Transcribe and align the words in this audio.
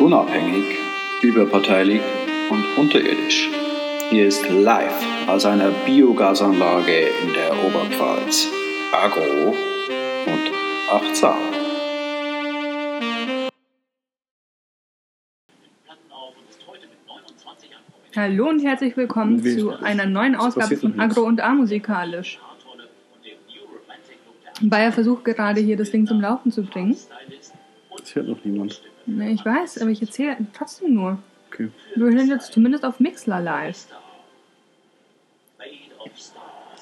unabhängig, 0.00 0.64
überparteilich 1.22 2.00
und 2.48 2.64
unterirdisch. 2.78 3.50
Hier 4.08 4.26
ist 4.26 4.48
live 4.48 5.28
aus 5.28 5.44
einer 5.44 5.70
Biogasanlage 5.86 7.08
in 7.22 7.34
der 7.34 7.52
Oberpfalz. 7.64 8.48
Agro 8.92 9.50
und 10.26 10.50
achtsam. 10.90 11.38
Hallo 18.16 18.48
und 18.48 18.60
herzlich 18.60 18.96
willkommen 18.96 19.44
Wie- 19.44 19.56
zu 19.56 19.70
einer 19.70 20.06
neuen 20.06 20.34
Ausgabe 20.34 20.76
von. 20.76 20.98
Agro 20.98 21.22
und 21.22 21.40
A-Musikalisch. 21.40 22.40
Bayer 24.62 24.92
versucht 24.92 25.24
gerade 25.24 25.60
hier 25.60 25.76
das 25.76 25.90
Ding 25.90 26.06
zum 26.06 26.20
Laufen 26.20 26.50
zu 26.50 26.62
bringen. 26.64 26.96
Das 27.96 28.14
hört 28.14 28.28
noch 28.28 28.44
niemand. 28.44 28.82
Ne, 29.06 29.32
Ich 29.32 29.44
weiß, 29.44 29.80
aber 29.80 29.90
ich 29.90 30.00
erzähle 30.02 30.36
trotzdem 30.52 30.94
nur. 30.94 31.18
Okay. 31.52 31.70
Wir 31.96 32.12
sind 32.12 32.28
jetzt 32.28 32.52
zumindest 32.52 32.84
auf 32.84 33.00
Mixler 33.00 33.40
live. 33.40 33.86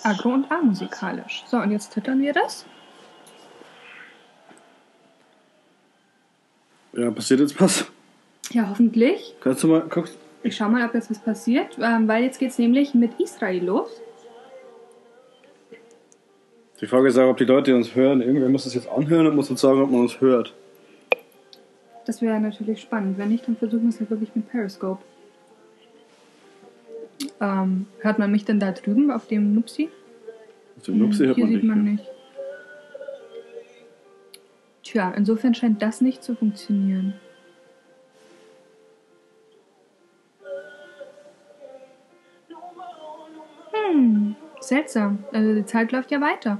Agro 0.05 0.31
und 0.35 0.51
A-Musikalisch. 0.51 1.45
So, 1.47 1.57
und 1.59 1.73
jetzt 1.73 1.93
twittern 1.93 2.21
wir 2.21 2.33
das. 2.33 2.65
Ja, 6.93 7.11
passiert 7.11 7.41
jetzt 7.41 7.61
was? 7.61 7.87
Ja, 8.51 8.69
hoffentlich. 8.69 9.35
Kannst 9.41 9.63
du 9.63 9.69
mal, 9.69 9.81
guckst, 9.89 10.17
Ich 10.43 10.57
schau 10.57 10.69
mal, 10.69 10.87
ob 10.87 10.95
jetzt 10.95 11.11
was 11.11 11.19
passiert, 11.19 11.77
ähm, 11.81 12.09
weil 12.09 12.25
jetzt 12.25 12.39
geht's 12.39 12.59
nämlich 12.59 12.95
mit 12.95 13.19
Israel 13.21 13.65
los. 13.65 13.91
die 16.81 16.87
Frage 16.87 17.09
ist 17.09 17.19
auch, 17.19 17.29
ob 17.29 17.37
die 17.37 17.45
Leute 17.45 17.75
uns 17.75 17.95
hören. 17.95 18.21
Irgendwer 18.23 18.49
muss 18.49 18.65
das 18.65 18.75
jetzt 18.75 18.89
anhören 18.89 19.27
und 19.27 19.35
muss 19.37 19.51
uns 19.51 19.61
sagen, 19.61 19.83
ob 19.83 19.91
man 19.91 20.03
uns 20.03 20.21
hört. 20.21 20.55
Das 22.09 22.23
wäre 22.23 22.41
natürlich 22.41 22.81
spannend. 22.81 23.19
Wenn 23.19 23.29
nicht, 23.29 23.47
dann 23.47 23.59
versuchen 23.59 23.83
wir 23.83 23.91
es 23.91 24.01
halt 24.01 24.09
wirklich 24.09 24.35
mit 24.35 24.49
Periscope. 24.49 25.03
Ähm, 27.39 27.85
hört 28.01 28.19
man 28.19 28.33
mich 28.33 28.47
denn 28.47 28.59
da 28.59 28.73
drüben 28.73 29.11
auf 29.11 29.27
dem 29.27 29.55
Nupsi? 29.55 29.91
Auf 30.79 30.85
dem 30.85 31.01
Nupsi 31.01 31.27
hört 31.27 31.37
Hier 31.37 31.45
man 31.45 31.53
sieht 31.53 31.63
nicht. 31.63 31.69
man 31.69 31.85
ja. 31.85 31.93
nicht. 31.93 32.05
Tja, 34.85 35.13
insofern 35.15 35.55
scheint 35.55 35.83
das 35.83 36.01
nicht 36.01 36.25
zu 36.25 36.35
funktionieren. 36.35 37.13
Hm, 43.73 44.35
seltsam. 44.61 45.25
Also 45.31 45.55
die 45.55 45.67
Zeit 45.67 45.93
läuft 45.93 46.11
ja 46.11 46.23
weiter. 46.23 46.57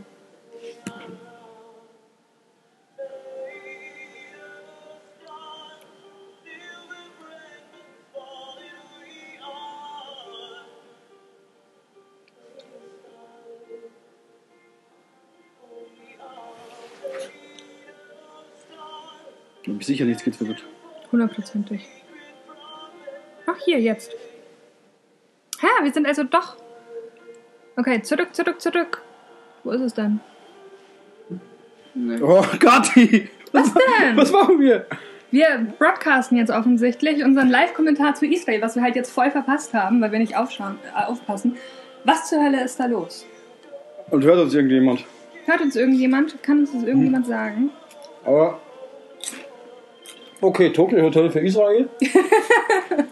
Sicher 19.89 20.05
nichts 20.05 20.23
getwittert. 20.23 20.65
Hundertprozentig. 21.11 21.87
Ach, 23.47 23.57
hier, 23.65 23.81
jetzt. 23.81 24.13
Ha, 25.63 25.83
wir 25.83 25.93
sind 25.93 26.07
also 26.07 26.23
doch. 26.23 26.57
Okay, 27.77 28.03
zurück, 28.03 28.35
zurück, 28.35 28.61
zurück. 28.61 29.03
Wo 29.65 29.71
ist 29.71 29.81
es 29.81 29.95
denn? 29.95 30.21
Oh, 32.23 32.45
Gatti! 32.61 33.29
Was 33.53 33.75
denn? 33.75 34.17
Was 34.17 34.31
machen 34.31 34.61
wir? 34.61 34.87
Wir 35.31 35.67
broadcasten 35.79 36.39
jetzt 36.39 36.51
offensichtlich 36.51 37.23
unseren 37.23 37.51
Live-Kommentar 37.51 38.15
zu 38.15 38.27
Israel, 38.27 38.63
was 38.63 38.77
wir 38.77 38.83
halt 38.83 38.97
jetzt 38.97 39.11
voll 39.11 39.31
verpasst 39.31 39.75
haben, 39.75 40.01
weil 40.01 40.11
wir 40.11 40.19
nicht 40.19 40.37
aufschauen, 40.37 40.79
äh, 40.97 41.05
aufpassen. 41.05 41.57
Was 42.05 42.31
zur 42.31 42.43
Hölle 42.43 42.65
ist 42.65 42.81
da 42.81 42.87
los? 42.87 43.27
Und 44.11 44.25
hört 44.25 44.39
uns 44.39 44.55
irgendjemand. 44.55 45.05
Hört 45.45 45.61
uns 45.61 45.77
irgendjemand? 45.77 46.43
Kann 46.43 46.61
uns 46.61 46.73
das 46.73 46.83
irgendjemand 46.83 47.27
sagen? 47.27 47.71
Aber. 48.25 48.59
Okay, 50.41 50.73
Tokyo 50.73 51.03
Hotel 51.03 51.31
für 51.31 51.41
Israel. 51.41 51.89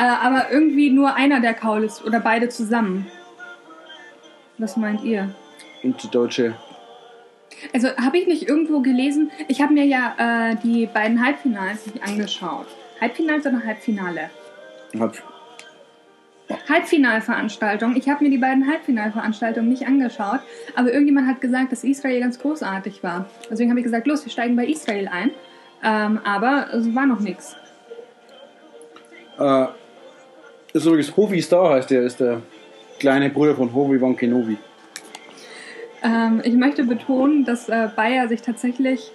Äh, 0.00 0.04
aber 0.04 0.52
irgendwie 0.52 0.90
nur 0.90 1.16
einer 1.16 1.40
der 1.40 1.54
Kaulis 1.54 2.04
oder 2.04 2.20
beide 2.20 2.48
zusammen. 2.50 3.06
Was 4.56 4.76
meint 4.76 5.02
ihr? 5.02 5.34
Und 5.82 6.00
die 6.00 6.08
deutsche. 6.08 6.54
Also 7.72 7.88
habe 7.96 8.18
ich 8.18 8.28
nicht 8.28 8.48
irgendwo 8.48 8.80
gelesen, 8.80 9.32
ich 9.48 9.60
habe 9.60 9.72
mir 9.72 9.86
ja 9.86 10.14
äh, 10.52 10.56
die 10.62 10.86
beiden 10.86 11.24
Halbfinals 11.24 11.86
nicht 11.86 12.06
angeschaut. 12.06 12.66
Halbfinals 13.00 13.44
oder 13.46 13.64
Halbfinale? 13.64 14.30
Hat, 15.00 15.22
Halbfinalveranstaltung. 16.68 17.96
Ich 17.96 18.08
habe 18.08 18.24
mir 18.24 18.30
die 18.30 18.38
beiden 18.38 18.68
Halbfinalveranstaltungen 18.68 19.68
nicht 19.68 19.86
angeschaut, 19.86 20.40
aber 20.76 20.92
irgendjemand 20.92 21.26
hat 21.26 21.40
gesagt, 21.40 21.72
dass 21.72 21.84
Israel 21.84 22.20
ganz 22.20 22.38
großartig 22.38 23.02
war. 23.02 23.28
Deswegen 23.50 23.70
habe 23.70 23.80
ich 23.80 23.84
gesagt, 23.84 24.06
los, 24.06 24.24
wir 24.24 24.32
steigen 24.32 24.54
bei 24.54 24.66
Israel 24.66 25.08
ein. 25.08 25.32
Ähm, 25.82 26.20
aber 26.24 26.68
es 26.72 26.94
war 26.94 27.06
noch 27.06 27.20
nichts. 27.20 27.56
äh, 29.38 29.66
ist 30.72 30.84
übrigens 30.84 31.16
Hovi 31.16 31.40
Star 31.40 31.70
heißt 31.74 31.90
der, 31.90 32.02
ist 32.02 32.20
der 32.20 32.42
kleine 32.98 33.30
Bruder 33.30 33.54
von 33.54 33.72
Hovi 33.72 34.00
Van 34.00 34.16
Kenobi. 34.16 34.56
Ähm, 36.02 36.40
ich 36.44 36.54
möchte 36.54 36.84
betonen, 36.84 37.44
dass 37.44 37.68
äh, 37.68 37.88
Bayer 37.94 38.28
sich 38.28 38.42
tatsächlich 38.42 39.10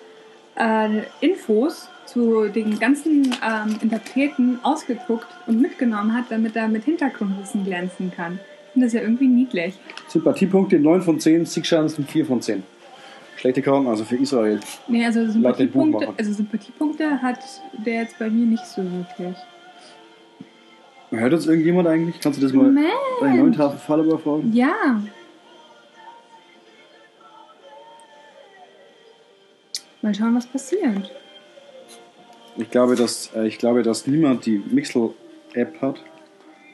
äh, 0.56 1.02
Infos 1.22 1.90
zu 2.06 2.48
den 2.50 2.80
ganzen 2.80 3.36
ähm, 3.44 3.78
Interpreten 3.82 4.60
ausgeguckt 4.64 5.28
und 5.48 5.62
mitgenommen 5.62 6.14
hat, 6.14 6.26
damit 6.30 6.56
er 6.56 6.68
mit 6.68 6.84
Hintergrundwissen 6.84 7.64
glänzen 7.64 8.12
kann. 8.16 8.40
Ich 8.68 8.74
finde 8.74 8.88
das 8.88 8.94
ja 8.94 9.02
irgendwie 9.02 9.28
niedlich. 9.28 9.76
Sympathiepunkte 10.08 10.80
9 10.80 11.02
von 11.02 11.20
10, 11.20 11.46
Siegchancen 11.46 12.06
4 12.06 12.26
von 12.26 12.42
10. 12.42 12.64
Schlechte 13.44 13.62
Karten 13.62 13.88
also 13.88 14.06
für 14.06 14.16
Israel. 14.16 14.58
Nee, 14.88 15.06
also 15.06 15.30
Sympathiepunkte, 15.30 16.14
also 16.18 16.32
Sympathiepunkte 16.32 17.22
hat 17.22 17.40
der 17.86 18.04
jetzt 18.04 18.18
bei 18.18 18.30
mir 18.30 18.46
nicht 18.46 18.66
so 18.66 18.82
wirklich. 18.82 19.36
Hört 21.10 21.34
uns 21.34 21.46
irgendjemand 21.48 21.90
eigentlich? 21.90 22.22
Kannst 22.22 22.40
du 22.40 22.42
das 22.46 22.54
mal 22.54 22.68
Moment. 22.68 22.88
deinen 23.20 23.40
neuen 23.40 23.52
Tafel 23.52 23.78
Follower 23.80 24.18
fragen? 24.18 24.54
Ja. 24.54 25.04
Mal 30.02 30.16
schauen, 30.16 30.36
was 30.36 30.46
passiert. 30.46 31.12
Ich 32.56 32.72
glaube, 32.72 32.96
dass, 32.96 33.30
äh, 33.36 33.46
ich 33.46 33.58
glaube, 33.58 33.84
dass 33.84 34.08
niemand 34.08 34.46
die 34.46 34.64
Mixel-App 34.72 35.82
hat 35.82 36.02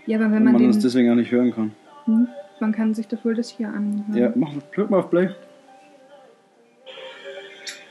Ja, 0.05 0.19
aber 0.19 0.25
wenn 0.25 0.43
man, 0.43 0.53
man 0.53 0.61
den, 0.61 0.67
uns 0.67 0.77
deswegen 0.77 1.09
auch 1.09 1.15
nicht 1.15 1.31
hören 1.31 1.51
kann. 1.51 1.71
Hm, 2.05 2.27
man 2.59 2.71
kann 2.73 2.93
sich 2.93 3.07
doch 3.07 3.25
wohl 3.25 3.33
das 3.33 3.49
hier 3.49 3.69
anhören. 3.69 4.15
Ja, 4.15 4.31
mach, 4.35 4.51
drück 4.71 4.91
mal 4.91 4.99
auf 4.99 5.09
Play. 5.09 5.29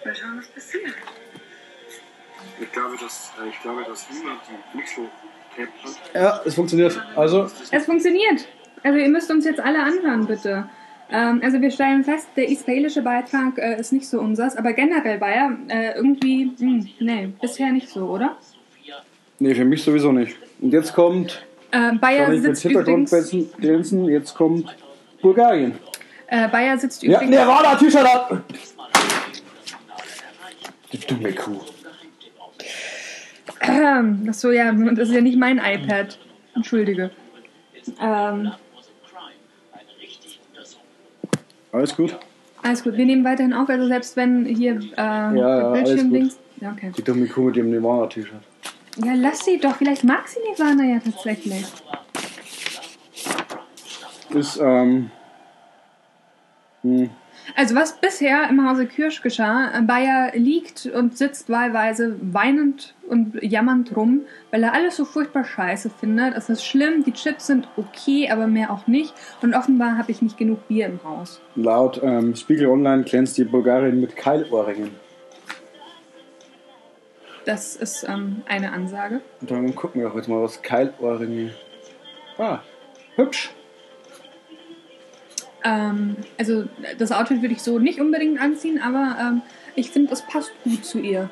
Mal 0.09 0.15
schauen, 0.15 0.39
was 0.39 0.49
passiert. 0.49 0.95
Ich 2.61 2.73
glaube, 2.73 2.97
dass, 2.99 3.33
äh, 3.45 3.49
ich 3.51 3.61
glaube, 3.61 3.85
dass 3.87 4.07
niemand 4.11 4.41
die 4.49 5.63
hat. 5.63 6.15
Ja, 6.15 6.41
es 6.47 6.55
funktioniert. 6.55 6.99
Also, 7.15 7.51
Es 7.71 7.85
funktioniert. 7.85 8.49
Also 8.83 8.99
ihr 8.99 9.09
müsst 9.09 9.31
uns 9.31 9.45
jetzt 9.45 9.61
alle 9.61 9.83
anhören, 9.83 10.27
bitte. 10.27 10.67
Ähm, 11.11 11.43
also 11.45 11.61
wir 11.61 11.71
stellen 11.71 12.05
fest, 12.05 12.29
der 12.37 12.49
israelische 12.49 13.03
Beitrag 13.03 13.59
äh, 13.59 13.79
ist 13.79 13.93
nicht 13.93 14.09
so 14.09 14.19
unseres, 14.21 14.57
aber 14.57 14.73
generell 14.73 15.19
Bayer 15.19 15.59
äh, 15.69 15.95
irgendwie, 15.97 16.53
hm, 16.59 16.89
nee, 17.01 17.29
bisher 17.41 17.71
nicht 17.73 17.89
so, 17.91 18.07
oder? 18.07 18.37
nee, 19.41 19.55
für 19.55 19.65
mich 19.67 19.83
sowieso 19.83 20.13
nicht. 20.13 20.37
Und 20.61 20.73
jetzt 20.73 20.95
kommt, 20.95 21.45
Äh, 21.71 21.93
Bayer 21.97 22.35
sitzt 22.39 22.65
übrigens, 22.65 23.11
jetzt 23.11 24.35
kommt 24.35 24.75
Bulgarien. 25.21 25.79
äh, 26.29 26.49
Bayer 26.49 26.79
sitzt 26.79 27.03
Ja, 27.03 27.21
übrigens, 27.21 27.37
Nirvana, 27.37 27.75
T-Shirt 27.77 28.07
an! 28.07 28.45
Die 30.93 30.99
dumme 30.99 31.33
Kuh. 31.33 31.61
Ähm, 33.61 34.27
ach 34.29 34.35
so, 34.35 34.51
ja, 34.51 34.73
das 34.73 35.09
ist 35.09 35.15
ja 35.15 35.21
nicht 35.21 35.39
mein 35.39 35.59
iPad. 35.59 36.19
Entschuldige. 36.55 37.11
Ähm, 38.01 38.53
Alles 41.73 41.95
gut? 41.95 42.19
alles 42.63 42.83
gut, 42.83 42.97
wir 42.97 43.07
nehmen 43.07 43.25
weiterhin 43.25 43.53
auf, 43.53 43.69
also 43.69 43.87
selbst 43.87 44.17
wenn 44.17 44.45
hier 44.45 44.81
äh, 44.97 44.97
ja, 44.97 45.71
alles 45.71 45.85
Bildschirmdings. 45.85 46.39
Ja, 46.61 46.73
okay. 46.73 46.93
Die 46.97 47.03
dumme 47.03 47.27
Kuh 47.27 47.43
mit 47.43 47.57
dem 47.57 47.71
Nirvana-T-Shirt. 47.71 48.43
Ja, 49.05 49.15
lass 49.15 49.45
sie 49.45 49.59
doch, 49.59 49.77
vielleicht 49.77 50.05
mag 50.05 50.27
sie 50.29 50.41
Nirvana 50.41 50.85
ja 50.85 50.99
tatsächlich. 50.99 51.65
Ist, 54.31 54.59
ähm. 54.61 55.11
Hm, 56.83 57.11
Also 57.57 57.75
was 57.75 58.01
bisher 58.01 58.49
im 58.49 58.69
Hause 58.69 58.87
Kirsch 58.87 59.23
geschah, 59.23 59.71
äh, 59.77 59.83
Bayer 59.83 60.33
liegt 60.35 60.87
und 60.87 61.17
sitzt 61.17 61.49
wahlweise 61.49 62.17
weinend 62.21 62.95
und 63.09 63.43
jammernd 63.43 63.97
rum, 63.97 64.23
weil 64.51 64.63
er 64.63 64.75
alles 64.75 64.97
so 64.97 65.05
furchtbar 65.05 65.45
scheiße 65.45 65.91
findet. 65.91 66.37
Es 66.37 66.49
ist 66.49 66.65
schlimm, 66.65 67.05
die 67.05 67.13
Chips 67.13 67.47
sind 67.47 67.69
okay, 67.77 68.31
aber 68.31 68.47
mehr 68.47 68.71
auch 68.71 68.87
nicht. 68.87 69.15
Und 69.43 69.55
offenbar 69.55 69.97
habe 69.99 70.11
ich 70.11 70.23
nicht 70.23 70.37
genug 70.37 70.69
Bier 70.69 70.87
im 70.87 71.03
Haus. 71.05 71.41
laut 71.55 72.01
ähm, 72.03 72.35
Spiegel 72.35 72.67
Online 72.69 73.05
glänzt 73.05 73.39
die 73.39 73.45
Bulgarin 73.45 74.01
mit 74.01 74.17
Keilohrringen. 74.17 74.91
Das 77.45 77.77
ist 77.77 78.05
ähm, 78.07 78.43
eine 78.47 78.73
Ansage. 78.73 79.23
Und 79.41 79.51
dann 79.51 79.75
gucken 79.75 80.03
wir 80.03 80.09
doch 80.09 80.17
jetzt 80.17 80.29
mal, 80.29 80.43
was 80.43 80.61
Keilohrringe. 80.61 81.53
Ah, 82.37 82.59
hübsch. 83.17 83.55
Ähm, 85.69 86.17
also 86.39 86.65
das 86.99 87.13
Outfit 87.13 87.43
würde 87.43 87.55
ich 87.55 87.63
so 87.63 87.79
nicht 87.79 88.01
unbedingt 88.01 88.41
anziehen, 88.41 88.81
aber 88.81 89.17
ähm, 89.21 89.43
ich 89.75 89.91
finde, 89.91 90.13
es 90.13 90.23
passt 90.23 90.53
gut 90.65 90.85
zu 90.85 90.99
ihr. 90.99 91.29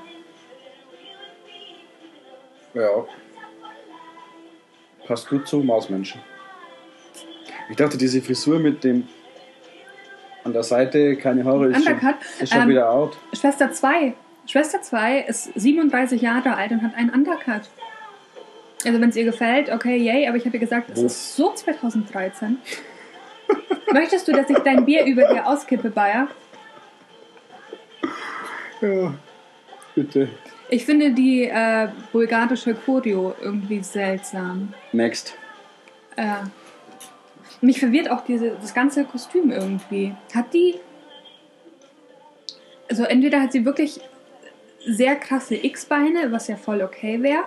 Ja. 2.74 3.06
Passt 5.06 5.28
gut 5.28 5.48
zu 5.48 5.60
Mausmenschen. 5.60 6.20
Ich 7.70 7.76
dachte, 7.76 7.96
diese 7.96 8.20
Frisur 8.20 8.58
mit 8.58 8.84
dem 8.84 9.08
an 10.44 10.52
der 10.52 10.62
Seite 10.62 11.16
keine 11.16 11.44
Haare 11.44 11.68
ist 11.68 11.84
schon, 11.84 11.98
ist 12.40 12.52
schon 12.52 12.62
ähm, 12.62 12.68
wieder 12.68 12.90
out. 12.90 13.16
Schwester 13.32 13.72
2. 13.72 14.14
Schwester 14.46 14.82
2 14.82 15.20
ist 15.20 15.50
37 15.54 16.20
Jahre 16.20 16.56
alt 16.56 16.70
und 16.70 16.82
hat 16.82 16.94
einen 16.94 17.10
Undercut. 17.10 17.62
Also 18.84 19.00
wenn 19.00 19.08
es 19.08 19.16
ihr 19.16 19.24
gefällt, 19.24 19.70
okay, 19.70 19.96
yay, 19.96 20.28
aber 20.28 20.36
ich 20.36 20.44
habe 20.44 20.56
ihr 20.56 20.60
gesagt, 20.60 20.90
es 20.90 21.02
ist 21.02 21.36
so 21.36 21.52
2013. 21.52 22.58
Möchtest 23.92 24.28
du, 24.28 24.32
dass 24.32 24.50
ich 24.50 24.58
dein 24.58 24.84
Bier 24.84 25.04
über 25.04 25.22
dir 25.26 25.46
auskippe, 25.46 25.90
Bayer? 25.90 26.28
Ja, 28.80 29.14
bitte. 29.94 30.28
Ich 30.68 30.84
finde 30.84 31.12
die 31.12 31.44
äh, 31.44 31.88
bulgarische 32.12 32.74
Choreo 32.74 33.34
irgendwie 33.40 33.82
seltsam. 33.82 34.74
Next. 34.92 35.36
Äh, 36.16 36.42
mich 37.60 37.78
verwirrt 37.78 38.10
auch 38.10 38.24
diese, 38.24 38.50
das 38.50 38.74
ganze 38.74 39.04
Kostüm 39.04 39.50
irgendwie. 39.50 40.14
Hat 40.34 40.52
die. 40.52 40.76
Also, 42.88 43.04
entweder 43.04 43.40
hat 43.40 43.52
sie 43.52 43.64
wirklich 43.64 44.00
sehr 44.84 45.16
krasse 45.16 45.56
X-Beine, 45.56 46.30
was 46.30 46.48
ja 46.48 46.56
voll 46.56 46.82
okay 46.82 47.22
wäre, 47.22 47.44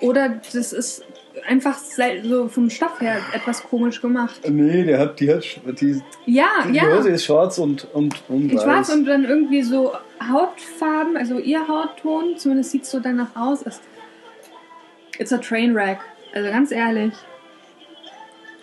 oder 0.00 0.40
das 0.52 0.72
ist 0.72 1.04
einfach 1.44 1.78
so 1.78 2.48
vom 2.48 2.70
Stoff 2.70 3.00
her 3.00 3.18
etwas 3.32 3.62
komisch 3.62 4.00
gemacht. 4.00 4.40
Nee, 4.48 4.84
der 4.84 4.98
hat, 4.98 5.20
die 5.20 5.32
hat, 5.32 5.44
die, 5.80 6.00
ja, 6.26 6.46
die 6.68 6.76
ja. 6.76 6.96
Hose 6.96 7.10
ist 7.10 7.24
schwarz 7.24 7.58
und, 7.58 7.86
und, 7.92 8.22
und 8.28 8.54
weiß. 8.54 8.62
Schwarz 8.62 8.88
und 8.90 9.04
dann 9.04 9.24
irgendwie 9.24 9.62
so 9.62 9.92
Hautfarben, 10.20 11.16
also 11.16 11.38
ihr 11.38 11.66
Hautton, 11.68 12.36
zumindest 12.38 12.70
sieht 12.70 12.82
es 12.84 12.90
so 12.90 13.00
danach 13.00 13.34
aus. 13.36 13.62
Ist, 13.62 13.82
it's 15.18 15.32
a 15.32 15.38
train 15.38 15.74
wreck. 15.74 15.98
Also 16.34 16.50
ganz 16.50 16.70
ehrlich. 16.70 17.12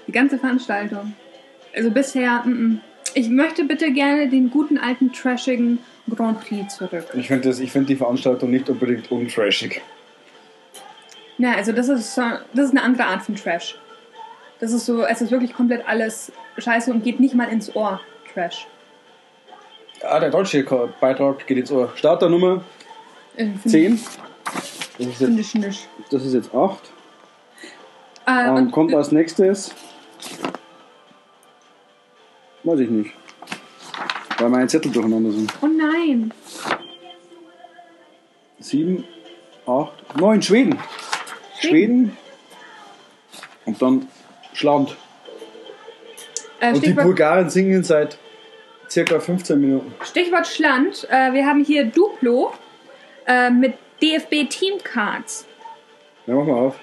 Die 0.07 0.11
ganze 0.11 0.37
Veranstaltung. 0.37 1.13
Also 1.75 1.91
bisher, 1.91 2.43
m 2.45 2.51
-m. 2.51 3.17
ich 3.17 3.29
möchte 3.29 3.63
bitte 3.63 3.91
gerne 3.91 4.29
den 4.29 4.49
guten 4.49 4.77
alten 4.77 5.11
trashigen 5.11 5.79
Grand 6.09 6.41
Prix 6.41 6.75
zurück. 6.75 7.05
Ich 7.15 7.27
finde 7.27 7.53
find 7.53 7.89
die 7.89 7.95
Veranstaltung 7.95 8.51
nicht 8.51 8.69
unbedingt 8.69 9.11
untrashig. 9.11 9.81
Ja, 11.43 11.55
also 11.55 11.73
das 11.73 11.89
ist, 11.89 12.17
das 12.17 12.41
ist 12.53 12.71
eine 12.71 12.81
andere 12.81 13.05
Art 13.05 13.23
von 13.23 13.35
Trash. 13.35 13.77
Das 14.61 14.71
ist 14.71 14.85
so, 14.85 15.03
es 15.03 15.21
ist 15.21 15.29
wirklich 15.29 15.51
komplett 15.51 15.85
alles 15.85 16.31
scheiße 16.57 16.89
und 16.89 17.03
geht 17.03 17.19
nicht 17.19 17.35
mal 17.35 17.49
ins 17.49 17.75
Ohr. 17.75 17.99
Trash. 18.33 18.65
Ah, 20.03 20.21
der 20.21 20.29
deutsche 20.29 20.63
Beitrag 21.01 21.45
geht 21.45 21.57
ins 21.57 21.69
Ohr. 21.69 21.91
Starternummer 21.95 22.63
äh, 23.35 23.47
10. 23.65 23.99
Das 24.97 25.07
ist, 25.07 25.19
jetzt, 25.19 25.37
ich 25.37 25.55
nicht. 25.55 25.89
das 26.11 26.23
ist 26.23 26.33
jetzt 26.33 26.55
8. 26.55 26.79
Äh, 28.25 28.49
und, 28.49 28.57
und 28.57 28.71
kommt 28.71 28.95
als 28.95 29.11
nächstes. 29.11 29.75
Weiß 32.63 32.79
ich 32.79 32.89
nicht. 32.89 33.11
Weil 34.37 34.47
meine 34.47 34.67
Zettel 34.67 34.93
durcheinander 34.93 35.31
sind. 35.31 35.51
Oh 35.61 35.67
nein! 35.67 36.31
7, 38.59 39.03
8, 39.67 40.17
9 40.17 40.41
Schweden. 40.41 40.79
Schweden 41.69 42.17
und 43.65 43.81
dann 43.81 44.07
Schland. 44.53 44.95
Äh, 46.59 46.73
und 46.73 46.85
die 46.85 46.93
Bulgaren 46.93 47.49
singen 47.49 47.83
seit 47.83 48.17
circa 48.89 49.19
15 49.19 49.59
Minuten. 49.59 49.93
Stichwort 50.03 50.47
Schland. 50.47 51.07
Äh, 51.09 51.33
wir 51.33 51.45
haben 51.45 51.63
hier 51.63 51.85
Duplo 51.85 52.53
äh, 53.25 53.49
mit 53.49 53.73
DFB 54.01 54.49
Team 54.49 54.77
Cards. 54.83 55.45
Ja, 56.27 56.35
mach 56.35 56.45
mal 56.45 56.53
auf. 56.53 56.75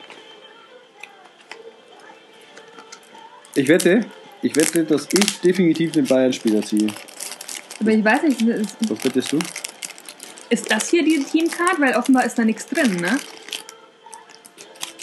Ich 3.55 3.69
wette, 3.69 4.07
ich 4.43 4.55
wette, 4.55 4.85
dass 4.85 5.09
ich 5.13 5.41
definitiv 5.41 5.93
den 5.93 6.07
Bayern-Spieler 6.07 6.63
ziehe. 6.63 6.89
Aber 7.81 7.91
ich 7.91 8.05
weiß 8.05 8.23
nicht. 8.23 8.45
Was 8.89 9.05
wettest 9.05 9.33
du? 9.33 9.39
Ist 10.51 10.71
das 10.71 10.89
hier 10.91 11.03
die 11.03 11.23
Teamcard? 11.23 11.81
Weil 11.81 11.95
offenbar 11.95 12.25
ist 12.25 12.39
da 12.39 12.45
nichts 12.45 12.67
drin, 12.67 12.97
ne? 12.97 13.19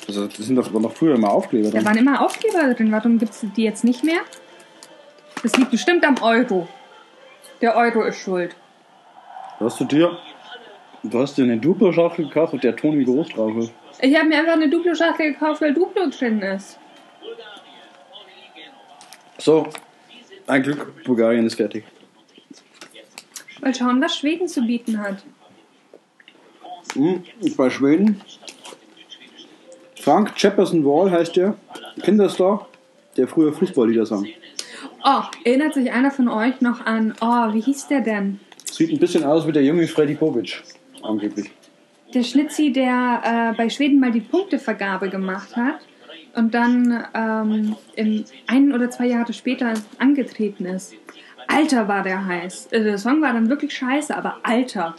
Also, 0.07 0.27
das 0.27 0.37
sind 0.37 0.55
doch, 0.55 0.73
waren 0.73 0.83
doch 0.83 0.93
früher 0.93 1.15
immer 1.15 1.29
Aufkleber 1.29 1.69
drin. 1.69 1.83
Da 1.83 1.89
waren 1.89 1.97
immer 1.97 2.23
Aufkleber 2.23 2.73
drin. 2.73 2.91
Warum 2.91 3.17
gibt 3.17 3.31
es 3.33 3.45
die 3.55 3.63
jetzt 3.63 3.83
nicht 3.83 4.03
mehr? 4.03 4.21
Das 5.43 5.55
liegt 5.57 5.71
bestimmt 5.71 6.05
am 6.05 6.21
Euro. 6.21 6.67
Der 7.61 7.75
Euro 7.75 8.03
ist 8.03 8.19
schuld. 8.19 8.55
Hast 9.59 9.79
du 9.79 9.85
dir. 9.85 10.17
Du 11.03 11.19
hast 11.19 11.37
dir 11.37 11.43
eine 11.43 11.57
Duplo-Schachtel 11.57 12.27
gekauft 12.27 12.53
und 12.53 12.63
der 12.63 12.75
Ton 12.75 12.97
wie 12.97 13.05
groß 13.05 13.29
drauf 13.29 13.55
ist. 13.57 13.73
Ich 14.01 14.15
habe 14.15 14.27
mir 14.27 14.39
einfach 14.39 14.53
eine 14.53 14.69
Duplo-Schachtel 14.69 15.33
gekauft, 15.33 15.61
weil 15.61 15.73
Duplo 15.73 16.07
drin 16.09 16.41
ist. 16.41 16.79
So, 19.37 19.67
ein 20.47 20.63
Glück, 20.63 21.03
Bulgarien 21.03 21.45
ist 21.45 21.55
fertig. 21.55 21.83
Mal 23.61 23.73
schauen, 23.73 24.01
was 24.01 24.17
Schweden 24.17 24.47
zu 24.47 24.61
bieten 24.61 24.99
hat. 24.99 25.23
Hm, 26.93 27.23
bei 27.55 27.69
Schweden 27.69 28.21
Frank 30.07 30.31
Jefferson 30.37 30.85
Wall 30.85 31.11
heißt 31.11 31.35
der, 31.35 31.55
Kinderstar, 32.01 32.65
der 33.17 33.27
früher 33.27 33.51
Fußballlieder 33.51 34.05
sang. 34.05 34.25
Oh, 35.03 35.23
erinnert 35.43 35.73
sich 35.73 35.91
einer 35.91 36.11
von 36.11 36.29
euch 36.29 36.61
noch 36.61 36.85
an, 36.85 37.13
oh, 37.19 37.53
wie 37.53 37.59
hieß 37.59 37.89
der 37.89 37.99
denn? 37.99 38.39
Sieht 38.63 38.89
ein 38.89 38.99
bisschen 38.99 39.25
aus 39.25 39.45
wie 39.45 39.51
der 39.51 39.63
junge 39.65 39.85
Freddy 39.85 40.13
Bobic, 40.13 40.63
angeblich. 41.03 41.51
Der 42.13 42.23
Schnitzi, 42.23 42.71
der 42.71 43.51
äh, 43.51 43.57
bei 43.57 43.69
Schweden 43.69 43.99
mal 43.99 44.13
die 44.13 44.21
Punktevergabe 44.21 45.09
gemacht 45.09 45.53
hat 45.57 45.79
und 46.37 46.53
dann 46.53 47.03
ähm, 47.13 47.75
im, 47.97 48.23
ein 48.47 48.73
oder 48.73 48.89
zwei 48.89 49.07
Jahre 49.07 49.33
später 49.33 49.73
angetreten 49.99 50.67
ist. 50.67 50.93
Alter 51.49 51.89
war 51.89 52.03
der 52.03 52.25
heiß. 52.25 52.69
Also 52.71 52.85
der 52.85 52.97
Song 52.97 53.21
war 53.21 53.33
dann 53.33 53.49
wirklich 53.49 53.75
scheiße, 53.75 54.15
aber 54.15 54.37
Alter. 54.43 54.95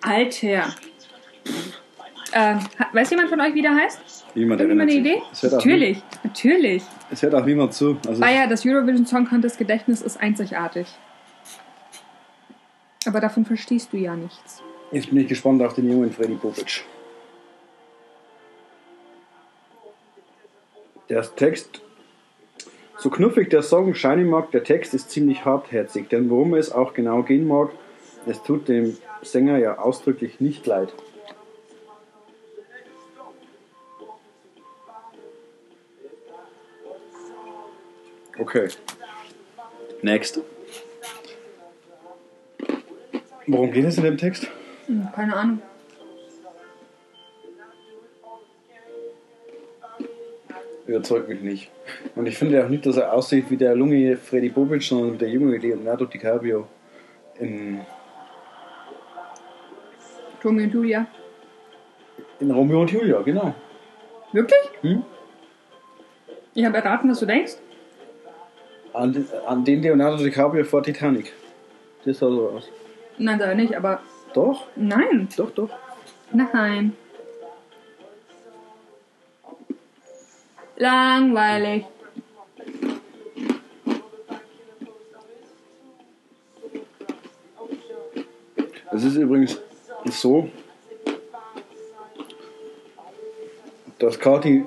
Alter. 0.00 0.74
Ähm, 2.32 2.60
weiß 2.94 3.10
jemand 3.10 3.28
von 3.28 3.38
euch, 3.42 3.52
wie 3.52 3.60
der 3.60 3.74
heißt? 3.74 4.21
Niemand 4.34 4.60
erinnert 4.60 4.88
eine 4.88 4.92
Idee? 4.92 5.22
Natürlich, 5.42 5.98
nie, 5.98 6.02
natürlich. 6.24 6.82
Es 7.10 7.22
hört 7.22 7.34
auch 7.34 7.44
niemand 7.44 7.74
zu. 7.74 7.98
Also 8.06 8.20
Bayer, 8.20 8.46
das 8.46 8.64
Eurovision 8.64 9.04
Song 9.06 9.26
Contest 9.26 9.58
Gedächtnis 9.58 10.00
ist 10.00 10.18
einzigartig. 10.18 10.86
Aber 13.06 13.20
davon 13.20 13.44
verstehst 13.44 13.92
du 13.92 13.98
ja 13.98 14.16
nichts. 14.16 14.62
Jetzt 14.90 15.10
bin 15.10 15.18
ich 15.18 15.28
gespannt 15.28 15.62
auf 15.62 15.74
den 15.74 15.90
jungen 15.90 16.12
Freddy 16.12 16.34
Bobic. 16.34 16.84
Der 21.08 21.22
Text, 21.36 21.82
so 22.96 23.10
knuffig 23.10 23.50
der 23.50 23.62
Song 23.62 23.94
scheinen 23.94 24.30
mag, 24.30 24.50
der 24.52 24.64
Text 24.64 24.94
ist 24.94 25.10
ziemlich 25.10 25.44
hartherzig, 25.44 26.08
denn 26.08 26.30
worum 26.30 26.54
es 26.54 26.72
auch 26.72 26.94
genau 26.94 27.22
gehen 27.22 27.46
mag, 27.46 27.70
es 28.26 28.42
tut 28.42 28.68
dem 28.68 28.96
Sänger 29.20 29.58
ja 29.58 29.78
ausdrücklich 29.78 30.40
nicht 30.40 30.66
leid. 30.66 30.94
Okay. 38.38 38.68
Next. 40.02 40.40
Worum 43.46 43.72
geht 43.72 43.84
es 43.84 43.98
in 43.98 44.04
dem 44.04 44.16
Text? 44.16 44.48
Hm, 44.86 45.08
keine 45.14 45.36
Ahnung. 45.36 45.62
Überzeugt 50.86 51.28
mich 51.28 51.40
nicht. 51.40 51.70
Und 52.16 52.26
ich 52.26 52.36
finde 52.36 52.64
auch 52.64 52.68
nicht, 52.68 52.84
dass 52.86 52.96
er 52.96 53.12
aussieht 53.12 53.50
wie 53.50 53.56
der 53.56 53.74
Lunge 53.74 54.16
Freddy 54.16 54.48
Bobic, 54.48 54.82
sondern 54.82 55.18
der 55.18 55.28
junge 55.28 55.56
Leonardo 55.56 56.06
DiCaprio 56.06 56.66
in. 57.38 57.80
Romeo 60.44 60.64
und 60.64 60.74
Julia. 60.74 61.06
In 62.40 62.50
Romeo 62.50 62.80
und 62.80 62.90
Julia, 62.90 63.22
genau. 63.22 63.54
Wirklich? 64.32 64.60
Hm? 64.80 65.04
Ich 66.54 66.64
habe 66.64 66.76
erraten, 66.78 67.08
was 67.10 67.20
du 67.20 67.26
denkst. 67.26 67.52
An, 68.94 69.26
an 69.46 69.64
den 69.64 69.82
Leonardo 69.82 70.22
DiCaprio 70.22 70.64
vor 70.64 70.82
Titanic. 70.82 71.32
Das 72.04 72.18
sah 72.18 72.28
so 72.28 72.48
aus. 72.48 72.68
Nein, 73.18 73.40
er 73.40 73.54
nicht, 73.54 73.74
aber. 73.74 74.00
Doch? 74.34 74.66
Nein. 74.76 75.28
Doch, 75.36 75.50
doch. 75.50 75.70
Nein. 76.32 76.96
Langweilig. 80.76 81.84
Es 88.94 89.04
ist 89.04 89.16
übrigens 89.16 89.58
so, 90.04 90.50
dass 93.98 94.18
Kati 94.18 94.66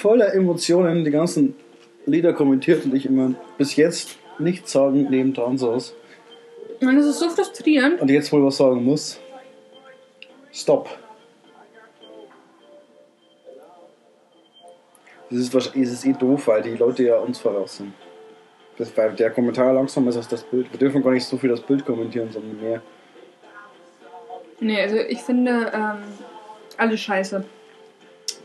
voller 0.00 0.34
Emotionen 0.34 1.04
die 1.04 1.10
ganzen 1.10 1.54
Lieder 2.06 2.32
kommentiert 2.32 2.84
und 2.84 2.94
ich 2.94 3.06
immer 3.06 3.34
bis 3.58 3.76
jetzt 3.76 4.16
nichts 4.38 4.72
sagen 4.72 5.06
neben 5.10 5.32
dran 5.34 5.58
saß. 5.58 5.94
Und 6.80 6.96
das 6.96 7.06
ist 7.06 7.20
so 7.20 7.30
frustrierend. 7.30 8.00
Und 8.00 8.10
jetzt 8.10 8.32
wohl 8.32 8.44
was 8.44 8.56
sagen 8.56 8.84
muss. 8.84 9.20
Stop. 10.52 10.90
Das 15.30 15.40
ist, 15.40 15.54
wahrscheinlich, 15.54 15.90
ist 15.90 16.04
eh 16.04 16.12
doof, 16.12 16.46
weil 16.48 16.60
die 16.60 16.76
Leute 16.76 17.04
ja 17.04 17.16
uns 17.16 17.38
voraus 17.38 17.78
sind. 17.78 17.94
Das, 18.76 18.94
weil 18.96 19.12
der 19.12 19.30
Kommentar 19.30 19.72
langsam 19.72 20.06
ist 20.08 20.16
als 20.16 20.28
das 20.28 20.42
Bild. 20.42 20.70
Wir 20.70 20.78
dürfen 20.78 21.02
gar 21.02 21.12
nicht 21.12 21.24
so 21.24 21.38
viel 21.38 21.48
das 21.48 21.60
Bild 21.60 21.86
kommentieren, 21.86 22.30
sondern 22.30 22.60
mehr. 22.60 22.82
Nee, 24.60 24.82
also 24.82 24.96
ich 24.96 25.20
finde 25.20 25.72
ähm, 25.74 26.02
alles 26.76 27.00
scheiße. 27.00 27.44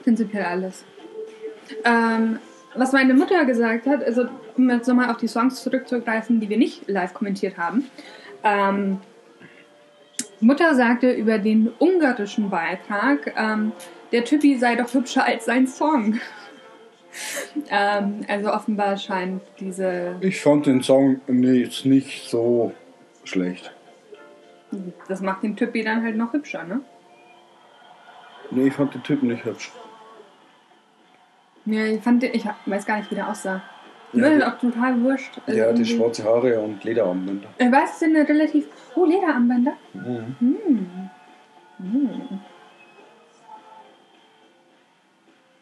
Prinzipiell 0.03 0.45
alles. 0.45 0.85
Ähm, 1.83 2.39
was 2.77 2.91
meine 2.91 3.13
Mutter 3.13 3.45
gesagt 3.45 3.85
hat, 3.87 4.03
also 4.03 4.25
um 4.55 4.69
jetzt 4.69 4.87
nochmal 4.87 5.09
auf 5.09 5.17
die 5.17 5.27
Songs 5.27 5.63
zurückzugreifen, 5.63 6.39
die 6.39 6.49
wir 6.49 6.57
nicht 6.57 6.87
live 6.87 7.13
kommentiert 7.13 7.57
haben. 7.57 7.85
Ähm, 8.43 8.99
Mutter 10.39 10.75
sagte 10.75 11.11
über 11.11 11.39
den 11.39 11.71
ungarischen 11.79 12.49
Beitrag, 12.49 13.33
ähm, 13.37 13.71
der 14.11 14.23
Typi 14.23 14.57
sei 14.57 14.75
doch 14.75 14.93
hübscher 14.93 15.25
als 15.25 15.45
sein 15.45 15.67
Song. 15.67 16.19
ähm, 17.69 18.21
also 18.27 18.53
offenbar 18.53 18.97
scheint 18.97 19.41
diese. 19.59 20.15
Ich 20.21 20.39
fand 20.41 20.65
den 20.65 20.81
Song 20.81 21.21
jetzt 21.27 21.85
nicht 21.85 22.29
so 22.29 22.73
schlecht. 23.23 23.73
Das 25.07 25.21
macht 25.21 25.43
den 25.43 25.55
Typi 25.55 25.83
dann 25.83 26.03
halt 26.03 26.17
noch 26.17 26.33
hübscher, 26.33 26.63
ne? 26.63 26.81
Nee, 28.51 28.67
ich 28.67 28.73
fand 28.73 28.93
den 28.93 29.03
Typen 29.03 29.29
nicht 29.29 29.43
hübsch. 29.43 29.71
Ja, 31.67 31.85
ich 31.85 32.01
fand 32.01 32.23
den, 32.23 32.33
ich 32.33 32.45
weiß 32.65 32.85
gar 32.85 32.97
nicht, 32.97 33.11
wie 33.11 33.15
der 33.15 33.29
aussah. 33.29 33.61
Ja, 34.13 34.27
ist 34.29 34.43
auch 34.43 34.57
total 34.57 35.01
wurscht. 35.01 35.37
Also 35.45 35.59
ja, 35.59 35.73
die 35.73 35.85
schwarze 35.85 36.23
Haare 36.23 36.57
und 36.61 36.81
Lederarmbänder. 36.81 37.49
Ich 37.57 37.71
weiß, 37.71 37.91
es 37.91 37.99
sind 37.99 38.15
relativ. 38.15 38.67
Oh, 38.95 39.03
Lederarmbänder? 39.03 39.73
Mhm. 39.93 40.35
Hm. 40.39 41.09
Hm. 41.79 42.39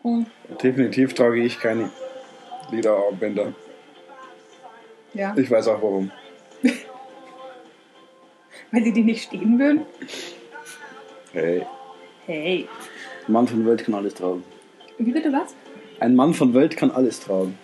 Oh. 0.03 0.23
Definitiv 0.61 1.15
trage 1.15 1.41
ich 1.41 1.59
keine 1.59 1.89
Lederarmbänder. 2.69 3.53
Ja. 5.15 5.33
Ich 5.35 5.49
weiß 5.49 5.67
auch 5.69 5.81
warum. 5.81 6.11
Weil 8.71 8.83
sie 8.83 8.93
die 8.93 9.03
nicht 9.03 9.23
stehen 9.23 9.57
würden? 9.57 9.87
Hey. 11.33 11.65
Hey. 12.27 12.69
Mann 13.27 13.47
von 13.47 13.65
Welt 13.65 13.83
kann 13.83 13.95
alles 13.95 14.13
tragen. 14.13 14.43
Wie 14.99 15.11
bitte 15.11 15.33
was? 15.33 15.55
Ein 15.99 16.15
Mann 16.15 16.33
von 16.33 16.53
Welt 16.53 16.77
kann 16.77 16.91
alles 16.91 17.19
tragen. 17.19 17.57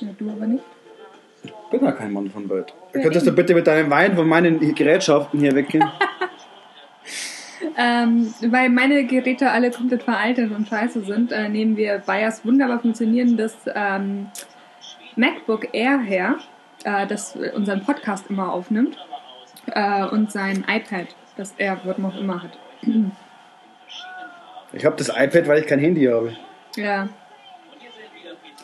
Ja, 0.00 0.08
du 0.18 0.30
aber 0.30 0.46
nicht. 0.46 0.64
Ich 1.42 1.52
bin 1.70 1.84
ja 1.84 1.92
kein 1.92 2.12
Mann 2.12 2.30
von 2.30 2.48
Welt. 2.48 2.72
Ja, 2.94 3.02
Könntest 3.02 3.26
du 3.26 3.32
bitte 3.32 3.54
mit 3.54 3.66
deinem 3.66 3.90
Wein 3.90 4.14
von 4.14 4.28
meinen 4.28 4.74
Gerätschaften 4.74 5.40
hier 5.40 5.54
weggehen? 5.54 5.84
Ähm, 7.78 8.32
weil 8.48 8.70
meine 8.70 9.04
Geräte 9.04 9.50
alle 9.50 9.70
komplett 9.70 10.02
veraltet 10.02 10.50
und 10.50 10.66
scheiße 10.66 11.02
sind, 11.02 11.30
äh, 11.30 11.48
nehmen 11.48 11.76
wir 11.76 11.98
Bayers 11.98 12.44
wunderbar 12.44 12.80
funktionierendes 12.80 13.54
ähm, 13.74 14.28
MacBook 15.16 15.74
Air 15.74 15.98
her, 16.00 16.38
äh, 16.84 17.06
das 17.06 17.36
unseren 17.54 17.82
Podcast 17.82 18.30
immer 18.30 18.50
aufnimmt, 18.52 18.96
äh, 19.66 20.06
und 20.06 20.32
sein 20.32 20.64
iPad, 20.68 21.08
das 21.36 21.54
er 21.58 21.78
noch 21.98 22.16
immer 22.16 22.42
hat. 22.42 22.58
Ich 24.72 24.84
habe 24.84 24.96
das 24.96 25.08
iPad, 25.08 25.48
weil 25.48 25.60
ich 25.60 25.66
kein 25.66 25.78
Handy 25.78 26.04
habe. 26.06 26.34
Ja. 26.76 27.08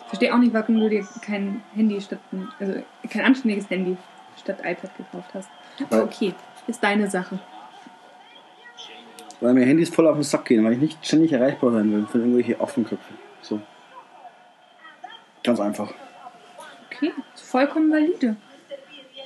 Verstehe 0.06 0.34
auch 0.34 0.38
nicht, 0.38 0.52
warum 0.52 0.78
du 0.78 0.88
dir 0.88 1.06
kein 1.24 1.62
Handy 1.74 2.00
statt, 2.00 2.18
also 2.60 2.82
kein 3.08 3.24
anständiges 3.24 3.68
Handy 3.70 3.96
statt 4.40 4.58
iPad 4.60 4.96
gekauft 4.96 5.30
hast. 5.34 5.48
Aber 5.90 6.04
okay, 6.04 6.34
ist 6.66 6.82
deine 6.82 7.08
Sache 7.08 7.38
weil 9.42 9.54
mir 9.54 9.66
Handys 9.66 9.90
voll 9.90 10.06
auf 10.06 10.16
den 10.16 10.22
Sack 10.22 10.46
gehen, 10.46 10.64
weil 10.64 10.74
ich 10.74 10.78
nicht 10.78 11.04
ständig 11.04 11.32
erreichbar 11.32 11.72
sein 11.72 11.92
will 11.92 12.06
für 12.06 12.18
irgendwelche 12.18 12.58
Affenköpfe. 12.60 13.12
So. 13.42 13.60
Ganz 15.42 15.58
einfach. 15.58 15.92
Okay, 16.86 17.12
vollkommen 17.34 17.90
valide. 17.90 18.36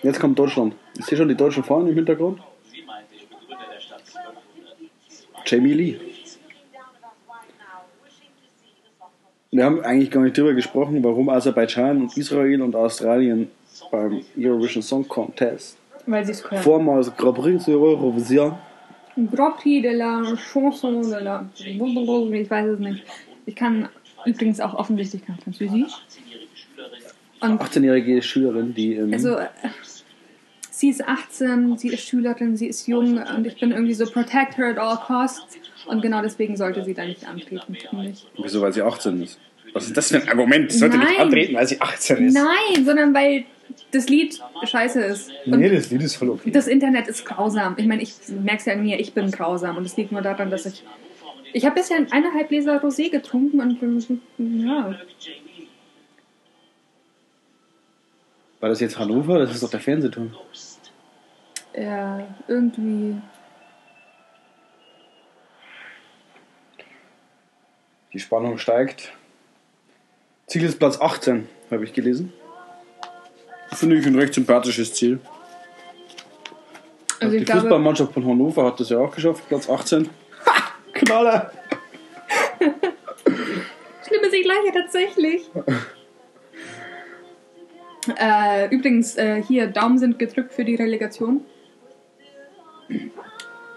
Jetzt 0.02 0.18
kommt 0.18 0.38
Deutschland. 0.38 0.74
Ich 0.98 1.04
sehe 1.04 1.18
schon 1.18 1.28
die 1.28 1.34
Deutschen 1.34 1.62
vorne 1.62 1.90
im 1.90 1.96
Hintergrund. 1.96 2.40
Jamie 5.44 5.74
Lee. 5.74 6.00
Wir 9.50 9.64
haben 9.64 9.80
eigentlich 9.80 10.10
gar 10.10 10.22
nicht 10.22 10.36
darüber 10.36 10.54
gesprochen, 10.54 11.02
warum 11.02 11.28
Aserbaidschan 11.28 12.02
und 12.02 12.16
Israel 12.16 12.62
und 12.62 12.74
Australien 12.74 13.48
beim 13.90 14.22
Eurovision 14.38 14.82
Song 14.82 15.06
Contest 15.06 15.76
Weil 16.06 16.24
sie 16.24 16.32
es 16.32 16.42
können. 16.42 16.62
vormals 16.62 17.14
Grand 17.16 17.36
Prix 17.36 17.68
Eurovision 17.68 18.56
Grand 19.32 19.56
Prix 19.56 19.82
de 19.82 19.92
la 19.92 20.22
Chanson 20.36 21.02
de 21.02 21.22
la. 21.22 21.48
Ich 21.56 22.50
weiß 22.50 22.66
es 22.66 22.78
nicht. 22.78 23.02
Ich 23.46 23.54
kann 23.54 23.88
übrigens 24.26 24.60
auch 24.60 24.74
offensichtlich 24.74 25.24
kein 25.24 25.38
Französisch. 25.38 25.92
18-jährige 27.40 28.22
Schülerin, 28.22 28.74
die. 28.74 28.94
Ähm 28.94 29.12
also, 29.12 29.36
sie 30.76 30.90
ist 30.90 31.06
18, 31.06 31.78
sie 31.78 31.88
ist 31.88 32.06
Schülerin, 32.06 32.56
sie 32.56 32.66
ist 32.66 32.86
jung 32.86 33.18
und 33.18 33.46
ich 33.46 33.58
bin 33.58 33.72
irgendwie 33.72 33.94
so 33.94 34.04
protect 34.04 34.58
her 34.58 34.66
at 34.66 34.78
all 34.78 34.98
costs. 34.98 35.56
Und 35.86 36.02
genau 36.02 36.20
deswegen 36.20 36.56
sollte 36.56 36.84
sie 36.84 36.92
da 36.92 37.04
nicht 37.04 37.26
antreten, 37.26 37.74
finde 37.88 38.10
ich. 38.10 38.26
Wieso, 38.36 38.60
weil 38.60 38.72
sie 38.72 38.82
18 38.82 39.22
ist? 39.22 39.38
Was 39.72 39.86
ist 39.86 39.96
das 39.96 40.08
für 40.08 40.16
ein 40.16 40.28
Argument? 40.28 40.70
Sie 40.70 40.78
sollte 40.78 40.98
Nein. 40.98 41.08
nicht 41.08 41.20
antreten, 41.20 41.54
weil 41.54 41.66
sie 41.66 41.80
18 41.80 42.26
ist. 42.26 42.34
Nein, 42.34 42.84
sondern 42.84 43.14
weil 43.14 43.44
das 43.90 44.08
Lied 44.08 44.38
scheiße 44.64 45.00
ist. 45.00 45.30
Und 45.46 45.60
nee, 45.60 45.70
das 45.70 45.90
Lied 45.90 46.02
ist 46.02 46.16
voll 46.16 46.30
okay. 46.30 46.50
Das 46.50 46.66
Internet 46.66 47.08
ist 47.08 47.24
grausam. 47.24 47.74
Ich 47.78 47.86
meine, 47.86 48.02
ich 48.02 48.12
merke 48.28 48.60
es 48.60 48.64
ja 48.66 48.74
an 48.74 48.82
mir, 48.82 49.00
ich 49.00 49.14
bin 49.14 49.30
grausam. 49.30 49.76
Und 49.76 49.84
es 49.84 49.96
liegt 49.96 50.12
nur 50.12 50.22
daran, 50.22 50.50
dass 50.50 50.66
ich. 50.66 50.84
Ich 51.52 51.64
habe 51.64 51.76
bisher 51.76 51.98
eineinhalb 52.10 52.48
Gläser 52.48 52.82
Rosé 52.82 53.10
getrunken 53.10 53.60
und. 53.60 54.20
Ja. 54.38 54.94
War 58.60 58.68
das 58.68 58.80
jetzt 58.80 58.98
Hannover? 58.98 59.38
Das 59.38 59.54
ist 59.54 59.62
doch 59.62 59.70
der 59.70 59.80
Fernsehturm. 59.80 60.32
Ja, 61.76 62.26
irgendwie. 62.48 63.20
Die 68.12 68.18
Spannung 68.18 68.56
steigt. 68.56 69.12
Ziel 70.46 70.64
ist 70.64 70.78
Platz 70.78 70.98
18, 71.00 71.46
habe 71.70 71.84
ich 71.84 71.92
gelesen. 71.92 72.32
Finde 73.74 73.96
ich 73.96 74.06
ein 74.06 74.14
recht 74.14 74.32
sympathisches 74.32 74.94
Ziel. 74.94 75.20
Also 77.20 77.38
die 77.38 77.44
glaube, 77.44 77.62
Fußballmannschaft 77.62 78.12
von 78.12 78.26
Hannover 78.26 78.64
hat 78.64 78.80
das 78.80 78.88
ja 78.88 78.98
auch 78.98 79.14
geschafft, 79.14 79.46
Platz 79.48 79.68
18. 79.68 80.08
Ha! 80.46 80.52
Knaller! 80.92 81.50
Schlimme 84.06 84.30
sich 84.30 84.42
gleich 84.44 84.72
tatsächlich. 84.72 85.50
äh, 88.18 88.74
übrigens, 88.74 89.16
äh, 89.16 89.42
hier, 89.42 89.66
Daumen 89.66 89.98
sind 89.98 90.18
gedrückt 90.18 90.54
für 90.54 90.64
die 90.64 90.76
Relegation. 90.76 91.44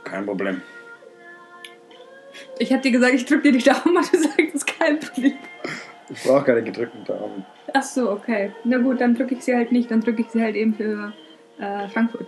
Kein 0.04 0.26
Problem. 0.26 0.62
Ich 2.58 2.70
hätte 2.72 2.84
dir 2.84 2.92
gesagt, 2.92 3.14
ich 3.14 3.26
drücke 3.26 3.52
dir 3.52 3.58
die 3.58 3.64
Daumen, 3.64 3.98
aber 3.98 4.08
du 4.08 4.18
sagst, 4.18 4.40
es 4.40 4.54
ist 4.56 4.68
kein 4.68 5.00
Problem. 5.00 5.38
Ich 6.10 6.24
brauche 6.24 6.44
keine 6.44 6.64
gedrückten 6.64 7.04
Daumen. 7.06 7.46
Ach 7.74 7.84
so, 7.84 8.12
okay. 8.12 8.52
Na 8.64 8.78
gut, 8.78 9.00
dann 9.00 9.16
drücke 9.16 9.36
ich 9.36 9.44
sie 9.44 9.56
halt 9.56 9.72
nicht. 9.72 9.92
Dann 9.92 10.02
drücke 10.02 10.22
ich 10.22 10.30
sie 10.30 10.42
halt 10.42 10.56
eben 10.56 10.74
für 10.74 11.14
äh, 11.60 11.88
Frankfurt. 11.90 12.28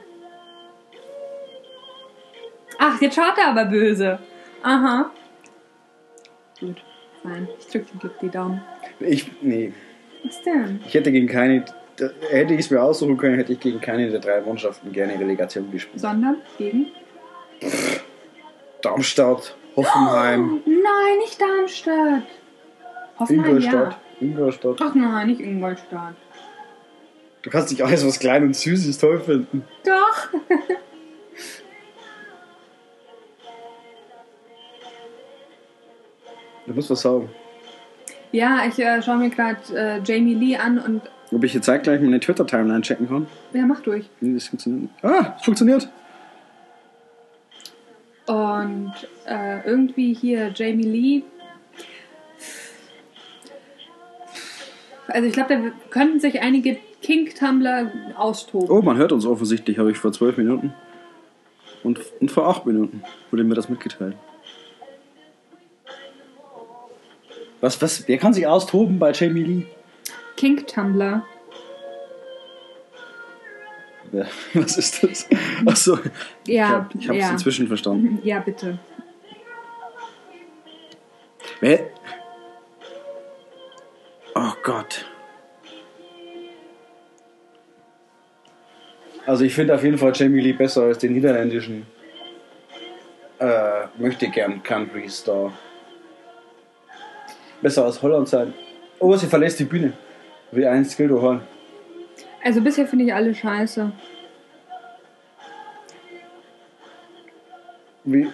Ach, 2.77 3.01
jetzt 3.01 3.15
schaut 3.15 3.38
er 3.38 3.50
aber 3.50 3.65
böse. 3.65 4.19
Aha. 4.63 5.11
Gut, 6.59 6.77
fein. 7.23 7.47
Ich 7.59 7.67
drücke 7.67 7.97
Glück 7.97 8.19
die 8.19 8.29
Daumen. 8.29 8.61
Ich, 9.00 9.31
nee. 9.41 9.73
Was 10.23 10.41
denn? 10.43 10.81
Ich 10.85 10.93
hätte 10.93 11.11
gegen 11.11 11.27
keine, 11.27 11.65
hätte 12.29 12.53
ich 12.53 12.62
es 12.62 12.72
mir 12.72 12.81
aussuchen 12.81 13.17
können, 13.17 13.36
hätte 13.36 13.53
ich 13.53 13.60
gegen 13.60 13.79
keine 13.81 14.10
der 14.10 14.20
drei 14.20 14.41
Mannschaften 14.41 14.91
gerne 14.91 15.20
Relegation 15.20 15.72
gespielt. 15.72 16.00
Sondern 16.00 16.38
gegen? 16.58 16.88
Darmstadt, 18.81 19.55
Hoffenheim. 19.75 20.62
Oh, 20.65 20.70
nein, 20.70 21.17
nicht 21.20 21.39
Darmstadt. 21.39 22.24
Hoffenheim, 23.20 23.48
Ingolstadt. 23.48 23.91
Ja. 23.91 24.00
Ingolstadt. 24.20 24.77
Ach 24.81 24.96
nein, 24.96 25.27
nicht 25.27 25.41
Ingolstadt. 25.41 26.15
Du 27.41 27.50
kannst 27.50 27.72
nicht 27.72 27.84
alles 27.84 28.05
was 28.05 28.20
klein 28.20 28.43
und 28.43 28.55
süßes 28.55 28.98
toll 28.98 29.20
finden. 29.20 29.63
Doch. 29.84 30.29
du 36.67 36.74
musst 36.74 36.89
was 36.89 37.01
sagen. 37.01 37.29
Ja, 38.31 38.63
ich 38.67 38.79
äh, 38.79 39.01
schaue 39.01 39.17
mir 39.17 39.29
gerade 39.29 39.59
äh, 39.73 40.01
Jamie 40.03 40.33
Lee 40.35 40.55
an 40.55 40.79
und. 40.79 41.01
Ob 41.31 41.43
ich 41.43 41.53
jetzt 41.53 41.65
zeitgleich 41.65 42.01
meine 42.01 42.19
Twitter-Timeline 42.19 42.81
checken 42.81 43.07
kann? 43.07 43.27
Ja, 43.53 43.65
mach 43.65 43.81
durch. 43.81 44.09
Nee, 44.19 44.33
das 44.33 44.47
funktioniert 44.47 44.83
nicht. 44.83 45.03
Ah, 45.03 45.35
es 45.38 45.45
funktioniert. 45.45 45.89
Und 48.27 48.93
äh, 49.25 49.65
irgendwie 49.65 50.13
hier 50.13 50.51
Jamie 50.53 50.83
Lee. 50.83 51.23
Also 55.07 55.27
ich 55.27 55.33
glaube, 55.33 55.55
da 55.55 55.61
könnten 55.89 56.19
sich 56.19 56.41
einige 56.41 56.77
King-Tumbler 57.01 57.91
austoben. 58.15 58.69
Oh, 58.69 58.81
man 58.81 58.97
hört 58.97 59.11
uns 59.11 59.25
offensichtlich, 59.25 59.77
habe 59.77 59.91
ich 59.91 59.97
vor 59.97 60.13
zwölf 60.13 60.38
Minuten. 60.38 60.73
Und, 61.83 62.00
und 62.19 62.31
vor 62.31 62.47
acht 62.47 62.65
Minuten 62.65 63.03
wurde 63.31 63.43
mir 63.43 63.55
das 63.55 63.67
mitgeteilt. 63.67 64.15
Was, 67.62 67.82
was, 67.82 68.08
wer 68.08 68.18
kann 68.18 68.34
sich 68.34 68.46
austoben 68.48 69.00
bei 69.00 69.12
Jamie 69.12 69.44
Lee? 69.44 69.65
King-Tumbler. 70.36 71.25
Ja, 74.12 74.25
was 74.53 74.77
ist 74.77 75.03
das? 75.03 75.27
Achso, 75.65 76.00
ja, 76.46 76.89
ich 76.98 77.08
habe 77.08 77.18
es 77.18 77.24
ja. 77.24 77.32
inzwischen 77.32 77.68
verstanden. 77.68 78.20
Ja, 78.24 78.39
bitte. 78.39 78.80
Hä? 81.62 81.80
Oh 84.34 84.53
Gott. 84.63 85.06
Also 89.25 89.46
ich 89.46 89.53
finde 89.53 89.75
auf 89.75 89.84
jeden 89.84 90.00
Fall 90.00 90.12
Jamie 90.15 90.41
Lee 90.41 90.53
besser 90.53 90.84
als 90.84 90.98
den 90.98 91.13
niederländischen 91.13 91.86
äh, 93.39 93.88
möchte 93.98 94.27
gern 94.30 94.63
Country 94.63 95.08
Star. 95.10 95.53
Besser 97.62 97.86
als 97.86 98.01
Holland 98.01 98.27
sein. 98.27 98.53
Oh, 99.00 99.15
sie 99.15 99.27
verlässt 99.27 99.60
die 99.60 99.65
Bühne. 99.65 99.94
Wie 100.51 100.65
ein 100.65 100.86
Skildo 100.86 101.22
Hall. 101.22 101.41
Also 102.44 102.62
bisher 102.62 102.88
finde 102.88 103.06
ich 103.06 103.13
alle 103.13 103.34
scheiße. 103.34 103.91
Wie? 108.03 108.27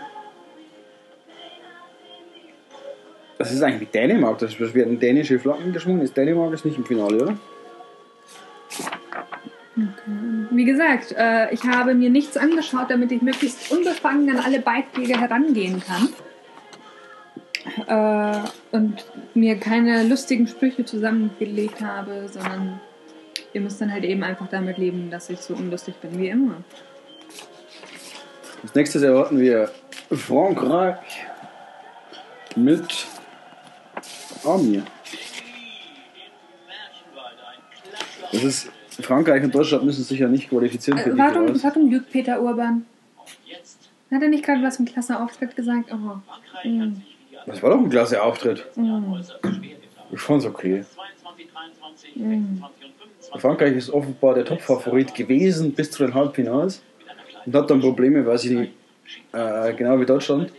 Das 3.38 3.52
ist 3.52 3.62
eigentlich 3.62 3.90
Dänemark. 3.90 4.40
Das 4.40 4.58
werden 4.60 5.00
dänische 5.00 5.40
Flaggen 5.40 5.74
geschwungen. 5.74 6.02
Ist 6.02 6.16
Dänemark 6.18 6.54
ist 6.54 6.66
nicht 6.66 6.78
im 6.78 6.86
Finale, 6.86 7.22
oder? 7.22 7.38
Wie 10.50 10.66
gesagt, 10.66 11.14
äh, 11.16 11.54
ich 11.54 11.64
habe 11.64 11.94
mir 11.94 12.10
nichts 12.10 12.36
angeschaut, 12.36 12.90
damit 12.90 13.12
ich 13.12 13.22
möglichst 13.22 13.72
unbefangen 13.72 14.30
an 14.32 14.44
alle 14.44 14.60
Beiträge 14.60 15.20
herangehen 15.20 15.84
kann. 15.86 16.10
Äh, 17.88 18.40
und 18.72 19.06
mir 19.34 19.58
keine 19.58 20.04
lustigen 20.04 20.48
Sprüche 20.48 20.86
zusammengelegt 20.86 21.82
habe, 21.82 22.28
sondern 22.30 22.80
ihr 23.54 23.62
müsst 23.62 23.82
dann 23.82 23.92
halt 23.92 24.04
eben 24.04 24.24
einfach 24.24 24.48
damit 24.50 24.78
leben, 24.78 25.10
dass 25.10 25.30
ich 25.30 25.40
so 25.40 25.54
unlustig 25.54 25.96
bin 25.96 26.18
wie 26.18 26.30
immer. 26.30 26.64
Als 28.64 28.74
nächstes 28.74 29.04
erwarten 29.04 29.40
wir 29.40 29.72
Frankreich 30.12 31.26
mit 32.56 33.08
Amir. 34.44 34.84
Das 38.32 38.44
ist 38.44 38.72
Frankreich 39.00 39.44
und 39.44 39.54
Deutschland 39.54 39.86
müssen 39.86 40.04
sich 40.04 40.20
ja 40.20 40.28
nicht 40.28 40.50
qualifizieren 40.50 41.00
für 41.00 41.10
Äh, 41.10 41.14
die 41.14 41.20
warum, 41.20 41.64
warum 41.64 41.90
lügt 41.90 42.12
Peter 42.12 42.42
Urban? 42.42 42.86
Hat 44.12 44.22
er 44.22 44.30
nicht 44.30 44.46
gerade 44.46 44.64
was 44.64 44.80
im 44.80 44.86
Klasseauftritt 44.86 45.56
gesagt? 45.56 45.92
Oh. 45.92 46.68
Mm. 46.68 47.02
Das 47.48 47.64
war 47.64 47.72
doch 47.72 47.80
ein 47.80 47.90
klasse 47.90 48.22
Auftritt. 48.22 48.66
Mm. 48.76 49.16
Ich 50.12 50.20
fand's 50.20 50.46
okay. 50.46 50.84
22, 50.96 51.48
23. 51.52 52.14
26 52.14 52.16
und 52.16 52.22
25. 52.22 53.42
Frankreich 53.42 53.76
ist 53.76 53.90
offenbar 53.90 54.36
der 54.36 54.46
Top-Favorit 54.46 55.16
gewesen 55.16 55.74
bis 55.74 55.92
zu 55.92 56.06
den 56.06 56.14
Halbfinals 56.14 56.82
und 57.46 57.56
hat 57.56 57.70
dann 57.70 57.80
Probleme, 57.80 58.26
weil 58.26 58.38
sie 58.38 58.72
äh, 59.32 59.74
genau 59.74 60.00
wie 60.00 60.06
Deutschland 60.06 60.52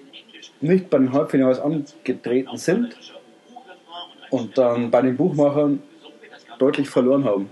nicht 0.61 0.89
bei 0.89 0.99
den 0.99 1.13
Halbfinals 1.13 1.61
angetreten 1.61 2.57
sind 2.57 2.97
und 4.31 4.57
dann 4.57 4.91
bei 4.91 5.03
den 5.03 5.17
Buchmachern 5.17 5.83
deutlich 6.59 6.89
verloren 6.89 7.25
haben. 7.25 7.51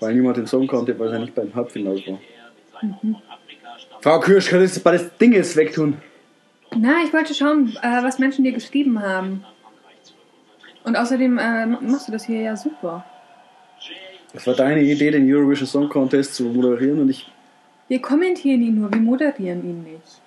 Weil 0.00 0.14
niemand 0.14 0.36
den 0.36 0.46
Song 0.46 0.66
konnte, 0.66 0.98
weil 0.98 1.12
er 1.12 1.20
nicht 1.20 1.34
bei 1.34 1.42
den 1.42 1.54
Halbfinals 1.54 2.00
war. 2.06 2.20
Frau 4.00 4.20
Kirsch, 4.20 4.48
könntest 4.48 4.76
du 4.76 4.80
bei 4.82 4.92
das 4.92 5.16
Ding 5.16 5.32
jetzt 5.32 5.56
wegtun? 5.56 5.96
Na, 6.76 7.02
ich 7.04 7.12
wollte 7.12 7.34
schauen, 7.34 7.76
äh, 7.82 8.02
was 8.02 8.18
Menschen 8.18 8.44
dir 8.44 8.52
geschrieben 8.52 9.00
haben. 9.00 9.44
Und 10.84 10.96
außerdem 10.96 11.38
äh, 11.38 11.66
machst 11.66 12.08
du 12.08 12.12
das 12.12 12.26
hier 12.26 12.40
ja 12.40 12.56
super. 12.56 13.04
Das 14.32 14.46
war 14.46 14.54
deine 14.54 14.82
Idee, 14.82 15.10
den 15.10 15.32
Eurovision 15.32 15.66
Song 15.66 15.88
Contest 15.88 16.34
zu 16.34 16.44
moderieren 16.44 17.00
und 17.00 17.08
ich. 17.08 17.30
Wir 17.88 18.00
kommentieren 18.00 18.62
ihn 18.62 18.80
nur, 18.80 18.92
wir 18.92 19.00
moderieren 19.00 19.62
ihn 19.64 19.82
nicht. 19.84 20.20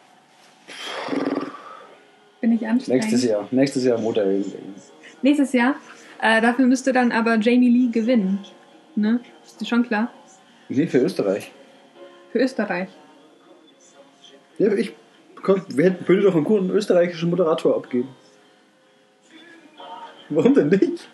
Bin 2.39 2.53
ich 2.53 2.67
anstrengend? 2.67 3.03
Nächstes 3.03 3.23
Jahr. 3.29 3.47
Nächstes 3.51 3.83
Jahr 3.83 3.99
moderieren 3.99 4.45
wir 4.45 4.59
ihn. 4.59 4.75
Nächstes 5.21 5.53
Jahr. 5.53 5.75
Äh, 6.21 6.41
dafür 6.41 6.65
müsste 6.65 6.93
dann 6.93 7.11
aber 7.11 7.37
Jamie 7.37 7.69
Lee 7.69 7.91
gewinnen. 7.91 8.39
Ne? 8.95 9.19
Ist 9.45 9.59
dir 9.59 9.65
schon 9.65 9.83
klar? 9.83 10.11
Nee, 10.69 10.87
für 10.87 10.99
Österreich. 10.99 11.51
Für 12.31 12.39
Österreich. 12.39 12.89
Ja, 14.57 14.73
ich 14.73 14.93
wir 15.43 15.85
hätten 15.85 16.21
doch 16.21 16.35
einen 16.35 16.43
guten 16.43 16.69
österreichischen 16.71 17.29
Moderator 17.29 17.75
abgeben. 17.75 18.09
Warum 20.29 20.53
denn 20.53 20.69
nicht? 20.69 21.07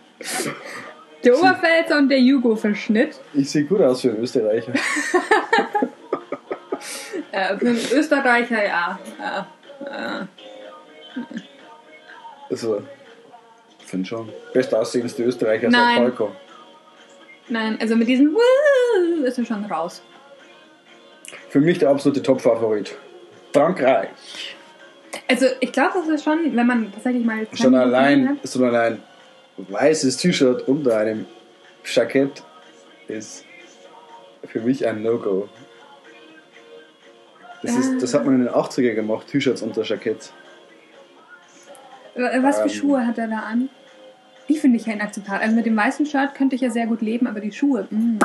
Der 1.24 1.38
Oberpfälzer 1.38 1.98
und 1.98 2.10
der 2.10 2.20
Jugo-Verschnitt. 2.20 3.20
Ich 3.34 3.50
sehe 3.50 3.64
gut 3.64 3.82
aus 3.82 4.02
für 4.02 4.10
einen 4.10 4.24
Österreicher. 4.24 4.74
Äh, 7.32 7.58
für 7.58 7.70
einen 7.70 7.80
Österreicher, 7.92 8.64
ja. 8.64 9.00
ja. 9.20 9.48
ja. 9.84 10.28
Also, 12.48 12.84
ich 13.80 13.86
finde 13.86 14.08
schon. 14.08 14.30
Best 14.54 14.76
aussehendste 14.76 15.24
Österreicher 15.24 15.68
Nein. 15.70 15.96
seit 15.96 16.16
Falco. 16.16 16.36
Nein, 17.50 17.78
also 17.82 17.96
mit 17.96 18.08
diesem 18.08 18.38
ist 19.24 19.40
er 19.40 19.46
schon 19.46 19.66
raus. 19.66 20.04
Für 21.50 21.60
mich 21.60 21.80
der 21.80 21.90
absolute 21.90 22.22
Top-Favorit. 22.22 22.96
Frankreich. 23.54 24.10
Also 25.28 25.46
ich 25.60 25.72
glaube, 25.72 25.92
das 25.96 26.08
ist 26.10 26.24
schon, 26.24 26.56
wenn 26.56 26.68
man 26.68 26.92
tatsächlich 26.92 27.24
mal... 27.26 27.48
Schon 27.54 27.76
allein, 27.76 28.30
hat- 28.30 28.50
schon 28.50 28.64
allein 28.64 29.02
weißes 29.58 30.18
T-Shirt 30.18 30.68
unter 30.68 30.98
einem 30.98 31.26
Jackett 31.86 32.44
ist 33.08 33.46
für 34.46 34.60
mich 34.62 34.86
ein 34.88 35.04
No-Go. 35.04 35.48
Das, 37.62 37.76
ist, 37.78 38.02
das 38.02 38.14
hat 38.14 38.26
man 38.26 38.36
in 38.36 38.42
den 38.46 38.54
80er 38.54 38.94
gemacht, 38.94 39.28
T-Shirts 39.28 39.62
unter 39.62 39.84
Jacketts. 39.84 40.34
Äh, 42.16 42.42
Was 42.44 42.58
für 42.58 42.64
Ähm. 42.64 42.70
Schuhe 42.70 43.08
hat 43.08 43.18
er 43.18 43.28
da 43.28 43.40
an? 43.40 43.70
Die 44.50 44.58
finde 44.58 44.78
ich 44.78 44.86
ja 44.86 44.94
inakzeptabel. 44.94 45.42
Also 45.42 45.56
mit 45.56 45.66
dem 45.66 45.78
weißen 45.78 46.06
Shirt 46.06 46.36
könnte 46.36 46.56
ich 46.56 46.62
ja 46.62 46.70
sehr 46.70 46.86
gut 46.88 47.02
leben, 47.02 47.28
aber 47.28 47.40
die 47.40 47.52
Schuhe, 47.54 47.88
mm, 47.90 48.20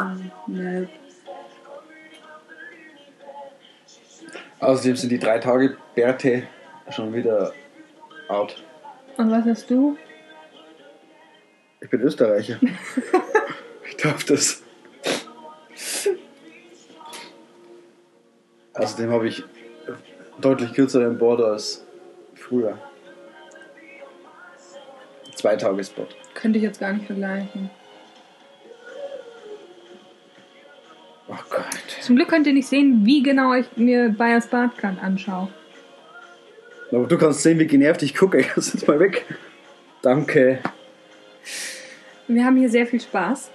ne. 0.48 0.88
Außerdem 4.60 4.96
sind 4.96 5.10
die 5.10 5.18
drei 5.18 5.38
Tage 5.38 5.76
Bärte 5.94 6.44
schon 6.90 7.14
wieder 7.14 7.52
out. 8.28 8.62
Und 9.16 9.30
was 9.30 9.44
hast 9.44 9.70
du? 9.70 9.96
Ich 11.80 11.90
bin 11.90 12.00
Österreicher. 12.00 12.58
ich 13.88 13.96
darf 13.96 14.24
das. 14.24 14.62
Außerdem 18.74 19.10
habe 19.10 19.28
ich 19.28 19.44
deutlich 20.40 20.72
kürzeren 20.72 21.18
Border 21.18 21.52
als 21.52 21.84
früher. 22.34 22.78
Zwei 25.34 25.56
Tage 25.56 25.84
Spot. 25.84 26.06
Könnte 26.34 26.58
ich 26.58 26.64
jetzt 26.64 26.80
gar 26.80 26.92
nicht 26.92 27.06
vergleichen. 27.06 27.70
Zum 32.08 32.16
Glück 32.16 32.28
könnt 32.28 32.46
ihr 32.46 32.54
nicht 32.54 32.66
sehen, 32.66 33.04
wie 33.04 33.22
genau 33.22 33.52
ich 33.52 33.66
mir 33.76 34.08
Bayers 34.08 34.46
Bart 34.46 34.78
gerade 34.78 34.98
anschaue. 35.02 35.48
Aber 36.90 37.06
du 37.06 37.18
kannst 37.18 37.42
sehen, 37.42 37.58
wie 37.58 37.66
genervt 37.66 38.02
ich 38.02 38.14
gucke. 38.14 38.38
Jetzt 38.56 38.74
ist 38.74 38.88
mal 38.88 38.98
weg. 38.98 39.26
Danke. 40.00 40.58
Wir 42.26 42.46
haben 42.46 42.56
hier 42.56 42.70
sehr 42.70 42.86
viel 42.86 42.98
Spaß. 42.98 43.50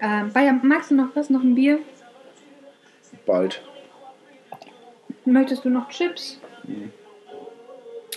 Ähm, 0.00 0.32
Bayer, 0.32 0.58
magst 0.64 0.90
du 0.90 0.96
noch 0.96 1.14
was? 1.14 1.30
Noch 1.30 1.44
ein 1.44 1.54
Bier? 1.54 1.78
Bald. 3.24 3.62
Möchtest 5.24 5.64
du 5.64 5.70
noch 5.70 5.90
Chips? 5.90 6.40
Ich 6.64 6.70
hätte 6.74 6.90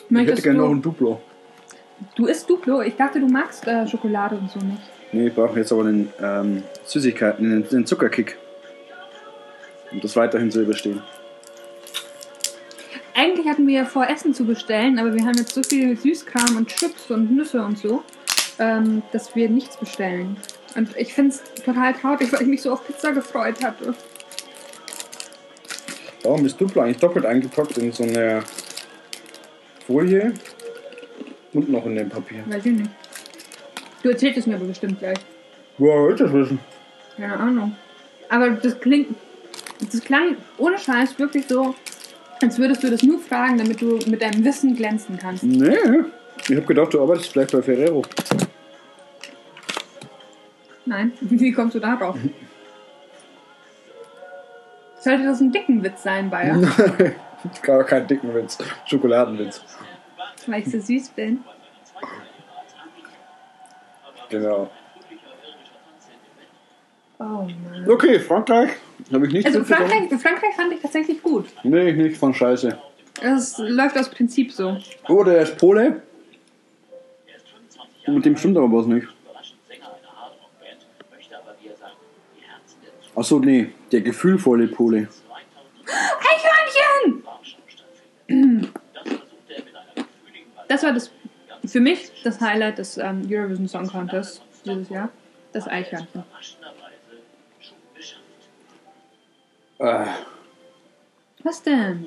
Möchtest 0.10 0.42
gerne 0.42 0.58
noch 0.58 0.72
ein 0.72 0.82
Duplo. 0.82 1.22
du 2.16 2.26
isst 2.26 2.50
Duplo? 2.50 2.82
Ich 2.82 2.96
dachte, 2.96 3.20
du 3.20 3.28
magst 3.28 3.68
äh, 3.68 3.88
Schokolade 3.88 4.36
und 4.36 4.50
so 4.50 4.58
nicht. 4.62 4.82
Nee, 5.12 5.28
ich 5.28 5.36
brauche 5.36 5.60
jetzt 5.60 5.72
aber 5.72 5.86
einen 5.86 6.12
ähm, 6.20 6.64
Süßigkeiten, 6.86 7.46
einen, 7.46 7.70
einen 7.70 7.86
Zuckerkick. 7.86 8.40
Um 9.96 10.02
das 10.02 10.18
weiterhin 10.18 10.52
zu 10.52 10.62
überstehen. 10.62 11.02
Eigentlich 13.14 13.48
hatten 13.48 13.66
wir 13.66 13.76
ja 13.76 13.86
vor, 13.86 14.10
Essen 14.10 14.34
zu 14.34 14.44
bestellen, 14.44 15.00
aber 15.00 15.14
wir 15.14 15.24
haben 15.24 15.38
jetzt 15.38 15.54
so 15.54 15.64
viel 15.64 15.96
Süßkram 15.96 16.58
und 16.58 16.68
Chips 16.68 17.10
und 17.10 17.34
Nüsse 17.34 17.64
und 17.64 17.78
so, 17.78 18.04
ähm, 18.60 19.04
dass 19.14 19.38
wir 19.38 19.50
nichts 19.50 19.78
bestellen. 19.78 20.36
Und 20.76 20.90
ich 20.98 21.14
finde 21.14 21.32
es 21.32 21.64
total 21.64 21.94
traurig, 21.94 22.34
weil 22.34 22.42
ich 22.42 22.48
mich 22.48 22.62
so 22.62 22.74
auf 22.74 22.86
Pizza 22.86 23.14
gefreut 23.14 23.64
hatte. 23.64 23.96
Warum 26.24 26.46
ist 26.46 26.60
Duplo 26.60 26.82
eigentlich 26.82 26.98
doppelt 26.98 27.26
eingepackt 27.26 27.78
in 27.78 27.94
so 27.94 28.04
eine 28.04 28.44
Folie 29.88 30.34
und 31.54 31.70
noch 31.70 31.86
in 31.86 31.96
dem 31.96 32.10
Papier? 32.10 32.44
Weiß 32.48 32.66
ich 32.66 32.74
nicht. 32.74 32.90
Du 34.04 34.10
erzählst 34.10 34.40
es 34.40 34.46
mir 34.46 34.56
aber 34.56 34.66
bestimmt 34.66 35.00
gleich. 35.00 35.20
Woher 35.78 36.06
willst 36.06 36.20
du 36.20 36.26
das 36.26 36.34
wissen? 36.34 36.60
Keine 37.16 37.38
Ahnung. 37.38 37.78
Aber 38.28 38.50
das 38.50 38.78
klingt. 38.78 39.16
Das 39.80 40.02
klang 40.02 40.38
ohne 40.58 40.78
Scheiß 40.78 41.18
wirklich 41.20 41.48
so, 41.48 41.76
als 42.42 42.58
würdest 42.58 42.84
du 42.84 42.90
das 42.90 43.04
nur 43.04 43.20
fragen, 43.20 43.58
damit 43.58 43.82
du 43.82 44.00
mit 44.08 44.22
deinem 44.22 44.44
Wissen 44.44 44.76
glänzen 44.76 45.18
kannst. 45.18 45.44
Nee. 45.44 45.76
Ich 46.48 46.56
hab 46.56 46.68
gedacht, 46.68 46.94
du 46.94 47.02
arbeitest 47.02 47.32
vielleicht 47.32 47.52
bei 47.52 47.62
Ferrero. 47.62 48.04
Nein, 50.86 51.12
wie 51.22 51.52
kommst 51.52 51.76
du 51.76 51.80
darauf? 51.80 52.16
Sollte 55.00 55.24
das 55.24 55.40
ein 55.40 55.52
dicken 55.52 55.84
Witz 55.84 56.04
sein, 56.04 56.30
Bayer? 56.30 56.60
Gar 57.62 57.84
kein 57.84 58.08
dicken 58.08 58.34
Witz. 58.34 58.58
Schokoladenwitz. 58.86 59.64
Weil 60.48 60.62
ich 60.62 60.72
so 60.72 60.80
süß 60.80 61.10
bin. 61.10 61.44
Genau. 64.30 64.70
Oh 67.20 67.24
Mann. 67.24 67.90
Okay, 67.90 68.20
Frankreich. 68.20 68.72
Habe 69.14 69.28
ich 69.28 69.34
nicht 69.34 69.46
Also. 69.46 69.64
Frankreich, 69.64 70.10
Frankreich 70.20 70.56
fand 70.56 70.74
ich 70.74 70.82
tatsächlich 70.82 71.22
gut. 71.22 71.46
Nee, 71.64 71.94
nicht 71.94 72.18
von 72.18 72.34
Scheiße. 72.34 72.78
Das 73.22 73.58
läuft 73.58 73.98
aus 73.98 74.10
Prinzip 74.10 74.52
so. 74.52 74.78
Oh, 75.08 75.24
der 75.24 75.44
ist 75.44 75.58
Pole. 75.58 76.02
Mit 78.08 78.26
dem 78.26 78.38
stimmt 78.38 78.58
aber 78.58 78.72
was 78.72 78.86
nicht. 78.86 79.08
Achso, 83.16 83.40
nee. 83.40 83.70
Der 83.92 84.02
gefühlvolle 84.02 84.68
Pole. 84.68 85.08
2000 85.86 87.24
Eichhörnchen! 88.28 88.72
Das 90.68 90.84
war 90.84 90.94
das 90.94 91.12
für 91.66 91.80
mich 91.80 92.12
das 92.24 92.42
Highlight 92.42 92.78
des 92.80 92.98
ähm, 92.98 93.28
Eurovision 93.30 93.68
Song 93.68 93.88
Contest 93.88 94.42
dieses 94.66 94.90
Jahr. 94.90 95.10
Das 95.54 95.68
Eichhörnchen. 95.68 96.24
Äh, 99.80 100.06
Was 101.44 101.62
denn? 101.64 102.06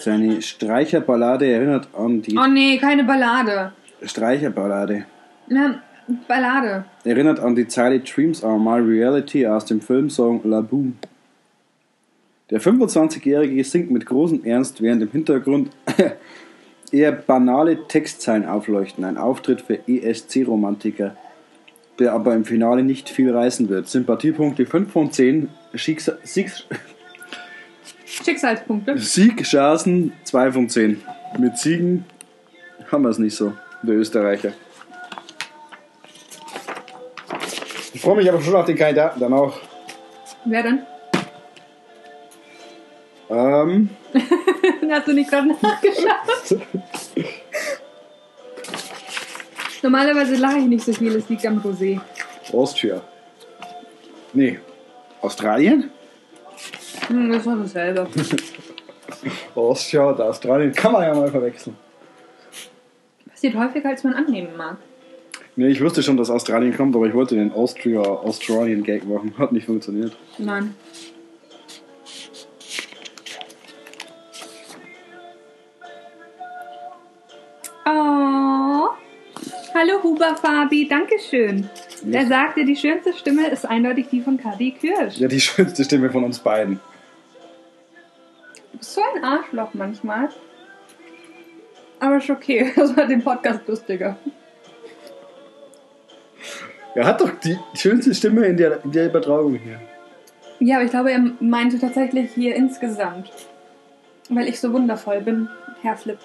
seine 0.00 0.42
Streicherballade 0.42 1.46
erinnert 1.50 1.88
an 1.94 2.20
die 2.20 2.36
Oh 2.36 2.46
nee, 2.46 2.76
keine 2.78 3.04
Ballade. 3.04 3.72
Streicherballade. 4.02 5.06
Na, 5.48 5.82
Ballade. 6.26 6.84
Erinnert 7.04 7.40
an 7.40 7.54
die 7.54 7.66
Zeile 7.66 8.00
Dreams 8.00 8.44
are 8.44 8.58
my 8.58 8.78
reality 8.78 9.46
aus 9.46 9.64
dem 9.64 9.80
Filmsong 9.80 10.42
La 10.44 10.60
Boom. 10.60 10.98
Der 12.50 12.60
25-Jährige 12.60 13.62
singt 13.64 13.90
mit 13.90 14.06
großem 14.06 14.44
Ernst, 14.44 14.80
während 14.82 15.02
im 15.02 15.10
Hintergrund 15.10 15.70
eher 16.92 17.12
banale 17.12 17.86
Textzeilen 17.88 18.46
aufleuchten. 18.46 19.04
Ein 19.04 19.18
Auftritt 19.18 19.62
für 19.62 19.78
ESC-Romantiker, 19.86 21.16
der 21.98 22.12
aber 22.12 22.34
im 22.34 22.44
Finale 22.44 22.82
nicht 22.82 23.08
viel 23.08 23.34
reißen 23.34 23.68
wird. 23.68 23.88
Sympathiepunkte 23.88 24.66
5 24.66 24.92
von 24.92 25.12
10, 25.12 25.48
Schicksa 25.74 26.14
Siegs 26.22 26.64
Schicksalspunkte. 28.04 28.98
Siegchancen 28.98 30.12
2 30.24 30.52
von 30.52 30.68
10. 30.68 31.02
Mit 31.38 31.58
Siegen 31.58 32.04
haben 32.90 33.02
wir 33.02 33.10
es 33.10 33.18
nicht 33.18 33.36
so, 33.36 33.52
der 33.82 33.96
Österreicher. 33.96 34.52
Ich 37.92 38.00
freue 38.00 38.16
mich 38.16 38.28
aber 38.28 38.40
schon 38.40 38.54
auf 38.54 38.66
den 38.66 38.76
Kandidaten 38.76 39.20
dann 39.20 39.32
auch. 39.32 39.58
Wer 40.44 40.62
denn? 40.62 40.82
Ähm, 43.30 43.90
Hast 44.90 45.06
du 45.06 45.12
nicht 45.12 45.30
gerade 45.30 45.48
nachgeschaut? 45.48 46.60
Normalerweise 49.88 50.34
lache 50.36 50.58
ich 50.58 50.66
nicht 50.66 50.84
so 50.84 50.92
viel, 50.92 51.16
es 51.16 51.30
liegt 51.30 51.46
am 51.46 51.60
Rosé. 51.60 51.98
Austria. 52.52 53.00
Nee, 54.34 54.58
Australien? 55.22 55.88
Hm, 57.06 57.32
das 57.32 57.46
war 57.46 57.56
dasselbe. 57.56 58.06
Austria 59.54 60.10
und 60.10 60.20
Australien 60.20 60.74
kann 60.74 60.92
man 60.92 61.04
ja 61.04 61.14
mal 61.14 61.30
verwechseln. 61.30 61.74
Passiert 63.30 63.54
häufiger, 63.54 63.88
als 63.88 64.04
man 64.04 64.12
annehmen 64.12 64.54
mag. 64.58 64.76
Nee, 65.56 65.68
ich 65.68 65.82
wusste 65.82 66.02
schon, 66.02 66.18
dass 66.18 66.28
Australien 66.28 66.76
kommt, 66.76 66.94
aber 66.94 67.06
ich 67.06 67.14
wollte 67.14 67.36
den 67.36 67.50
Austria 67.50 68.02
Australian 68.02 68.82
Gag 68.82 69.08
machen. 69.08 69.32
Hat 69.38 69.52
nicht 69.52 69.64
funktioniert. 69.64 70.14
Nein. 70.36 70.74
Huber 80.18 80.36
Fabi, 80.36 80.88
Dankeschön. 80.88 81.70
Er 82.10 82.26
sagte, 82.26 82.64
die 82.64 82.74
schönste 82.74 83.12
Stimme 83.12 83.48
ist 83.50 83.64
eindeutig 83.64 84.08
die 84.10 84.20
von 84.20 84.36
Kadi 84.36 84.72
Kirsch. 84.72 85.18
Ja, 85.18 85.28
die 85.28 85.40
schönste 85.40 85.84
Stimme 85.84 86.10
von 86.10 86.24
uns 86.24 86.40
beiden. 86.40 86.80
Du 88.72 88.78
bist 88.78 88.94
so 88.94 89.00
ein 89.14 89.22
Arschloch 89.22 89.74
manchmal. 89.74 90.28
Aber 92.00 92.16
ist 92.16 92.28
okay, 92.30 92.72
das 92.76 92.96
macht 92.96 93.10
den 93.10 93.22
Podcast 93.22 93.60
lustiger. 93.68 94.16
Er 96.96 97.06
hat 97.06 97.20
doch 97.20 97.30
die 97.38 97.56
schönste 97.74 98.12
Stimme 98.12 98.46
in 98.46 98.56
der, 98.56 98.82
in 98.84 98.90
der 98.90 99.06
Übertragung 99.06 99.54
hier. 99.54 99.80
Ja, 100.58 100.76
aber 100.76 100.84
ich 100.84 100.90
glaube, 100.90 101.12
er 101.12 101.20
meinte 101.38 101.78
tatsächlich 101.78 102.32
hier 102.32 102.56
insgesamt. 102.56 103.30
Weil 104.30 104.48
ich 104.48 104.58
so 104.58 104.72
wundervoll 104.72 105.20
bin, 105.20 105.48
Herr 105.82 105.96
Flip. 105.96 106.18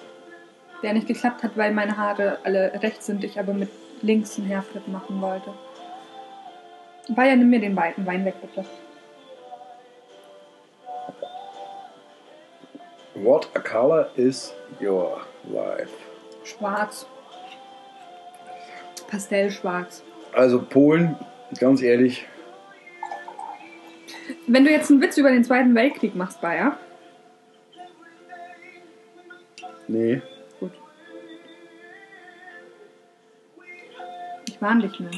Der 0.82 0.94
nicht 0.94 1.06
geklappt 1.06 1.44
hat, 1.44 1.56
weil 1.56 1.72
meine 1.72 1.96
Haare 1.96 2.38
alle 2.42 2.72
rechts 2.82 3.06
sind, 3.06 3.22
ich 3.22 3.38
aber 3.38 3.54
mit 3.54 3.70
links 4.04 4.38
einen 4.38 4.48
Hairflip 4.48 4.86
machen 4.88 5.20
wollte. 5.20 5.50
Bayer, 7.08 7.36
nimm 7.36 7.50
mir 7.50 7.60
den 7.60 7.76
weiten 7.76 8.06
Wein 8.06 8.24
weg, 8.24 8.34
bitte. 8.40 8.64
What 13.14 13.48
a 13.54 13.60
color 13.60 14.08
is 14.16 14.52
your 14.80 15.20
life? 15.52 15.90
Schwarz. 16.44 17.06
Pastellschwarz. 19.08 20.02
Also 20.32 20.60
Polen, 20.60 21.16
ganz 21.60 21.80
ehrlich, 21.82 22.26
Wenn 24.46 24.64
du 24.64 24.70
jetzt 24.70 24.90
einen 24.90 25.00
Witz 25.00 25.16
über 25.16 25.30
den 25.30 25.44
Zweiten 25.44 25.74
Weltkrieg 25.74 26.14
machst, 26.14 26.40
Bayer. 26.40 26.76
nee. 29.86 30.20
Warne 34.64 34.88
dich 34.88 34.98
nur. 34.98 35.10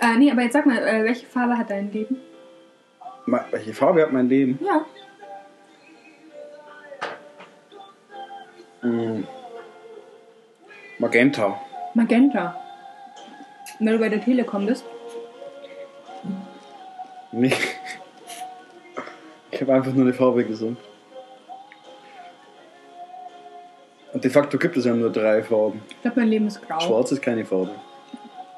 Äh, 0.00 0.18
nee, 0.18 0.30
aber 0.30 0.42
jetzt 0.42 0.52
sag 0.52 0.66
mal, 0.66 0.76
äh, 0.76 1.02
welche 1.02 1.24
Farbe 1.26 1.56
hat 1.56 1.70
dein 1.70 1.90
Leben? 1.90 2.18
Ma- 3.24 3.46
Welche 3.50 3.72
Farbe 3.72 4.02
hat 4.02 4.12
mein 4.12 4.28
Leben? 4.28 4.58
Ja. 4.62 4.84
Mm. 8.82 9.24
Magenta. 10.98 11.58
Magenta. 11.94 12.56
Wenn 13.78 13.86
du 13.94 13.98
bei 13.98 14.08
der 14.10 14.20
Telekom 14.22 14.66
bist. 14.66 14.84
Nee. 17.32 17.54
Ich 19.50 19.60
habe 19.62 19.74
einfach 19.74 19.92
nur 19.92 20.04
eine 20.04 20.12
Farbe 20.14 20.44
gesagt. 20.44 20.76
Und 24.12 24.22
de 24.24 24.30
facto 24.30 24.58
gibt 24.58 24.76
es 24.76 24.84
ja 24.84 24.92
nur 24.94 25.10
drei 25.10 25.42
Farben. 25.42 25.80
Ich 25.88 26.02
glaube, 26.02 26.20
mein 26.20 26.28
Leben 26.28 26.46
ist 26.46 26.60
grau. 26.66 26.78
Schwarz 26.80 27.12
ist 27.12 27.22
keine 27.22 27.44
Farbe. 27.46 27.70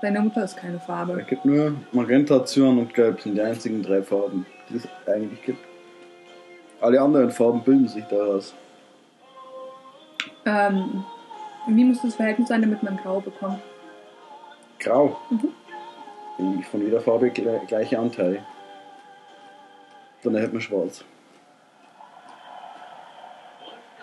Deine 0.03 0.21
Mutter 0.21 0.45
ist 0.45 0.57
keine 0.57 0.77
Es 0.77 0.85
Farbe. 0.85 1.23
gibt 1.29 1.45
nur 1.45 1.75
Magenta, 1.93 2.45
Cyan 2.45 2.79
und 2.79 2.95
Gelb 2.95 3.21
sind 3.21 3.35
die 3.35 3.41
einzigen 3.43 3.83
drei 3.83 4.03
Farben, 4.03 4.47
die 4.69 4.77
es 4.77 4.89
eigentlich 5.07 5.43
gibt. 5.43 5.59
Alle 6.81 7.01
anderen 7.01 7.31
Farben 7.31 7.63
bilden 7.63 7.87
sich 7.89 8.05
daraus. 8.07 8.55
Ähm, 10.47 11.05
wie 11.67 11.85
muss 11.85 12.01
das 12.01 12.15
Verhältnis 12.15 12.49
sein, 12.49 12.63
damit 12.63 12.83
man 12.83 12.97
grau 12.97 13.21
bekommt? 13.21 13.61
Grau. 14.79 15.19
Mhm. 15.29 16.63
Von 16.71 16.81
jeder 16.81 17.03
Farbe 17.03 17.27
gle- 17.29 17.67
gleiche 17.67 17.99
Anteile. 17.99 18.43
Dann 20.23 20.35
erhält 20.35 20.53
man 20.55 20.63
schwarz. 20.63 21.05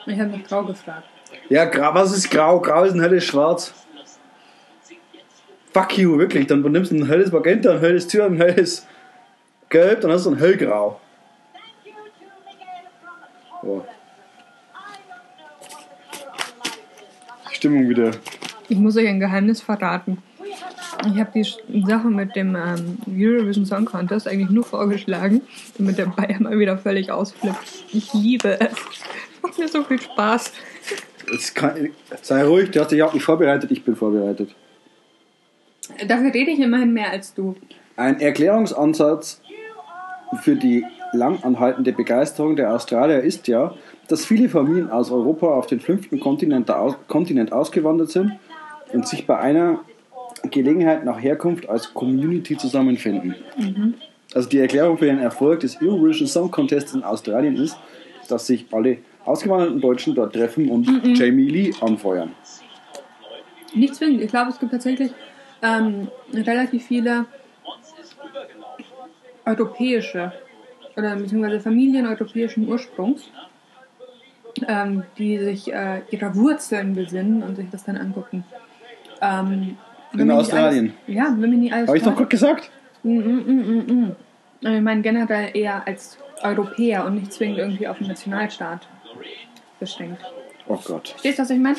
Ich 0.06 0.20
habe 0.20 0.30
nach 0.30 0.44
grau 0.48 0.64
gefragt. 0.64 1.08
Ja, 1.50 1.66
grau, 1.66 1.94
was 1.96 2.16
ist 2.16 2.30
grau? 2.30 2.62
Grau 2.62 2.84
ist 2.84 2.94
ein 2.94 3.02
helles 3.02 3.24
Schwarz. 3.26 3.74
Fuck 5.78 5.96
you, 6.00 6.18
wirklich. 6.18 6.48
Dann 6.48 6.64
nimmst 6.64 6.92
du 6.92 6.96
ein 6.96 7.06
helles 7.06 7.32
Magenta, 7.32 7.74
ein 7.74 7.80
helles 7.80 8.08
Cyan, 8.08 8.34
ein 8.34 8.38
helles 8.38 8.88
Gelb, 9.70 10.02
dann 10.02 10.12
hast 10.12 10.26
du 10.26 10.32
ein 10.32 10.38
hellgrau. 10.40 11.00
Die 17.52 17.56
Stimmung 17.56 17.88
wieder. 17.88 18.10
Ich 18.70 18.78
muss 18.80 18.98
euch 18.98 19.08
ein 19.08 19.20
Geheimnis 19.20 19.62
verraten. 19.62 20.18
Ich 21.06 21.20
habe 21.20 21.30
die 21.34 21.86
Sache 21.86 22.08
mit 22.08 22.36
dem 22.36 22.56
ähm, 22.56 22.98
Eurovision 23.08 23.68
Song 23.68 23.86
Contest 23.86 24.28
eigentlich 24.28 24.50
nur 24.50 24.64
vorgeschlagen, 24.64 25.44
damit 25.78 26.00
der 26.00 26.08
Bayern 26.08 26.42
mal 26.42 26.58
wieder 26.58 26.80
völlig 26.80 27.12
ausflippt. 27.12 27.84
Ich 27.94 28.12
liebe 28.16 28.60
es. 28.60 28.72
Es 28.72 28.78
macht 29.44 29.60
mir 29.60 29.68
so 29.68 29.84
viel 29.84 30.02
Spaß. 30.02 30.54
Kann, 31.54 31.90
sei 32.24 32.44
ruhig, 32.46 32.72
du 32.72 32.80
hast 32.80 32.92
dich 32.92 33.04
auch 33.04 33.14
nicht 33.14 33.24
vorbereitet, 33.24 33.70
ich 33.70 33.84
bin 33.84 33.96
vorbereitet. 33.96 34.56
Dafür 36.08 36.34
rede 36.34 36.52
ich 36.52 36.60
immerhin 36.60 36.94
mehr 36.94 37.12
als 37.12 37.34
du. 37.34 37.56
Ein 37.96 38.20
Erklärungsansatz 38.20 39.42
für 40.42 40.56
die 40.56 40.84
langanhaltende 41.14 41.94
Begeisterung 41.94 42.56
der 42.56 42.74
Australier 42.74 43.22
ist 43.22 43.48
ja, 43.48 43.74
dass 44.08 44.26
viele 44.26 44.50
Familien 44.50 44.90
aus 44.90 45.12
Europa 45.12 45.48
auf 45.48 45.68
den 45.68 45.80
fünften 45.80 46.20
Kontinent, 46.20 46.72
Kontinent 47.08 47.52
ausgewandert 47.52 48.12
sind 48.12 48.34
und 48.94 49.08
sich 49.08 49.26
bei 49.26 49.38
einer 49.38 49.80
Gelegenheit 50.52 51.06
nach 51.06 51.22
Herkunft 51.22 51.68
als 51.70 51.94
Community 51.94 52.58
zusammenfinden. 52.58 53.36
Mhm. 53.58 53.96
Also 54.34 54.50
die 54.50 54.60
Erklärung 54.60 54.98
für 54.98 55.06
den 55.06 55.20
Erfolg 55.20 55.62
des 55.62 55.82
Eurovision 55.82 56.28
Song 56.28 56.52
Contests 56.52 56.94
in 56.94 57.04
Australien 57.04 57.56
ist, 57.56 57.78
dass 58.28 58.48
sich 58.48 58.66
alle 58.72 59.00
ausgewanderten 59.26 59.82
Deutschen 59.82 60.16
dort 60.16 60.34
treffen 60.34 60.70
und 60.70 60.88
mhm. 60.88 61.16
Jamie 61.16 61.50
Lee 61.50 61.74
anfeuern. 61.82 62.32
Nicht 63.74 63.96
zwingend. 63.96 64.22
Ich 64.22 64.30
glaube, 64.30 64.52
es 64.52 64.60
gibt 64.60 64.72
tatsächlich 64.72 65.12
ähm, 65.62 66.10
relativ 66.34 66.86
viele 66.86 67.26
europäische 69.46 70.34
oder 70.96 71.16
beziehungsweise 71.16 71.60
Familien 71.60 72.08
europäischen 72.08 72.68
Ursprungs, 72.68 73.30
ähm, 74.68 75.04
die 75.18 75.38
sich 75.38 75.72
äh, 75.72 76.02
ihrer 76.10 76.36
Wurzeln 76.36 76.96
besinnen 76.96 77.44
und 77.44 77.56
sich 77.56 77.70
das 77.70 77.84
dann 77.84 77.98
angucken. 77.98 78.44
Ähm, 79.22 79.78
in 80.14 80.32
Australien? 80.32 80.94
Alles, 81.06 81.18
ja, 81.18 81.36
wenn 81.38 81.50
mir 81.50 81.58
nicht 81.58 81.74
alles. 81.74 81.88
Habe 81.88 81.98
ich 81.98 82.04
doch 82.04 82.16
gut 82.16 82.30
gesagt? 82.30 82.72
Mm, 83.04 83.18
mm, 83.18 83.44
mm, 83.46 83.94
mm, 83.94 84.16
ich 84.62 84.82
meine 84.82 85.02
generell 85.02 85.52
eher 85.54 85.86
als 85.86 86.18
Europäer 86.42 87.06
und 87.06 87.16
nicht 87.16 87.34
zwingend 87.34 87.60
irgendwie 87.60 87.88
auf 87.88 87.98
den 88.00 88.08
Nationalstaat 88.08 88.88
beschränkt. 89.80 90.22
Oh 90.68 90.80
Gott. 90.84 91.10
Verstehst 91.10 91.40
du, 91.40 91.44
was 91.44 91.50
ich 91.52 91.60
meine? 91.60 91.78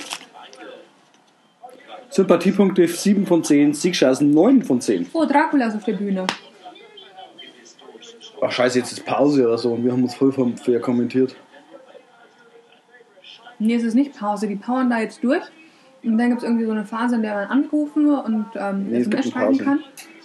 Sympathiepunkte 2.11 2.87
7 2.87 3.27
von 3.27 3.45
10, 3.45 3.75
Siegchancen 3.75 4.31
9 4.31 4.63
von 4.63 4.81
10. 4.81 5.07
Oh, 5.13 5.25
Dracula 5.25 5.67
ist 5.67 5.77
auf 5.77 5.85
der 5.85 5.93
Bühne. 5.93 6.27
Ach 8.41 8.53
scheiße, 8.53 8.79
jetzt 8.79 8.93
ist 8.93 9.05
Pause 9.05 9.47
oder 9.47 9.59
so 9.59 9.73
und 9.73 9.85
wir 9.85 9.93
haben 9.93 10.03
uns 10.03 10.15
voll 10.15 10.33
vom 10.33 10.57
Fair 10.57 10.81
kommentiert. 10.81 11.35
Nee, 13.59 13.75
es 13.75 13.83
ist 13.83 13.95
nicht 13.95 14.17
Pause. 14.17 14.47
Die 14.47 14.57
powern 14.57 14.89
da 14.89 15.01
jetzt 15.01 15.23
durch. 15.25 15.43
Und 16.05 16.17
dann 16.17 16.29
gibt 16.29 16.43
es 16.43 16.49
irgendwie 16.49 16.65
so 16.65 16.71
eine 16.71 16.85
Phase, 16.85 17.17
in 17.17 17.23
der 17.23 17.35
man 17.35 17.49
anrufen 17.49 18.09
und 18.09 18.47
ähm, 18.55 18.87
nee, 18.89 18.99
SMS 18.99 19.31
schreiben 19.31 19.59
kann. 19.59 19.81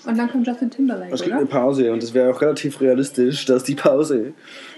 Und 0.06 0.17
dann 0.17 0.30
kommt 0.30 0.46
Justin 0.46 0.69
Timberlake. 0.69 1.13
Es 1.13 1.22
gibt 1.22 1.32
oder? 1.32 1.39
eine 1.39 1.48
Pause 1.48 1.91
und 1.91 2.04
es 2.04 2.13
wäre 2.13 2.32
auch 2.32 2.41
relativ 2.41 2.80
realistisch, 2.80 3.46
dass 3.46 3.63
die 3.63 3.76
Pause 3.76 4.34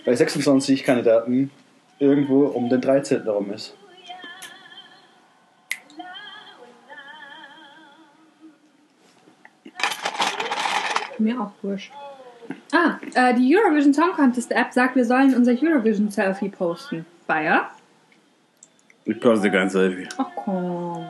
bei 0.05 0.15
26 0.15 0.83
Kandidaten 0.83 1.51
irgendwo 1.99 2.45
um 2.45 2.69
den 2.69 2.79
13. 2.79 3.23
herum 3.23 3.51
ist. 3.51 3.75
Mir 11.25 11.41
auch 11.41 11.51
wurscht. 11.63 11.91
Ah, 12.71 12.99
äh, 13.15 13.33
die 13.33 13.57
Eurovision 13.57 13.95
Song 13.95 14.11
Contest 14.11 14.51
App 14.51 14.71
sagt, 14.71 14.95
wir 14.95 15.05
sollen 15.05 15.33
unser 15.33 15.53
Eurovision 15.53 16.11
Selfie 16.11 16.49
posten. 16.49 17.03
Bayer? 17.25 17.71
Ich 19.05 19.19
poste 19.19 19.49
kein 19.49 19.67
Selfie. 19.67 20.07
Ach 20.19 20.27
komm. 20.35 21.07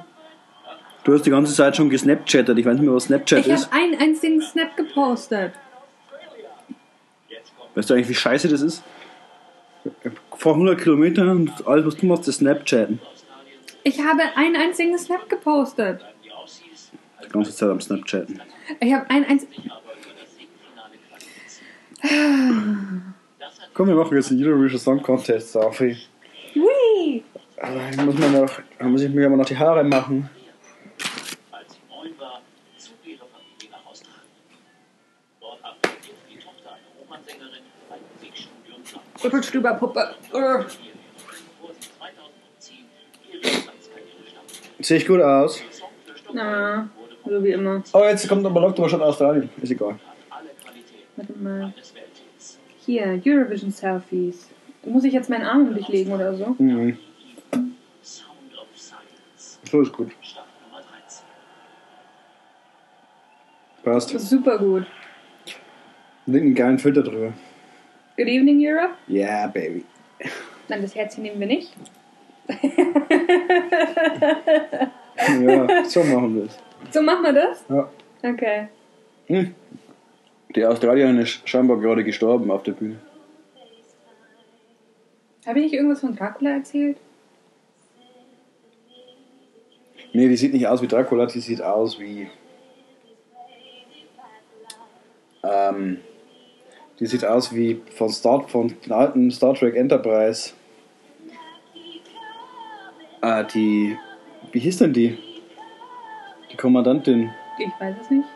Du 1.03 1.13
hast 1.13 1.25
die 1.25 1.31
ganze 1.31 1.53
Zeit 1.53 1.75
schon 1.75 1.89
gesnapchattet. 1.89 2.57
Ich 2.57 2.65
weiß 2.65 2.75
nicht 2.75 2.83
mehr, 2.83 2.95
was 2.95 3.03
Snapchat 3.03 3.39
ich 3.39 3.47
ist. 3.49 3.65
Ich 3.65 3.71
habe 3.73 3.83
einen 3.83 3.99
einzigen 3.99 4.41
Snap 4.41 4.77
gepostet. 4.77 5.51
Weißt 7.75 7.89
du 7.89 7.93
eigentlich, 7.93 8.07
wie 8.07 8.15
scheiße 8.15 8.47
das 8.47 8.61
ist? 8.61 8.83
Vor 10.37 10.53
100 10.53 10.79
Kilometern 10.79 11.29
und 11.29 11.67
alles, 11.67 11.85
was 11.85 11.97
du 11.97 12.05
machst, 12.05 12.25
ist 12.29 12.37
Snapchatten. 12.37 13.01
Ich 13.83 13.99
habe 13.99 14.21
einen 14.37 14.55
einzigen 14.55 14.97
Snap 14.97 15.27
gepostet. 15.27 15.99
Die 17.21 17.29
ganze 17.29 17.53
Zeit 17.53 17.69
am 17.69 17.81
Snapchatten. 17.81 18.41
Ich 18.79 18.93
habe 18.93 19.09
einen 19.09 19.25
einzigen. 19.25 19.71
Komm, 23.73 23.87
wir 23.87 23.95
machen 23.95 24.15
jetzt 24.15 24.31
einen 24.31 24.43
Eurovision 24.45 24.79
Song 24.79 25.01
Contest, 25.01 25.51
Safi. 25.51 25.97
Hui! 26.53 27.23
Aber 27.57 28.03
muss 28.03 28.17
man 28.17 28.31
noch, 28.33 28.59
muss 28.81 29.01
ich 29.01 29.09
mir 29.13 29.25
aber 29.27 29.37
noch 29.37 29.45
die 29.45 29.57
Haare 29.57 29.83
machen. 29.83 30.29
Als 31.51 31.73
sie 31.73 31.79
neun 31.89 32.11
war, 32.19 32.41
zog 32.77 32.93
ihre 33.03 33.25
Familie 33.25 33.71
nach 33.71 33.85
Australien. 33.89 34.21
Dort 35.41 35.59
absolvierte 35.63 36.21
die 36.29 36.37
Tochter 36.37 36.71
eine 36.71 37.01
Opernsängerin 37.01 37.63
ein 37.89 37.99
Musikstudium 38.13 38.81
nach. 38.93 39.21
Doppelstüberpuppe. 39.23 40.15
Sehe 44.79 44.97
ich 44.97 45.07
gut 45.07 45.21
aus? 45.21 45.61
Na, 46.33 46.87
so 47.25 47.43
wie 47.43 47.51
immer. 47.51 47.83
Oh, 47.93 48.03
jetzt 48.03 48.27
kommt 48.27 48.45
aber 48.45 48.61
Lockdown 48.61 48.89
schon 48.89 49.01
Australien. 49.01 49.49
Ist 49.61 49.71
egal. 49.71 49.99
Warte 51.15 51.33
mal. 51.33 51.73
Hier, 52.85 53.21
Eurovision 53.25 53.71
Selfies. 53.71 54.49
Muss 54.85 55.03
ich 55.03 55.13
jetzt 55.13 55.29
meinen 55.29 55.43
Arm 55.43 55.67
um 55.67 55.75
dich 55.75 55.87
legen 55.87 56.11
oder 56.11 56.35
so? 56.35 56.55
Mhm. 56.57 56.97
So 59.63 59.81
ist 59.81 59.93
gut. 59.93 60.11
Passt. 63.83 64.09
Super 64.19 64.57
gut. 64.57 64.85
Leg 66.25 66.41
einen 66.41 66.55
geilen 66.55 66.79
Filter 66.79 67.03
drüber. 67.03 67.33
Good 68.17 68.27
evening, 68.27 68.59
Europe? 68.59 68.95
Yeah, 69.07 69.47
baby. 69.47 69.85
Nein, 70.67 70.81
das 70.81 70.95
Herzchen 70.95 71.23
nehmen 71.23 71.39
wir 71.39 71.47
nicht. 71.47 71.73
ja, 75.27 75.85
so 75.85 76.03
machen 76.03 76.35
wir 76.35 76.43
es. 76.45 76.57
So 76.91 77.01
machen 77.01 77.23
wir 77.23 77.33
das? 77.33 77.63
Ja. 77.69 77.89
Okay. 78.23 78.67
Hm. 79.27 79.53
Die 80.55 80.65
Australierin 80.65 81.17
ist 81.19 81.47
scheinbar 81.47 81.77
gerade 81.77 82.03
gestorben 82.03 82.49
auf 82.49 82.63
der 82.63 82.71
Bühne. 82.71 82.95
Habe 85.45 85.59
ich 85.59 85.65
nicht 85.65 85.73
irgendwas 85.75 85.99
von 85.99 86.15
Dracula 86.15 86.51
erzählt? 86.51 86.97
Nee, 90.13 90.29
die 90.29 90.37
sieht 90.37 90.53
nicht 90.53 90.65
aus 90.65 90.81
wie 90.81 90.87
Dracula, 90.87 91.25
die 91.25 91.41
sieht 91.41 91.61
aus 91.61 91.99
wie. 91.99 92.29
Ähm, 95.43 95.99
die 96.99 97.05
sieht 97.05 97.25
aus 97.25 97.53
wie 97.53 97.81
von, 97.93 98.09
Star, 98.09 98.47
von 98.47 98.73
den 98.85 98.93
alten 98.93 99.29
Star 99.29 99.53
Trek 99.53 99.75
Enterprise. 99.75 100.53
Ah, 103.19 103.43
die. 103.43 103.97
Wie 104.53 104.59
hieß 104.59 104.77
denn 104.77 104.93
die? 104.93 105.17
Die 106.49 106.55
Kommandantin. 106.55 107.29
Ich 107.59 107.71
weiß 107.79 107.95
es 108.01 108.09
nicht. 108.09 108.27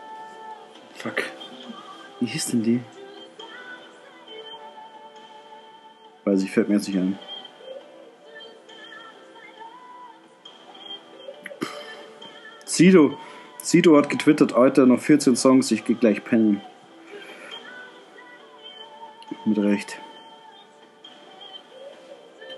Fuck. 0.96 1.39
Wie 2.20 2.26
hieß 2.26 2.48
denn 2.48 2.64
die? 2.64 2.82
Weiß 6.26 6.44
ich, 6.44 6.52
fällt 6.52 6.70
mir 6.70 6.76
jetzt 6.76 6.88
nicht 6.88 6.98
ein. 6.98 7.18
Sido. 12.66 13.18
Sido 13.62 13.98
hat 13.98 14.10
getwittert, 14.10 14.54
Alter, 14.54 14.86
noch 14.86 15.00
14 15.00 15.36
Songs, 15.36 15.72
ich 15.72 15.86
geh 15.86 15.96
gleich 15.96 16.24
pennen. 16.24 16.62
Mit 19.46 19.58
Recht. 19.58 19.98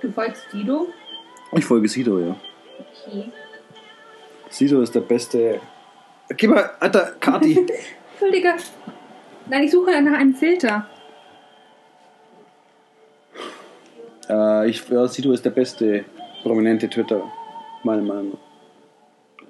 Du 0.01 0.11
folgst 0.11 0.49
Sido? 0.51 0.87
Ich 1.53 1.65
folge 1.65 1.87
Sido, 1.87 2.19
ja. 2.19 2.35
Okay. 3.07 3.31
Sido 4.49 4.81
ist 4.81 4.95
der 4.95 5.01
beste. 5.01 5.61
Gib 6.35 6.49
mal, 6.49 6.71
Alter, 6.79 7.15
Kati. 7.19 7.67
Entschuldige. 8.11 8.55
Nein, 9.51 9.63
ich 9.63 9.71
suche 9.71 10.01
nach 10.01 10.17
einem 10.17 10.33
Filter. 10.33 10.87
Äh, 14.29 14.69
ich, 14.69 14.87
ja, 14.87 15.05
Sido 15.09 15.33
ist 15.33 15.43
der 15.43 15.49
beste 15.49 16.05
prominente 16.41 16.89
Twitter, 16.89 17.29
meiner 17.83 18.01
Meinung 18.01 18.29
nach. 18.29 19.45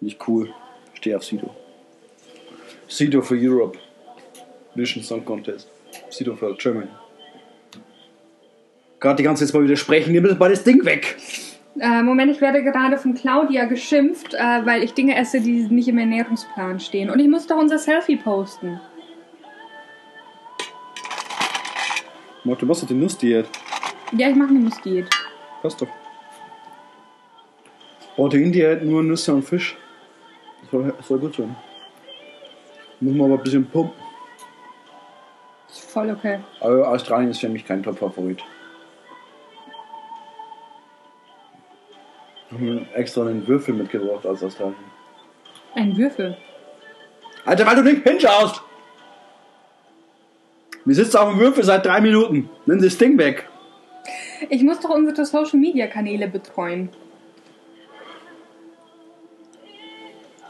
Nicht 0.00 0.26
cool. 0.26 0.48
Stehe 0.94 1.18
auf 1.18 1.24
Sido. 1.24 1.54
Sido 2.88 3.20
for 3.20 3.36
Europe. 3.38 3.78
Vision 4.74 5.04
Song 5.04 5.22
Contest. 5.22 5.68
Sido 6.08 6.34
for 6.36 6.56
Germany. 6.56 6.88
Gerade 8.98 9.16
die 9.16 9.24
ganze 9.24 9.44
Zeit 9.44 9.54
mal 9.54 9.64
widersprechen, 9.64 10.12
nimm 10.12 10.24
das 10.24 10.38
mal 10.38 10.48
das 10.48 10.64
Ding 10.64 10.82
weg. 10.86 11.18
Äh, 11.78 12.02
Moment, 12.02 12.32
ich 12.32 12.40
werde 12.40 12.62
gerade 12.62 12.96
von 12.96 13.12
Claudia 13.12 13.66
geschimpft, 13.66 14.32
äh, 14.32 14.64
weil 14.64 14.82
ich 14.82 14.94
Dinge 14.94 15.18
esse, 15.18 15.42
die 15.42 15.64
nicht 15.68 15.88
im 15.88 15.98
Ernährungsplan 15.98 16.80
stehen. 16.80 17.10
Und 17.10 17.18
ich 17.18 17.28
muss 17.28 17.46
doch 17.46 17.58
unser 17.58 17.76
Selfie 17.76 18.16
posten. 18.16 18.80
Mach, 22.44 22.58
du 22.58 22.66
machst 22.66 22.82
doch 22.82 22.88
die 22.88 22.94
Nussdiät. 22.94 23.48
Ja, 24.12 24.28
ich 24.28 24.36
mache 24.36 24.50
eine 24.50 24.60
Nussdiät. 24.60 25.08
Passt 25.62 25.80
doch. 25.80 25.88
Proteindiät, 28.16 28.82
nur 28.82 29.02
Nüsse 29.02 29.34
und 29.34 29.42
Fisch. 29.42 29.76
Das 30.60 30.70
soll, 30.70 30.94
das 30.96 31.08
soll 31.08 31.18
gut 31.18 31.34
sein. 31.34 31.56
Muss 33.00 33.14
man 33.14 33.26
aber 33.32 33.40
ein 33.40 33.42
bisschen 33.42 33.66
pumpen. 33.66 33.98
Ist 35.68 35.90
voll 35.90 36.10
okay. 36.10 36.38
Aber 36.60 36.88
Australien 36.88 37.30
ist 37.30 37.40
für 37.40 37.48
mich 37.48 37.64
kein 37.64 37.82
Top-Favorit. 37.82 38.42
Ich 42.50 42.52
habe 42.52 42.86
extra 42.94 43.22
einen 43.22 43.46
Würfel 43.48 43.74
mitgebracht 43.74 44.26
aus 44.26 44.42
Australien. 44.42 44.76
Ein 45.74 45.96
Würfel. 45.96 46.36
Alter, 47.46 47.66
weil 47.66 47.76
du 47.76 47.82
nicht 47.82 48.06
hinschaust! 48.06 48.62
Wir 50.84 50.94
sitzen 50.94 51.16
auf 51.16 51.30
dem 51.30 51.38
Würfel 51.38 51.64
seit 51.64 51.86
drei 51.86 52.00
Minuten. 52.00 52.50
Nimm 52.66 52.82
das 52.82 52.98
Ding 52.98 53.16
weg. 53.16 53.48
Ich 54.50 54.62
muss 54.62 54.80
doch 54.80 54.90
unsere 54.90 55.24
Social 55.24 55.58
Media 55.58 55.86
Kanäle 55.86 56.28
betreuen. 56.28 56.90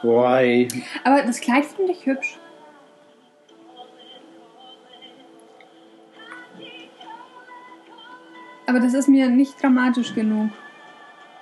Boy. 0.02 0.68
Aber 1.04 1.22
das 1.22 1.40
Kleid 1.40 1.64
finde 1.64 1.92
ich 1.92 2.04
hübsch. 2.04 2.38
Aber 8.66 8.80
das 8.80 8.94
ist 8.94 9.08
mir 9.08 9.28
nicht 9.28 9.62
dramatisch 9.62 10.14
genug. 10.14 10.50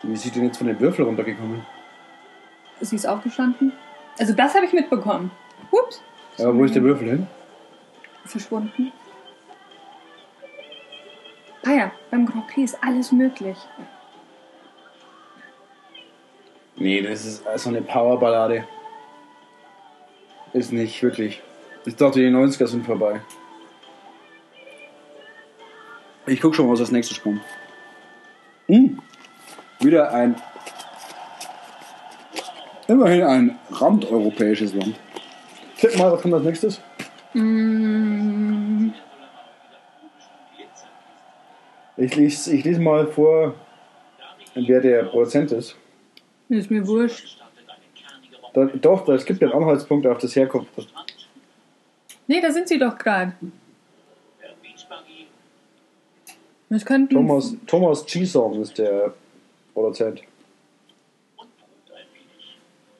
Wie 0.02 0.12
ist 0.12 0.22
sie 0.22 0.31
denn 0.31 0.44
jetzt 0.44 0.59
von 0.59 0.66
dem 0.66 0.78
Würfel 0.81 1.05
runtergekommen? 1.05 1.64
Sie 2.81 2.96
ist 2.96 3.07
aufgestanden. 3.07 3.72
Also 4.18 4.35
das 4.35 4.55
habe 4.55 4.66
ich 4.66 4.72
mitbekommen. 4.72 5.31
Ups. 5.70 6.02
Aber 6.38 6.55
wo 6.57 6.64
ist 6.64 6.74
der 6.74 6.83
Würfel 6.83 7.09
hin? 7.09 7.26
Verschwunden. 8.25 8.93
Ah 11.65 11.73
ja, 11.73 11.93
beim 12.11 12.27
Grand 12.27 12.47
Prix 12.49 12.73
ist 12.73 12.83
alles 12.83 13.13
möglich. 13.13 13.57
Nee, 16.77 17.03
das 17.03 17.25
ist 17.25 17.47
also 17.47 17.69
eine 17.71 17.83
Powerballade. 17.83 18.67
Ist 20.53 20.73
nicht 20.73 21.03
wirklich. 21.03 21.41
Ich 21.85 21.97
dachte, 21.97 22.21
die 22.21 22.27
90er 22.27 22.67
sind 22.67 22.85
vorbei. 22.85 23.21
Ich 26.27 26.41
guck 26.41 26.55
schon, 26.55 26.71
was 26.71 26.81
als 26.81 26.91
nächstes 26.91 27.23
kommt. 27.23 27.41
Hm. 28.67 29.01
Wieder 29.81 30.13
ein. 30.13 30.37
Immerhin 32.87 33.23
ein 33.23 33.59
randeuropäisches 33.71 34.75
Land. 34.75 34.97
Tipp 35.79 35.97
mal, 35.99 36.13
was 36.13 36.23
kommt 36.23 36.35
als 36.35 36.45
nächstes? 36.45 36.81
Mm, 37.35 38.92
Ich 41.97 42.16
lese, 42.16 42.55
ich 42.57 42.64
lese 42.64 42.81
mal 42.81 43.07
vor, 43.07 43.55
wer 44.55 44.81
der 44.81 45.05
Produzent 45.05 45.53
ist. 45.53 45.77
ist 46.49 46.71
mir 46.71 46.87
wurscht. 46.87 47.38
Da, 48.55 48.64
doch, 48.66 49.09
es 49.09 49.25
gibt 49.25 49.40
ja 49.40 49.49
einen 49.51 49.62
Anhaltspunkt 49.62 50.07
auf 50.07 50.18
das 50.18 50.35
Herkunft. 50.35 50.71
Nee, 52.27 52.40
da 52.40 52.51
sind 52.51 52.68
sie 52.68 52.79
doch 52.79 52.97
gerade. 52.99 53.33
Das 56.71 56.85
könnten. 56.85 57.14
Thomas, 57.14 57.55
Thomas 57.66 58.07
G-Song 58.07 58.62
ist 58.62 58.79
der 58.79 59.12
Produzent. 59.75 60.23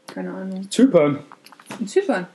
Keine 0.07 0.33
Ahnung. 0.33 0.71
Zypern. 0.71 1.25
In 1.81 1.87
Zypern. 1.89 2.27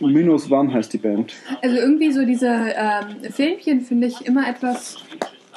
Minus 0.00 0.50
One 0.50 0.72
heißt 0.72 0.92
die 0.92 0.98
Band. 0.98 1.34
Also 1.62 1.76
irgendwie 1.76 2.12
so 2.12 2.24
diese 2.24 2.46
ähm, 2.48 3.32
Filmchen 3.32 3.80
finde 3.80 4.06
ich 4.08 4.24
immer 4.26 4.48
etwas. 4.48 4.96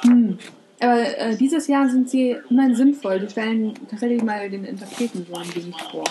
Hm. 0.02 0.38
Aber 0.80 1.00
äh, 1.18 1.36
dieses 1.36 1.68
Jahr 1.68 1.88
sind 1.88 2.10
sie 2.10 2.36
immerhin 2.50 2.74
sinnvoll. 2.74 3.20
Die 3.20 3.28
stellen 3.28 3.74
tatsächlich 3.88 4.22
mal 4.22 4.50
den 4.50 4.64
Interpreten 4.64 5.24
so 5.30 5.36
ein 5.38 5.54
wenig 5.54 5.76
vor. 5.90 6.04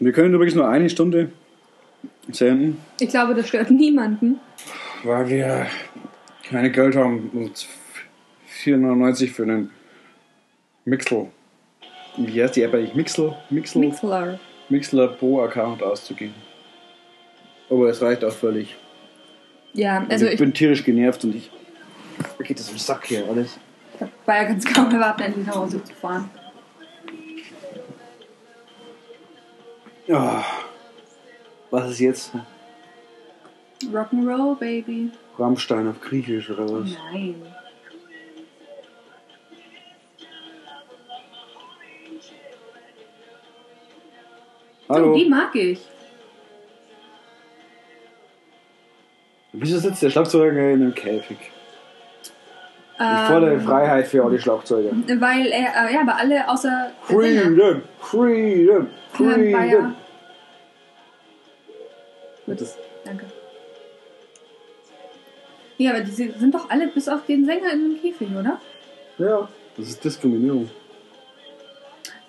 Wir 0.00 0.12
können 0.12 0.34
übrigens 0.34 0.54
nur 0.54 0.68
eine 0.68 0.88
Stunde 0.90 1.32
senden, 2.30 2.78
Ich 3.00 3.08
glaube, 3.08 3.34
das 3.34 3.48
stört 3.48 3.70
niemanden. 3.70 4.38
weil 5.02 5.28
wir 5.28 5.66
keine 6.48 6.70
Geld 6.70 6.94
haben, 6.96 7.30
uns 7.32 7.66
4,99 8.64 9.30
für 9.30 9.42
einen 9.44 9.70
Mixel. 10.84 11.28
Wie 12.18 12.42
heißt 12.42 12.56
die 12.56 12.62
App 12.62 12.74
eigentlich? 12.74 12.94
Mixel? 12.94 13.34
Mixel? 13.48 13.80
Mixler. 13.80 14.40
Mixler 14.68 15.08
pro 15.08 15.40
Account 15.40 15.82
auszugeben. 15.82 16.34
Aber 17.70 17.88
es 17.88 18.02
reicht 18.02 18.24
auch 18.24 18.32
völlig. 18.32 18.76
Ja, 19.72 20.04
also 20.08 20.26
ich, 20.26 20.32
ich 20.32 20.38
bin 20.38 20.52
tierisch 20.52 20.84
genervt 20.84 21.24
und 21.24 21.34
ich. 21.36 21.50
Mir 22.38 22.44
geht 22.44 22.58
das 22.58 22.70
im 22.70 22.78
Sack 22.78 23.06
hier 23.06 23.24
alles. 23.28 23.58
war 24.26 24.36
ja 24.36 24.44
ganz 24.44 24.64
kaum 24.64 24.90
erwarten, 24.90 25.22
endlich 25.22 25.46
nach 25.46 25.54
Hause 25.56 25.82
zu 25.84 25.94
fahren. 25.94 26.28
Ja. 30.06 30.44
Was 31.70 31.90
ist 31.90 32.00
jetzt? 32.00 32.32
Rock'n'Roll, 33.92 34.58
Baby. 34.58 35.10
Rammstein 35.38 35.86
auf 35.86 36.00
Griechisch 36.00 36.50
oder 36.50 36.64
was? 36.64 36.90
Nein. 37.12 37.36
Hallo. 44.88 45.12
Oh, 45.12 45.16
die 45.16 45.28
mag 45.28 45.54
ich. 45.54 45.80
Wieso 49.52 49.78
sitzt 49.78 50.02
der 50.02 50.10
Schlagzeuger 50.10 50.70
in 50.70 50.82
einem 50.82 50.94
Käfig? 50.94 51.38
Ich 51.40 53.00
Ähm, 53.00 53.26
fordere 53.26 53.60
Freiheit 53.60 54.08
für 54.08 54.24
alle 54.24 54.38
Schlagzeuger. 54.40 54.90
Weil 54.90 55.46
er, 55.46 55.88
äh, 55.88 55.94
ja, 55.94 56.00
aber 56.00 56.16
alle 56.16 56.48
außer. 56.48 56.90
Freedom! 57.02 57.82
Freedom! 58.00 58.88
Bayer. 59.16 59.52
Freedom! 59.52 59.94
Gut, 62.46 62.58
danke. 63.04 63.24
Ja, 65.76 65.90
aber 65.92 66.00
die 66.00 66.10
sind 66.10 66.54
doch 66.54 66.68
alle 66.70 66.88
bis 66.88 67.08
auf 67.08 67.24
den 67.26 67.44
Sänger 67.44 67.72
in 67.72 67.84
einem 67.84 68.00
Käfig, 68.00 68.28
oder? 68.36 68.60
Ja, 69.18 69.48
das 69.76 69.88
ist 69.90 70.04
Diskriminierung. 70.04 70.68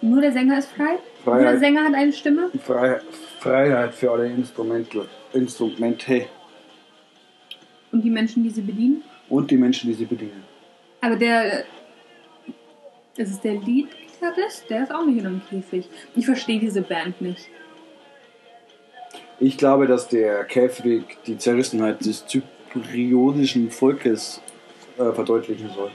Nur 0.01 0.21
der 0.21 0.31
Sänger 0.31 0.57
ist 0.59 0.69
frei? 0.71 0.93
Nur 0.93 0.99
Freiheit. 1.35 1.45
der 1.53 1.59
Sänger 1.59 1.83
hat 1.83 1.93
eine 1.93 2.13
Stimme? 2.13 2.49
Frei, 2.63 2.99
Freiheit 3.39 3.93
für 3.93 4.11
alle 4.11 4.27
Instrumente, 4.27 5.07
Instrumente 5.33 6.25
Und 7.91 8.01
die 8.03 8.09
Menschen, 8.09 8.43
die 8.43 8.49
sie 8.49 8.61
bedienen? 8.61 9.03
und 9.29 9.51
die 9.51 9.57
Menschen, 9.57 9.89
die 9.89 9.93
sie 9.95 10.05
bedienen. 10.05 10.43
Aber 11.01 11.15
der. 11.15 11.63
Das 13.15 13.29
ist 13.29 13.43
der 13.43 13.53
Lead-Gitarrist, 13.55 14.69
der 14.69 14.83
ist 14.83 14.91
auch 14.93 15.05
nicht 15.05 15.19
in 15.19 15.25
einem 15.27 15.41
Käfig. 15.49 15.87
Ich 16.15 16.25
verstehe 16.25 16.59
diese 16.59 16.81
Band 16.81 17.19
nicht. 17.21 17.47
Ich 19.41 19.57
glaube, 19.57 19.87
dass 19.87 20.07
der 20.07 20.45
Käfig 20.45 21.03
die 21.27 21.37
Zerrissenheit 21.37 22.03
des 22.05 22.25
zyprionischen 22.25 23.69
Volkes 23.71 24.41
äh, 24.97 25.11
verdeutlichen 25.11 25.69
soll. 25.75 25.91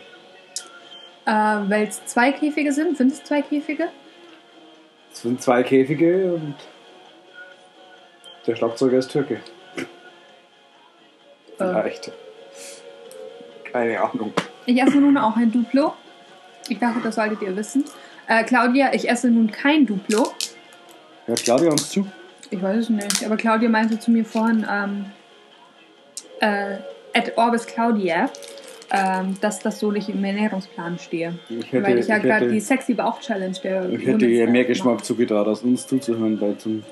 Äh, 1.26 1.30
Weil 1.30 1.88
es 1.88 2.04
zwei 2.06 2.32
Käfige 2.32 2.72
sind. 2.72 2.96
Sind 2.96 3.12
es 3.12 3.24
zwei 3.24 3.42
Käfige? 3.42 3.88
Es 5.12 5.22
sind 5.22 5.40
zwei 5.40 5.62
Käfige 5.62 6.34
und 6.34 6.54
der 8.46 8.56
Schlagzeuger 8.56 8.98
ist 8.98 9.10
Türke. 9.10 9.40
Vielleicht. 11.56 12.12
Keine 13.72 14.00
Ahnung. 14.00 14.32
Ich 14.66 14.80
esse 14.80 14.98
nun 14.98 15.16
auch 15.16 15.36
ein 15.36 15.50
Duplo. 15.50 15.94
Ich 16.68 16.78
dachte, 16.78 17.00
das 17.02 17.14
solltet 17.14 17.42
ihr 17.42 17.56
wissen. 17.56 17.84
Äh, 18.26 18.44
Claudia, 18.44 18.92
ich 18.92 19.08
esse 19.08 19.28
nun 19.28 19.50
kein 19.50 19.86
Duplo. 19.86 20.32
Hört 21.26 21.42
Claudia 21.42 21.70
uns 21.70 21.90
zu? 21.90 22.06
Ich 22.50 22.60
weiß 22.60 22.76
es 22.76 22.90
nicht. 22.90 23.24
Aber 23.24 23.36
Claudia 23.36 23.68
meinte 23.68 23.98
zu 23.98 24.10
mir 24.10 24.24
vorhin, 24.24 24.66
ähm, 24.70 25.06
äh, 26.40 26.76
at 27.14 27.36
Orbis 27.36 27.66
Claudia, 27.66 28.30
ähm, 28.96 29.36
dass 29.40 29.58
das 29.58 29.80
so 29.80 29.90
nicht 29.90 30.08
im 30.08 30.22
Ernährungsplan 30.22 30.98
stehe. 30.98 31.34
Ich 31.48 31.72
hätte, 31.72 31.84
Weil 31.84 31.98
ich 31.98 32.06
ja 32.06 32.18
gerade 32.18 32.48
die 32.48 32.60
Sexy 32.60 32.94
Bauch-Challenge 32.94 33.56
der 33.62 33.90
ich 33.90 34.06
hätte 34.06 34.26
ihr 34.26 34.48
mehr 34.48 34.64
Geschmack 34.64 35.04
zugetraut, 35.04 35.48
als 35.48 35.62
uns 35.62 35.86
zuzuhören 35.86 36.38
bei 36.38 36.52
zum 36.52 36.84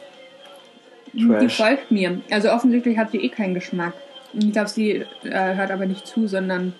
mache. 1.13 1.13
Die 1.13 1.47
Trash. 1.47 1.57
folgt 1.59 1.91
mir. 1.91 2.21
Also 2.31 2.51
offensichtlich 2.51 2.99
hat 2.99 3.13
sie 3.13 3.19
eh 3.19 3.29
keinen 3.29 3.55
Geschmack. 3.55 3.95
Ich 4.33 4.51
glaube, 4.51 4.69
sie 4.69 5.05
äh, 5.25 5.55
hört 5.55 5.71
aber 5.71 5.87
nicht 5.87 6.07
zu, 6.07 6.27
sondern 6.27 6.75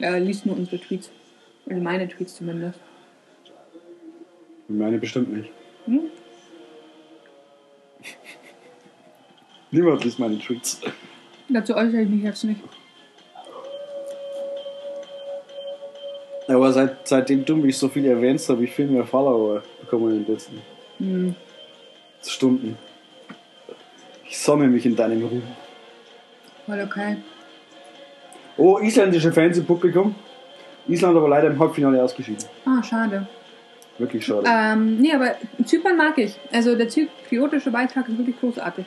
äh, 0.00 0.18
liest 0.18 0.44
nur 0.44 0.56
unsere 0.56 0.78
Tweets. 0.78 1.10
Also 1.70 1.80
meine 1.80 2.08
Tweets 2.08 2.34
zumindest. 2.34 2.78
Meine 4.68 4.98
bestimmt 4.98 5.32
nicht. 5.32 5.48
Hm? 5.86 6.00
Niemand 9.70 10.04
liest 10.04 10.18
meine 10.18 10.38
Tweets. 10.38 10.80
Dazu 11.48 11.74
äußere 11.74 12.02
ich 12.02 12.08
mich 12.08 12.24
jetzt 12.24 12.44
nicht. 12.44 12.60
Aber 16.48 16.72
seit, 16.72 17.08
seitdem 17.08 17.44
du 17.44 17.56
mich 17.56 17.76
so 17.76 17.88
viel 17.88 18.06
erwähnst, 18.06 18.48
habe 18.48 18.64
ich 18.64 18.72
viel 18.72 18.86
mehr 18.86 19.04
Follower 19.04 19.62
bekommen 19.80 20.12
in 20.12 20.24
den 20.24 20.32
letzten 20.34 20.62
Hm. 20.98 21.34
Stunden. 22.22 22.78
Ich 24.28 24.38
sonne 24.38 24.66
mich 24.66 24.84
in 24.86 24.96
deinem 24.96 25.22
Ruhm. 25.24 25.42
Voll 26.66 26.80
okay. 26.80 27.16
Oh, 28.56 28.78
isländische 28.78 29.32
Fans 29.32 29.58
im 29.58 29.66
Publikum. 29.66 30.14
Island 30.88 31.16
aber 31.16 31.28
leider 31.28 31.48
im 31.48 31.58
Halbfinale 31.58 32.02
ausgeschieden. 32.02 32.44
Ah, 32.64 32.82
schade. 32.82 33.26
Wirklich 33.98 34.24
schade. 34.24 34.46
Ähm, 34.48 34.98
nee, 35.00 35.12
aber 35.12 35.34
Zypern 35.64 35.96
mag 35.96 36.16
ich. 36.18 36.34
Also 36.52 36.74
der 36.76 36.88
zypriotische 36.88 37.70
Beitrag 37.70 38.08
ist 38.08 38.18
wirklich 38.18 38.38
großartig. 38.40 38.84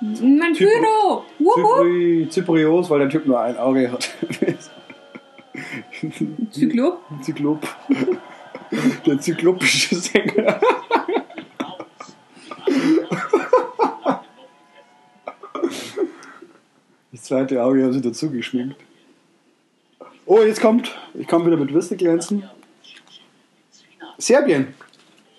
Mein 0.00 0.52
Pyro! 0.52 1.24
Zypri, 1.38 2.26
Zyprios, 2.30 2.90
weil 2.90 3.00
der 3.00 3.08
Typ 3.08 3.26
nur 3.26 3.40
ein 3.40 3.56
Auge 3.56 3.90
hat. 3.90 4.08
Zyklop? 6.50 7.00
Zyklop. 7.22 7.66
Der 9.06 9.20
zyklopische 9.20 9.94
Sänger. 9.96 10.60
Das 17.12 17.22
zweite 17.22 17.62
Auge 17.62 17.84
haben 17.84 17.92
sie 17.92 18.00
dazu 18.00 18.30
geschminkt. 18.30 18.76
Oh, 20.26 20.42
jetzt 20.42 20.60
kommt. 20.60 20.94
Ich 21.14 21.26
kann 21.26 21.46
wieder 21.46 21.56
mit 21.56 21.72
Wiste 21.72 21.96
glänzen. 21.96 22.48
Serbien. 24.18 24.74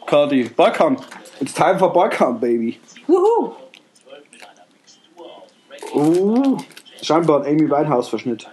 Cardi. 0.05 0.45
Balkan. 0.45 0.97
It's 1.39 1.53
time 1.53 1.77
for 1.77 1.91
Balkan, 1.91 2.39
baby. 2.39 2.79
Wuhu! 3.05 3.53
Oh, 5.93 6.57
scheinbar 7.01 7.43
ein 7.43 7.53
Amy 7.53 7.69
Winehouse-Verschnitt. 7.69 8.49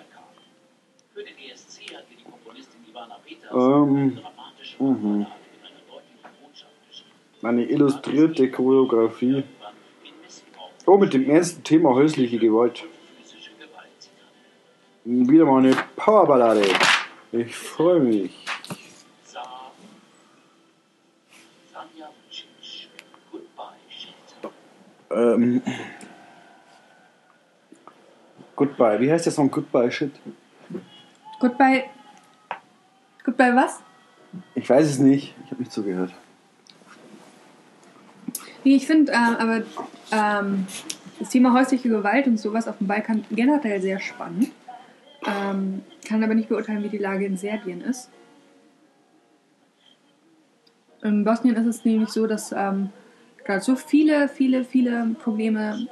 Für 1.12 1.22
den 1.22 1.34
ESC 1.38 1.94
hat 1.94 2.04
die 2.10 2.22
Komponistin 2.22 2.80
Ivana 2.90 3.18
Peters 3.24 3.43
Ähm, 3.43 3.43
eine 3.43 3.43
dramatische 3.43 3.43
mhm. 3.43 3.43
Ballade 3.43 3.43
mit 3.43 3.43
einer 3.43 3.43
deutlichen 3.43 3.43
Botschaft 3.55 4.57
geschrieben. 4.59 5.26
Eine 7.42 7.64
illustrierte 7.64 8.50
Choreografie. 8.50 9.44
Oh, 10.86 10.98
mit 10.98 11.14
dem 11.14 11.28
ernsten 11.30 11.62
Thema 11.62 11.94
häusliche 11.94 12.38
Gewalt. 12.38 12.84
Wieder 15.05 15.44
mal 15.44 15.59
eine 15.59 15.76
Powerballade. 15.96 16.62
Ich 17.32 17.55
freue 17.55 18.00
mich. 18.00 18.30
Ähm. 25.11 25.62
Goodbye. 28.57 29.00
Wie 29.00 29.11
heißt 29.11 29.26
der 29.26 29.32
Song 29.32 29.50
Goodbye 29.50 29.90
Shit? 29.90 30.12
Goodbye. 31.40 31.84
Goodbye 33.24 33.56
was? 33.56 33.80
Ich 34.54 34.68
weiß 34.68 34.86
es 34.86 34.98
nicht. 34.98 35.34
Ich 35.44 35.50
habe 35.50 35.60
nicht 35.60 35.72
zugehört. 35.72 36.12
Nee, 38.62 38.76
ich 38.76 38.86
finde 38.86 39.12
äh, 39.12 39.16
aber 39.16 39.62
ähm, 40.12 40.66
das 41.18 41.30
Thema 41.30 41.52
häusliche 41.52 41.88
Gewalt 41.88 42.26
und 42.26 42.38
sowas 42.38 42.68
auf 42.68 42.78
dem 42.78 42.86
Balkan 42.86 43.24
generell 43.30 43.80
sehr 43.80 43.98
spannend. 43.98 44.50
Ähm, 45.26 45.82
kann 46.06 46.22
aber 46.22 46.34
nicht 46.34 46.48
beurteilen, 46.48 46.82
wie 46.82 46.88
die 46.88 46.98
Lage 46.98 47.24
in 47.24 47.36
Serbien 47.36 47.80
ist. 47.80 48.10
In 51.02 51.24
Bosnien 51.24 51.56
ist 51.56 51.66
es 51.66 51.84
nämlich 51.84 52.10
so, 52.10 52.26
dass 52.26 52.52
ähm, 52.52 52.90
gerade 53.44 53.60
so 53.60 53.76
viele, 53.76 54.28
viele, 54.28 54.64
viele 54.64 55.14
Probleme 55.22 55.86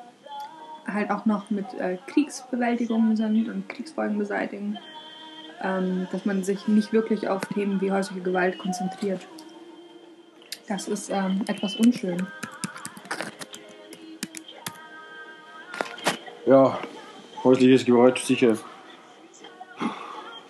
halt 0.86 1.10
auch 1.10 1.26
noch 1.26 1.50
mit 1.50 1.72
äh, 1.74 1.98
Kriegsbewältigung 2.06 3.14
sind 3.16 3.48
und 3.48 3.68
Kriegsfolgen 3.68 4.18
beseitigen, 4.18 4.78
ähm, 5.62 6.08
dass 6.12 6.24
man 6.24 6.42
sich 6.44 6.68
nicht 6.68 6.92
wirklich 6.92 7.28
auf 7.28 7.42
Themen 7.46 7.80
wie 7.80 7.92
häusliche 7.92 8.20
Gewalt 8.20 8.58
konzentriert. 8.58 9.26
Das 10.68 10.88
ist 10.88 11.10
ähm, 11.10 11.42
etwas 11.46 11.76
unschön. 11.76 12.26
Ja, 16.46 16.78
häusliches 17.44 17.84
Gewalt 17.84 18.18
sicher 18.18 18.56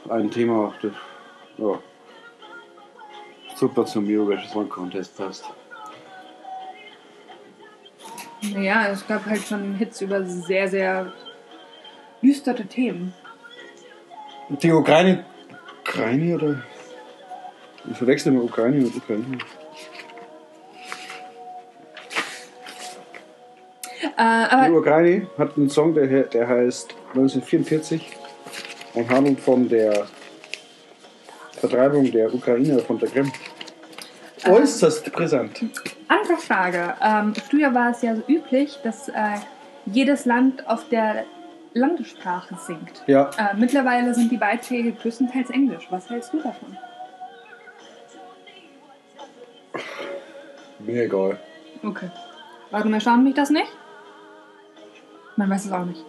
ein 0.09 0.31
Thema, 0.31 0.75
das 0.83 0.93
ja, 1.59 1.79
super 3.55 3.85
zum 3.87 4.07
Eurovision 4.09 4.49
Song 4.49 4.69
Contest 4.69 5.17
passt. 5.17 5.45
Naja, 8.43 8.89
es 8.89 9.07
gab 9.07 9.25
halt 9.27 9.43
schon 9.43 9.75
Hits 9.75 10.01
über 10.01 10.25
sehr, 10.25 10.69
sehr 10.69 11.13
düstere 12.23 12.65
Themen. 12.67 13.15
Die 14.61 14.71
Ukraine. 14.73 15.25
Ukraine 15.85 16.35
oder? 16.35 16.63
Ich 17.91 17.97
verwechsel 17.97 18.33
immer 18.33 18.45
Ukraine 18.45 18.77
mit 18.77 18.95
Ukraine. 18.95 19.39
Äh, 24.17 24.67
Die 24.67 24.73
Ukraine 24.73 25.27
hat 25.39 25.57
einen 25.57 25.71
Song, 25.71 25.95
der, 25.95 26.07
der 26.25 26.49
heißt 26.49 26.95
1944 27.15 28.11
und 28.95 29.11
handelt 29.11 29.41
von 29.41 29.69
der 29.69 30.07
Vertreibung 31.53 32.11
der 32.11 32.33
Ukrainer 32.33 32.79
von 32.81 32.99
der 32.99 33.09
Krim. 33.09 33.33
Äußerst 34.47 35.13
brisant. 35.13 35.65
andere 36.09 36.37
Frage. 36.37 36.95
Ähm, 37.01 37.35
früher 37.35 37.73
war 37.75 37.91
es 37.91 38.03
ja 38.03 38.17
so 38.17 38.23
üblich, 38.29 38.79
dass 38.83 39.09
äh, 39.09 39.13
jedes 39.87 40.25
Land 40.25 40.67
auf 40.69 40.89
der 40.89 41.25
Landessprache 41.75 42.55
singt. 42.57 43.03
Ja, 43.07 43.31
Äh, 43.37 43.55
mittlerweile 43.57 44.15
sind 44.15 44.31
die 44.31 44.37
Beiträge 44.37 44.93
größtenteils 44.93 45.51
Englisch. 45.51 45.87
Was 45.91 46.09
hältst 46.11 46.33
du 46.33 46.39
davon? 46.41 46.77
mir 50.81 51.05
egal. 51.05 51.39
Okay. 51.85 52.11
Warum 52.71 52.93
erstaunt 52.95 53.25
mich 53.25 53.35
das 53.35 53.51
nicht? 53.51 53.71
Man 55.37 55.49
weiß 55.49 55.67
es 55.67 55.73
auch 55.73 55.85
nicht. 55.85 56.05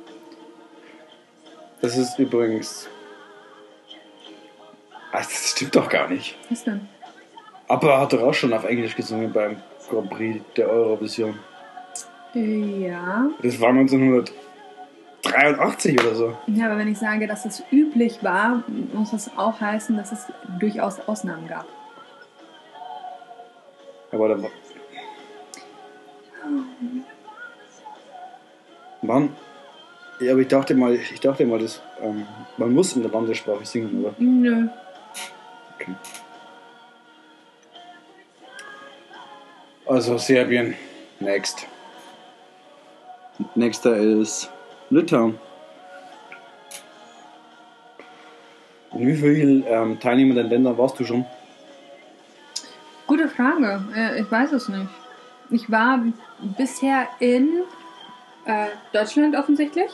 Das 1.82 1.96
ist 1.98 2.18
übrigens. 2.18 2.90
Ach, 5.12 5.20
das 5.22 5.52
stimmt 5.52 5.76
doch 5.76 5.88
gar 5.90 6.08
nicht. 6.10 6.38
Was 6.50 6.64
denn? 6.64 6.88
Aber 7.68 7.92
er 7.92 8.02
hat 8.02 8.14
doch 8.14 8.22
auch 8.22 8.34
schon 8.34 8.52
auf 8.54 8.64
Englisch 8.66 8.96
gesungen 8.96 9.32
beim 9.32 9.58
Grand 9.90 10.10
Prix 10.10 10.42
der 10.56 10.70
Eurovision. 10.70 11.38
Äh, 12.34 12.88
ja. 12.88 13.28
Das 13.42 13.60
war 13.62 13.72
1983 15.36 16.00
oder 16.00 16.16
so. 16.16 16.38
Ja, 16.48 16.66
aber 16.66 16.78
wenn 16.78 16.88
ich 16.88 16.98
sage, 16.98 17.28
dass 17.28 17.46
es 17.46 17.64
üblich 17.72 18.24
war, 18.24 18.64
muss 18.94 19.12
das 19.12 19.32
auch 19.38 19.60
heißen, 19.60 19.96
dass 19.98 20.12
es 20.12 20.26
durchaus 20.60 21.00
Ausnahmen 21.08 21.48
gab. 21.48 21.66
Aber 24.12 24.30
da 24.30 24.42
war. 24.42 24.50
Mann. 29.02 29.36
Ja, 30.20 30.32
aber 30.32 30.42
ich 30.42 30.48
dachte 30.48 30.76
mal, 30.76 30.94
ich 30.94 31.20
dachte 31.20 31.46
mal, 31.46 31.60
das, 31.60 31.82
ähm, 32.02 32.26
man 32.58 32.74
muss 32.74 32.96
in 32.96 33.02
der 33.02 33.12
Landessprache 33.12 33.66
singen, 33.66 34.04
oder? 34.04 34.14
Nö. 34.20 34.68
Okay. 35.76 35.96
Also 39.86 40.18
Serbien. 40.18 40.76
Next. 41.20 41.68
Nächster 43.56 43.98
ist 43.98 44.53
Litauen. 44.94 45.40
In 48.94 49.08
wie 49.08 49.16
vielen 49.16 49.64
ähm, 49.68 50.00
teilnehmenden 50.00 50.50
Ländern 50.50 50.78
warst 50.78 51.00
du 51.00 51.06
schon? 51.06 51.26
Gute 53.08 53.28
Frage. 53.28 53.84
Äh, 53.96 54.22
ich 54.22 54.32
weiß 54.32 54.52
es 54.52 54.70
nicht. 54.70 54.88
Ich 55.50 55.72
war 55.72 56.04
bisher 56.58 57.08
in 57.20 57.64
äh, 58.46 58.68
Deutschland 58.92 59.36
offensichtlich, 59.36 59.90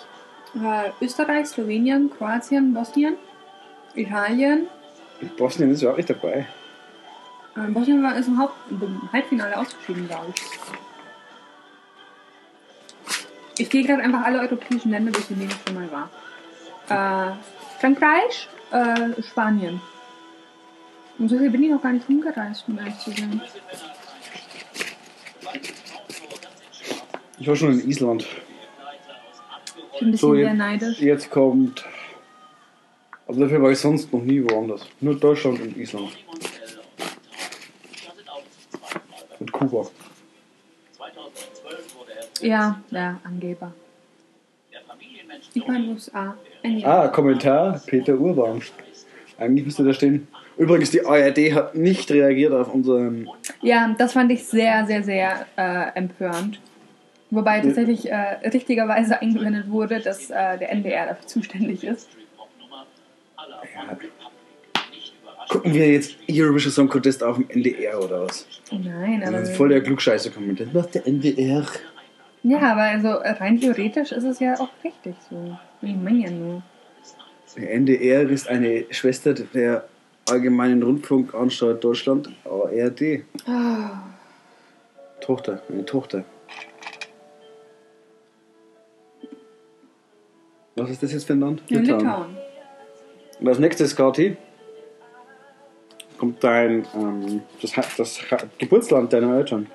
äh, 0.56 0.90
Österreich, 1.04 1.48
Slowenien, 1.48 2.10
Kroatien, 2.10 2.74
Bosnien, 2.74 3.16
Italien. 3.96 4.68
Bosnien 5.38 5.72
ist 5.72 5.82
ja 5.82 5.92
auch 5.92 5.98
nicht 5.98 6.10
dabei. 6.10 6.46
Äh, 7.56 7.72
Bosnien 7.72 8.04
war 8.04 8.18
ist 8.18 8.28
im, 8.28 8.40
Haupt 8.40 8.54
Halbfinale 9.12 9.58
ausgeschieden, 9.58 10.08
glaube 10.08 10.28
ich. 10.36 10.69
Ich 13.60 13.70
gehe 13.70 13.84
gerade 13.84 14.02
einfach 14.02 14.24
alle 14.24 14.40
europäischen 14.40 14.90
Länder 14.92 15.12
durch, 15.12 15.30
in 15.30 15.40
denen 15.40 15.52
ich 15.52 15.58
schon 15.68 15.76
mal 15.76 15.92
war. 15.92 16.10
Äh, 17.32 17.36
Frankreich, 17.80 18.48
äh, 18.72 19.22
Spanien. 19.22 19.82
Und 21.18 21.28
so 21.28 21.38
viel 21.38 21.50
bin 21.50 21.64
ich 21.64 21.70
noch 21.70 21.82
gar 21.82 21.92
nicht 21.92 22.08
rumgereist, 22.08 22.64
um 22.70 22.78
ehrlich 22.80 22.98
zu 23.00 23.12
sein. 23.12 23.42
Ich 27.38 27.48
war 27.48 27.56
schon 27.58 27.74
in 27.80 27.90
Island. 27.90 28.26
Ich 29.94 30.00
bin 30.00 30.08
ein 30.08 30.12
bisschen 30.12 30.18
So, 30.18 30.36
sehr 30.36 30.48
jetzt, 30.48 30.58
neidisch. 30.58 31.00
jetzt 31.02 31.30
kommt. 31.30 31.86
Aber 33.28 33.40
dafür 33.42 33.62
war 33.62 33.72
ich 33.72 33.80
sonst 33.80 34.12
noch 34.14 34.22
nie 34.22 34.42
woanders. 34.42 34.86
Nur 35.02 35.16
Deutschland 35.20 35.60
und 35.60 35.76
Island. 35.76 36.18
Und 39.40 39.52
Kuba. 39.52 39.88
2012 42.40 42.42
wurde 42.42 42.48
Ja, 42.48 42.82
der 42.92 43.20
Angeber. 43.24 43.74
Ich 45.54 45.68
war 45.68 45.76
in 45.76 45.82
den 45.84 45.92
USA. 45.92 46.36
Ah, 46.84 47.08
Kommentar, 47.08 47.82
Peter 47.86 48.18
Urban. 48.20 48.62
Eigentlich 49.38 49.66
müsste 49.66 49.84
da 49.84 49.94
stehen. 49.94 50.28
Übrigens, 50.58 50.92
die 50.92 51.06
ARD 51.06 51.54
hat 51.54 51.76
nicht 51.76 52.12
reagiert 52.12 52.52
auf 52.52 52.74
unseren. 52.74 53.30
Ja, 53.62 53.96
das 53.98 54.14
fand 54.14 54.32
ich 54.32 54.44
sehr, 54.44 54.86
sehr, 54.86 55.04
sehr 55.04 55.46
äh, 55.56 55.98
empörend. 55.98 56.60
Wobei 57.32 57.62
tatsächlich 57.62 58.12
äh, 58.12 58.16
richtigerweise 58.50 59.22
eingeblendet 59.22 59.70
wurde, 59.70 60.00
dass 60.00 60.30
äh, 60.30 60.58
der 60.58 60.72
NDR 60.72 61.08
dafür 61.08 61.28
zuständig 61.28 61.84
ist. 61.84 62.10
Ja. 63.76 63.98
Gucken 65.48 65.74
wir 65.74 65.92
jetzt 65.92 66.16
Eurovision 66.30 66.72
Song 66.72 66.90
Contest 66.90 67.24
auf 67.24 67.38
dem 67.38 67.50
NDR 67.50 68.04
oder 68.04 68.24
was? 68.24 68.46
Nein, 68.72 69.24
aber. 69.24 69.40
Das 69.40 69.50
ist 69.50 69.58
voll 69.58 69.70
der 69.70 69.82
Klugscheißer 69.82 70.30
kommt. 70.30 70.60
Das 70.60 70.72
macht 70.74 70.96
der 70.96 71.08
NDR. 71.08 71.66
Ja, 72.44 72.60
aber 72.60 72.82
also 72.82 73.10
rein 73.10 73.60
theoretisch 73.60 74.12
ist 74.12 74.24
es 74.24 74.40
ja 74.40 74.56
auch 74.60 74.70
richtig 74.84 75.16
so. 75.30 75.58
Ich 75.82 75.96
meine 75.96 76.20
ja 76.20 76.30
nur. 76.30 76.62
Der 77.58 77.74
NDR 77.74 78.30
ist 78.30 78.48
eine 78.48 78.86
Schwester 78.92 79.34
der 79.34 79.86
Allgemeinen 80.30 80.84
Rundfunkanstalt 80.84 81.84
Deutschland, 81.84 82.30
ARD. 82.46 83.24
Oh. 83.48 83.52
Tochter, 85.22 85.62
eine 85.70 85.86
Tochter. 85.86 86.24
Was 90.76 90.92
ist 90.92 91.04
das 91.04 91.12
jetzt 91.12 91.26
für 91.26 91.34
ein 91.34 91.40
Land? 91.40 91.64
Ja, 91.68 91.80
Litauen. 91.80 92.38
Und 93.40 93.48
als 93.48 93.60
nächstes, 93.60 93.96
Kati, 93.96 94.38
kommt 96.18 96.44
dein 96.44 96.86
ähm, 96.96 97.42
das, 97.62 97.72
das 97.98 98.20
Geburtsland 98.58 99.12
deiner 99.12 99.38
Eltern. 99.38 99.68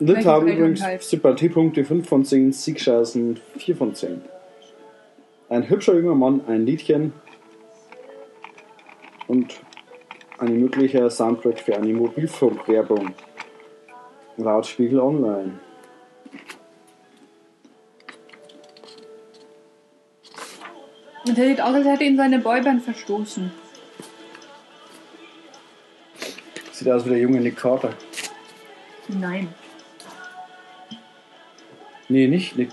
Litauen 0.00 0.48
übrigens 0.48 0.82
halt? 0.82 1.02
Sympathiepunkte 1.02 1.84
5 1.84 2.08
von 2.08 2.24
10, 2.24 2.52
Siegchancen 2.52 3.40
4 3.56 3.76
von 3.76 3.94
10. 3.94 4.22
Ein 5.48 5.68
hübscher 5.68 5.94
junger 5.94 6.14
Mann, 6.14 6.42
ein 6.46 6.66
Liedchen 6.66 7.12
und 9.26 9.60
ein 10.38 10.60
möglicher 10.60 11.10
Soundtrack 11.10 11.58
für 11.60 11.76
eine 11.76 11.92
Mobilfunkwerbung. 11.92 13.14
Laut 14.36 14.66
Spiegel 14.66 15.00
Online. 15.00 15.58
Und 21.26 21.36
er 21.36 21.46
sieht 21.48 21.60
aus, 21.60 21.74
als 21.74 21.86
hätte 21.86 22.04
ihn 22.04 22.16
seine 22.16 22.38
Boyband 22.38 22.82
verstoßen. 22.82 23.50
Sieht 26.72 26.88
aus 26.88 27.04
wie 27.04 27.10
der 27.10 27.18
junge 27.18 27.40
Nick 27.40 27.56
Carter. 27.56 27.92
Nein. 29.08 29.48
Nee, 32.08 32.26
nicht 32.26 32.56
Nick. 32.56 32.70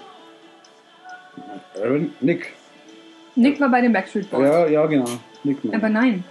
Aaron, 1.76 2.14
Nick. 2.22 2.54
Nick 3.36 3.60
war 3.60 3.70
bei 3.70 3.82
den 3.82 3.92
Backstreet 3.92 4.30
Boys. 4.30 4.48
Ja, 4.48 4.68
ja, 4.68 4.86
genau. 4.86 5.10
Nick 5.44 5.64
man. 5.64 5.76
Aber 5.76 5.90
nein. 5.90 6.24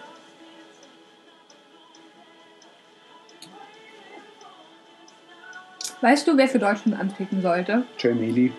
Weißt 6.00 6.26
du, 6.26 6.36
wer 6.36 6.48
für 6.48 6.59
Deutschland 6.59 6.98
antreten 6.98 7.40
sollte? 7.40 7.84
Jamie 7.98 8.30
Lee. 8.30 8.52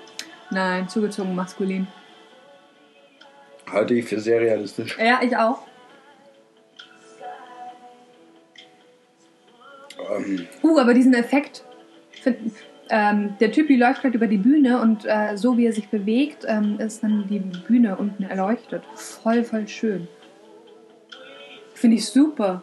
Nein, 0.49 0.87
zugezogen 0.89 1.35
maskulin. 1.35 1.87
Halte 3.71 3.93
ich 3.95 4.05
für 4.05 4.19
sehr 4.19 4.41
realistisch. 4.41 4.97
Ja, 4.97 5.19
ich 5.21 5.35
auch. 5.35 5.59
Ähm. 10.15 10.47
Uh, 10.63 10.79
aber 10.79 10.93
diesen 10.93 11.13
Effekt. 11.13 11.63
Find, 12.21 12.51
ähm, 12.89 13.36
der 13.39 13.51
Typi 13.51 13.75
läuft 13.75 14.01
gerade 14.01 14.15
über 14.15 14.27
die 14.27 14.38
Bühne 14.38 14.79
und 14.79 15.05
äh, 15.05 15.36
so 15.38 15.57
wie 15.57 15.65
er 15.65 15.73
sich 15.73 15.89
bewegt, 15.89 16.45
ähm, 16.47 16.79
ist 16.79 17.03
dann 17.03 17.27
die 17.27 17.39
Bühne 17.39 17.95
unten 17.95 18.23
erleuchtet. 18.23 18.83
Voll, 18.95 19.43
voll 19.43 19.67
schön. 19.67 20.07
Finde 21.73 21.97
ich 21.97 22.05
super. 22.05 22.61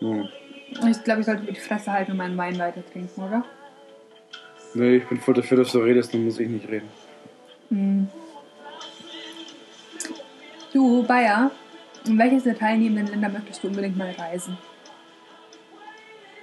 Hm. 0.00 0.28
Ich 0.88 1.04
glaube, 1.04 1.20
ich 1.20 1.26
sollte 1.26 1.42
mir 1.42 1.52
die 1.52 1.60
Fresse 1.60 1.92
halten 1.92 2.12
und 2.12 2.16
meinen 2.16 2.36
Wein 2.36 2.58
weiter 2.58 2.82
trinken, 2.92 3.22
oder? 3.22 3.44
Nee, 4.74 4.96
ich 4.96 5.08
bin 5.08 5.18
voll 5.18 5.34
dafür, 5.34 5.58
dass 5.58 5.72
du 5.72 5.78
redest, 5.78 6.14
dann 6.14 6.24
muss 6.24 6.38
ich 6.38 6.48
nicht 6.48 6.68
reden. 6.68 6.88
Hm. 7.70 8.08
Du, 10.72 11.02
Bayer, 11.04 11.50
in 12.06 12.18
welches 12.18 12.44
der 12.44 12.56
teilnehmenden 12.56 13.08
Länder 13.08 13.28
möchtest 13.28 13.62
du 13.62 13.68
unbedingt 13.68 13.96
mal 13.96 14.12
reisen? 14.12 14.56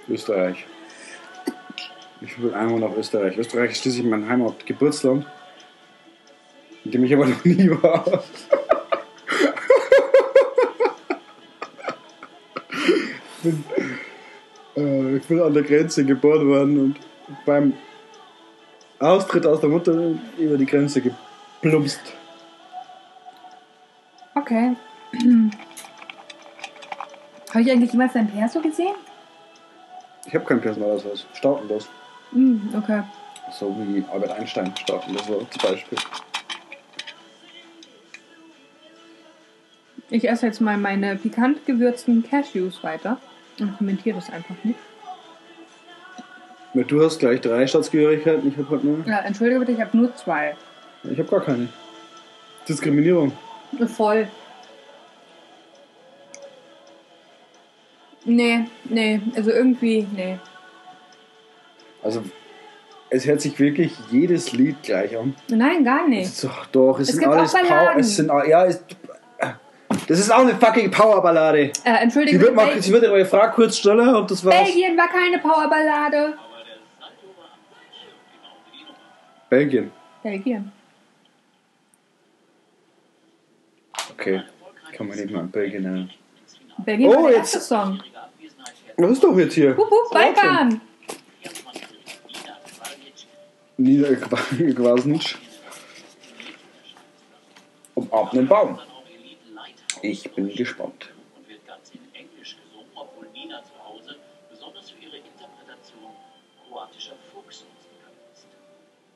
Österreich. 0.08 0.66
Ich 2.20 2.40
will 2.42 2.52
einmal 2.52 2.80
nach 2.80 2.96
Österreich. 2.96 3.36
Österreich 3.38 3.70
ist 3.72 3.82
schließlich 3.82 4.04
mein 4.04 4.28
Heimatgeburtsland, 4.28 5.24
in 6.84 6.90
dem 6.90 7.04
ich 7.04 7.14
aber 7.14 7.26
noch 7.30 7.44
nie 7.44 7.70
war. 7.70 8.24
ich, 13.36 13.42
bin, 13.42 13.64
äh, 14.76 15.16
ich 15.16 15.22
bin 15.24 15.40
an 15.40 15.54
der 15.54 15.62
Grenze 15.62 16.04
geboren 16.04 16.48
worden 16.48 16.78
und 16.80 16.96
beim 17.46 17.72
Austritt 18.98 19.46
aus 19.46 19.60
der 19.60 19.68
Mutter 19.68 20.14
über 20.38 20.56
die 20.56 20.66
Grenze 20.66 21.00
geplumpst. 21.00 22.00
Okay. 24.34 24.74
Habe 27.50 27.62
ich 27.62 27.70
eigentlich 27.70 27.92
jemals 27.92 28.12
dein 28.12 28.28
Perso 28.28 28.60
gesehen? 28.60 28.94
Ich 30.26 30.34
habe 30.34 30.44
keinen 30.44 30.60
Personalausweis. 30.60 31.24
Stautenlos. 31.32 31.88
Mm, 32.32 32.74
okay. 32.76 33.02
So 33.52 33.74
wie 33.78 34.04
Albert 34.12 34.32
Einstein 34.32 34.74
stautenlos 34.76 35.28
war 35.28 35.38
zum 35.50 35.70
Beispiel. 35.70 35.98
Ich 40.10 40.28
esse 40.28 40.46
jetzt 40.46 40.60
mal 40.60 40.76
meine 40.78 41.16
pikant 41.16 41.66
gewürzten 41.66 42.22
Cashews 42.22 42.82
weiter 42.82 43.18
und 43.60 43.76
kommentiere 43.76 44.16
das 44.16 44.30
einfach 44.30 44.54
nicht. 44.64 44.78
Du 46.74 47.02
hast 47.02 47.18
gleich 47.18 47.40
drei 47.40 47.66
Staatsgehörigkeiten, 47.66 48.48
ich 48.48 48.56
habe 48.56 48.70
halt 48.70 48.84
nur. 48.84 49.06
Ja, 49.06 49.20
entschuldige 49.20 49.60
bitte, 49.60 49.72
ich 49.72 49.80
habe 49.80 49.96
nur 49.96 50.14
zwei. 50.16 50.54
Ich 51.04 51.18
habe 51.18 51.28
gar 51.28 51.40
keine. 51.40 51.68
Diskriminierung. 52.68 53.32
Voll. 53.96 54.28
Nee, 58.24 58.66
nee, 58.84 59.20
also 59.34 59.50
irgendwie, 59.50 60.06
nee. 60.14 60.38
Also, 62.02 62.22
es 63.10 63.26
hört 63.26 63.40
sich 63.40 63.58
wirklich 63.58 63.92
jedes 64.10 64.52
Lied 64.52 64.82
gleich 64.82 65.16
an. 65.16 65.34
Nein, 65.48 65.84
gar 65.84 66.06
nicht. 66.06 66.26
Es 66.26 66.40
doch, 66.42 66.66
doch, 66.66 67.00
es, 67.00 67.08
es 67.08 67.16
sind 67.16 67.26
alles 67.26 67.52
Power. 67.52 67.94
Es 67.96 68.16
sind, 68.16 68.30
ja, 68.48 68.66
es, 68.66 68.84
das 70.06 70.18
ist 70.20 70.30
auch 70.30 70.40
eine 70.40 70.54
fucking 70.54 70.90
Powerballade. 70.90 71.72
Äh, 71.84 72.02
Entschuldigung. 72.02 72.40
Sie 72.40 72.46
wird, 72.46 72.54
mal, 72.54 72.82
sie 72.82 72.92
wird 72.92 73.02
ihre 73.04 73.24
Frage 73.24 73.52
kurz 73.54 73.78
stellen 73.78 74.14
und 74.14 74.30
das 74.30 74.44
war's. 74.44 74.64
Belgien 74.64 74.96
war 74.96 75.08
keine 75.08 75.38
Powerballade. 75.38 76.34
Belgien. 79.48 79.90
Belgien. 80.22 80.72
Okay, 84.12 84.42
kann 84.92 85.06
man 85.06 85.16
nicht 85.16 85.30
mal 85.30 85.40
in 85.40 85.50
Belgien 85.50 85.82
nennen. 85.82 86.10
Belgien 86.78 87.08
oh, 87.08 87.22
war 87.22 87.30
der 87.30 87.38
jetzt. 87.38 87.60
Song. 87.62 88.02
Was 88.96 89.10
ist 89.12 89.24
doch 89.24 89.36
jetzt 89.38 89.54
hier? 89.54 89.76
Hup, 89.76 89.90
hup, 89.90 90.10
Balkan. 90.10 90.80
Niederquasnitsch. 93.78 95.36
Um 97.94 98.12
ab 98.12 98.32
den 98.32 98.46
Baum. 98.46 98.78
Ich 100.02 100.30
bin 100.34 100.48
gespannt. 100.54 101.10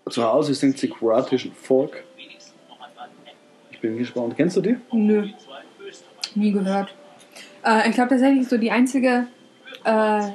Zu 0.09 0.25
Hause 0.25 0.55
singt 0.55 0.79
sie 0.79 0.91
kroatischen 0.91 1.53
Folk. 1.53 2.05
Ich 3.71 3.81
bin 3.81 3.97
gespannt. 3.97 4.37
Kennst 4.37 4.57
du 4.57 4.61
die? 4.61 4.77
Nö. 4.93 5.29
Nie 6.35 6.53
gehört. 6.53 6.95
Äh, 7.65 7.89
ich 7.89 7.95
glaube 7.95 8.11
tatsächlich 8.11 8.49
so 8.49 8.59
die 8.59 8.71
einzige 8.71 9.27
äh, 9.85 10.31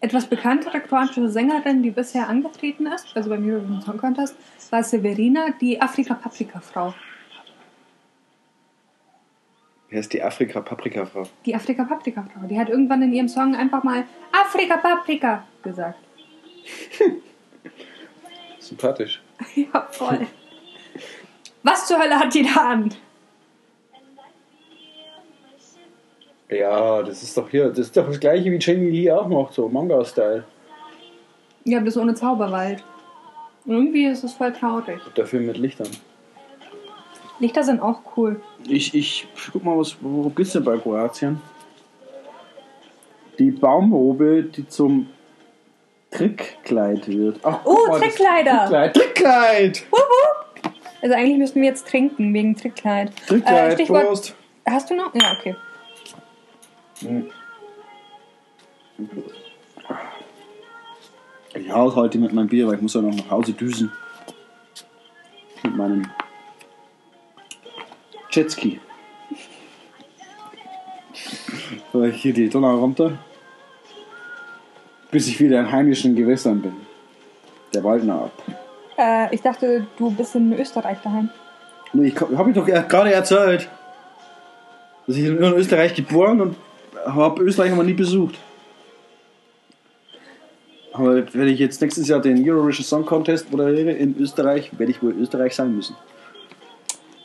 etwas 0.00 0.26
bekanntere 0.26 0.80
kroatische 0.80 1.28
Sängerin, 1.28 1.82
die 1.82 1.90
bisher 1.90 2.28
angetreten 2.28 2.86
ist, 2.86 3.14
also 3.14 3.28
beim 3.28 3.46
Eurovision 3.46 3.82
Song 3.82 3.98
Contest, 3.98 4.34
war 4.70 4.82
Severina, 4.82 5.50
die 5.60 5.80
Afrika-Paprika-Frau. 5.80 6.94
Wer 9.90 10.00
ist 10.00 10.12
die 10.12 10.22
Afrika-Paprika-Frau? 10.22 11.24
Die 11.44 11.54
Afrika-Paprika-Frau. 11.54 12.46
Die 12.46 12.58
hat 12.58 12.68
irgendwann 12.68 13.02
in 13.02 13.12
ihrem 13.12 13.28
Song 13.28 13.54
einfach 13.54 13.82
mal 13.82 14.04
Afrika-Paprika 14.32 15.44
gesagt. 15.62 15.98
Sympathisch. 18.60 19.20
ja, 19.54 19.88
voll. 19.90 20.26
Was 21.62 21.86
zur 21.86 21.98
Hölle 21.98 22.18
hat 22.18 22.32
die 22.32 22.42
da 22.42 22.70
an? 22.70 22.94
Ja, 26.50 27.02
das 27.02 27.22
ist 27.22 27.36
doch 27.36 27.48
hier, 27.48 27.68
das 27.68 27.78
ist 27.78 27.96
doch 27.96 28.06
das 28.06 28.18
gleiche 28.18 28.50
wie 28.50 28.58
Jamie 28.58 28.90
Lee 28.90 29.10
auch 29.10 29.28
macht, 29.28 29.54
so 29.54 29.68
Manga-Style. 29.68 30.44
Ja, 31.64 31.78
aber 31.78 31.86
das 31.86 31.96
ohne 31.96 32.14
Zauberwald. 32.14 32.82
Irgendwie 33.66 34.06
ist 34.06 34.24
es 34.24 34.32
voll 34.32 34.52
traurig. 34.52 35.00
Dafür 35.14 35.40
mit 35.40 35.58
Lichtern. 35.58 35.88
Lichter 37.38 37.62
sind 37.62 37.80
auch 37.80 38.00
cool. 38.16 38.40
Ich, 38.66 38.94
ich 38.94 39.28
guck 39.52 39.64
mal, 39.64 39.78
was, 39.78 39.96
worum 40.00 40.34
geht's 40.34 40.52
denn 40.52 40.64
bei 40.64 40.76
Kroatien? 40.76 41.40
Die 43.38 43.50
Baumrobe, 43.50 44.42
die 44.42 44.66
zum 44.66 45.08
Trickkleid 46.10 47.06
wird. 47.08 47.40
Ach, 47.42 47.60
oh, 47.64 47.86
mal, 47.88 48.00
Trickkleider! 48.00 48.92
Trickkleid! 48.92 48.94
Trickkleid! 48.94 49.86
Also 51.02 51.14
eigentlich 51.14 51.38
müssten 51.38 51.62
wir 51.62 51.68
jetzt 51.68 51.86
trinken 51.86 52.34
wegen 52.34 52.56
Trickkleid. 52.56 53.12
Trickkleid, 53.26 53.72
äh, 53.72 53.74
Stichwort, 53.74 54.06
Prost! 54.06 54.34
Hast 54.68 54.90
du 54.90 54.94
noch? 54.94 55.14
Ja, 55.14 55.36
okay. 55.38 55.54
Ich 61.54 61.72
haus 61.72 61.96
heute 61.96 62.18
mit 62.18 62.32
meinem 62.32 62.48
Bier, 62.48 62.66
weil 62.66 62.74
ich 62.74 62.82
muss 62.82 62.94
ja 62.94 63.00
noch 63.00 63.14
nach 63.14 63.30
Hause 63.30 63.52
düsen. 63.52 63.90
Mit 65.62 65.76
meinem 65.76 66.06
Jetski. 68.30 68.80
Weil 71.92 72.10
ich 72.10 72.22
hier 72.22 72.34
die 72.34 72.48
Donau 72.48 72.76
runter. 72.78 73.18
Bis 75.10 75.26
ich 75.26 75.40
wieder 75.40 75.60
in 75.60 75.72
heimischen 75.72 76.14
Gewässern 76.14 76.60
bin. 76.60 76.76
Der 77.74 77.82
Waldner 77.82 78.14
ab. 78.14 78.32
Äh, 78.96 79.34
ich 79.34 79.40
dachte, 79.40 79.86
du 79.96 80.10
bist 80.10 80.34
in 80.34 80.52
Österreich 80.52 80.98
daheim. 81.02 81.30
Nee, 81.92 82.08
ich 82.08 82.20
habe 82.20 82.50
ich 82.50 82.56
doch 82.56 82.66
gerade 82.66 83.12
erzählt. 83.12 83.68
Dass 85.06 85.16
ich 85.16 85.24
in 85.24 85.38
Österreich 85.38 85.94
geboren 85.94 86.40
und 86.40 86.56
habe 87.06 87.42
Österreich 87.42 87.72
aber 87.72 87.84
nie 87.84 87.94
besucht. 87.94 88.36
Aber 90.92 91.22
wenn 91.34 91.48
ich 91.48 91.58
jetzt 91.58 91.80
nächstes 91.80 92.08
Jahr 92.08 92.20
den 92.20 92.48
Eurovision 92.48 92.84
Song 92.84 93.06
Contest 93.06 93.50
moderiere 93.50 93.92
in 93.92 94.16
Österreich, 94.18 94.70
werde 94.76 94.92
ich 94.92 95.02
wohl 95.02 95.12
Österreich 95.12 95.54
sein 95.54 95.74
müssen. 95.74 95.96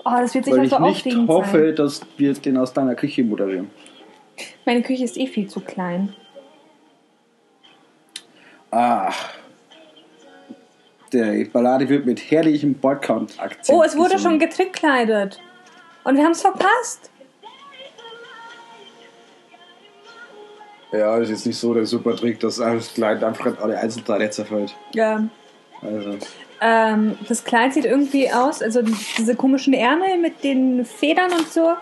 Oh, 0.06 0.12
das 0.12 0.36
wird 0.36 0.46
sicher 0.46 0.58
Weil 0.58 0.66
ich 0.66 0.70
so 0.70 0.80
nicht 0.80 0.98
aufregend 1.00 1.30
hoffe, 1.30 1.66
sein. 1.66 1.76
dass 1.76 2.02
wir 2.18 2.34
den 2.34 2.58
aus 2.58 2.74
deiner 2.74 2.94
Küche 2.94 3.24
moderieren. 3.24 3.72
Meine 4.66 4.84
Küche 4.84 5.04
ist 5.04 5.18
eh 5.18 5.26
viel 5.26 5.48
zu 5.48 5.62
klein. 5.62 6.14
Ach. 8.70 9.34
Der 11.12 11.46
Ballade 11.46 11.88
wird 11.90 12.06
mit 12.06 12.20
herrlichem 12.20 12.76
Balkan-Akzent. 12.76 13.76
Oh, 13.78 13.82
es 13.84 13.98
wurde 13.98 14.20
schon 14.20 14.38
getrickkleidet. 14.38 15.40
Und 16.04 16.18
wir 16.18 16.24
haben 16.24 16.34
es 16.34 16.42
verpasst. 16.42 17.10
Ja, 20.98 21.18
ist 21.18 21.30
jetzt 21.30 21.46
nicht 21.46 21.58
so 21.58 21.74
der 21.74 21.86
super 21.86 22.16
Trick, 22.16 22.40
dass 22.40 22.58
das 22.58 22.94
Kleid 22.94 23.24
einfach 23.24 23.46
in 23.48 23.58
alle 23.58 23.78
Einzelteile 23.80 24.30
zerfällt. 24.30 24.76
Ja. 24.94 25.24
Also, 25.82 26.18
Ähm, 26.62 27.18
das 27.28 27.44
Kleid 27.44 27.74
sieht 27.74 27.86
irgendwie 27.86 28.32
aus, 28.32 28.62
also 28.62 28.82
die- 28.82 28.96
diese 29.18 29.36
komischen 29.36 29.74
Ärmel 29.74 30.18
mit 30.20 30.44
den 30.44 30.86
Federn 30.86 31.32
und 31.34 31.52
so, 31.52 31.74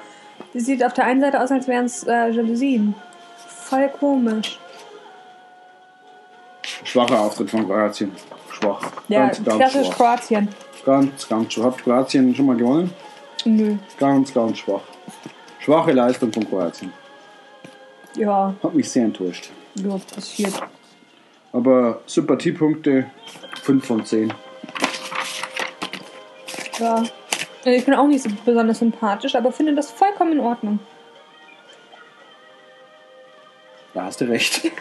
die 0.53 0.59
sieht 0.59 0.83
auf 0.83 0.93
der 0.93 1.05
einen 1.05 1.21
Seite 1.21 1.39
aus, 1.41 1.51
als 1.51 1.67
wären 1.67 1.85
es 1.85 2.03
äh, 2.05 2.29
Jalousien. 2.29 2.95
Voll 3.65 3.87
komisch. 3.99 4.57
schwacher 6.83 7.19
Auftritt 7.19 7.49
von 7.49 7.67
Kroatien. 7.67 8.11
Schwach. 8.51 8.81
Ja, 9.07 9.27
ganz, 9.27 9.43
ganz 9.43 9.57
klassisch 9.57 9.87
schwach. 9.87 9.95
Kroatien. 9.97 10.47
Ganz, 10.85 11.27
ganz 11.29 11.53
schwach. 11.53 11.65
Hat 11.65 11.77
Kroatien 11.83 12.35
schon 12.35 12.45
mal 12.45 12.55
gewonnen? 12.57 12.91
Nö. 13.45 13.75
Ganz, 13.99 14.33
ganz 14.33 14.57
schwach. 14.57 14.81
Schwache 15.59 15.91
Leistung 15.91 16.31
von 16.31 16.47
Kroatien. 16.49 16.91
Ja, 18.15 18.53
Hat 18.61 18.73
mich 18.73 18.89
sehr 18.89 19.05
enttäuscht. 19.05 19.49
ja, 19.75 19.97
passiert. 20.13 20.61
Aber 21.51 22.01
Sympathiepunkte 22.05 23.09
5 23.61 23.85
von 23.85 24.05
10. 24.05 24.33
Ja. 26.79 27.03
Ich 27.65 27.85
bin 27.85 27.93
auch 27.93 28.07
nicht 28.07 28.23
so 28.23 28.29
besonders 28.43 28.79
sympathisch, 28.79 29.35
aber 29.35 29.51
finde 29.51 29.73
das 29.75 29.89
vollkommen 29.91 30.33
in 30.33 30.39
Ordnung. 30.39 30.79
Da 33.93 34.05
hast 34.05 34.19
du 34.21 34.25
recht. 34.25 34.63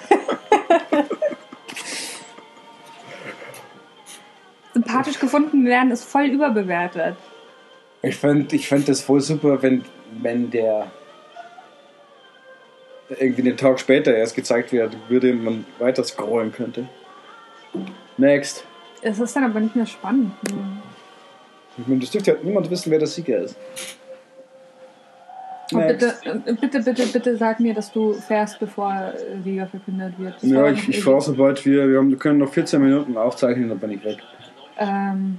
Sympathisch 4.72 5.18
gefunden 5.20 5.66
werden 5.66 5.90
ist 5.90 6.04
voll 6.04 6.24
überbewertet. 6.26 7.16
Ich 8.02 8.16
fände 8.16 8.56
ich 8.56 8.66
fänd 8.68 8.88
das 8.88 9.02
voll 9.02 9.20
super, 9.20 9.62
wenn, 9.62 9.84
wenn 10.20 10.50
der 10.50 10.90
irgendwie 13.18 13.42
einen 13.42 13.56
Tag 13.56 13.80
später 13.80 14.14
erst 14.14 14.34
gezeigt 14.34 14.72
wird, 14.72 14.96
würde 15.08 15.32
man 15.32 15.64
weiter 15.78 16.04
scrollen 16.04 16.52
könnte. 16.52 16.86
Next. 18.16 18.64
Es 19.02 19.18
ist 19.18 19.34
dann 19.34 19.44
aber 19.44 19.60
nicht 19.60 19.74
mehr 19.74 19.86
spannend. 19.86 20.32
Ich 21.78 21.86
meine, 21.86 22.00
das 22.00 22.10
dürfte 22.10 22.32
ja 22.32 22.36
niemand 22.42 22.70
wissen, 22.70 22.90
wer 22.90 22.98
der 22.98 23.08
Sieger 23.08 23.38
ist. 23.38 23.56
Bitte, 25.72 26.14
äh, 26.24 26.52
bitte, 26.52 26.80
bitte, 26.80 27.06
bitte 27.06 27.36
sag 27.36 27.58
mir, 27.60 27.72
dass 27.72 27.92
du 27.92 28.12
fährst, 28.12 28.60
bevor 28.60 28.92
äh, 28.92 29.42
Sieger 29.42 29.66
verkündet 29.66 30.18
wird. 30.18 30.34
Das 30.34 30.42
Ja, 30.42 30.68
ich, 30.68 30.88
ich 30.88 31.02
fahre 31.02 31.20
sobald 31.20 31.64
wir, 31.64 31.88
wir, 31.88 31.98
haben, 31.98 32.10
wir 32.10 32.18
können 32.18 32.38
noch 32.38 32.52
14 32.52 32.82
Minuten 32.82 33.16
aufzeichnen, 33.16 33.70
dann 33.70 33.78
bin 33.78 33.92
ich 33.92 34.04
weg. 34.04 34.18
Ähm. 34.78 35.38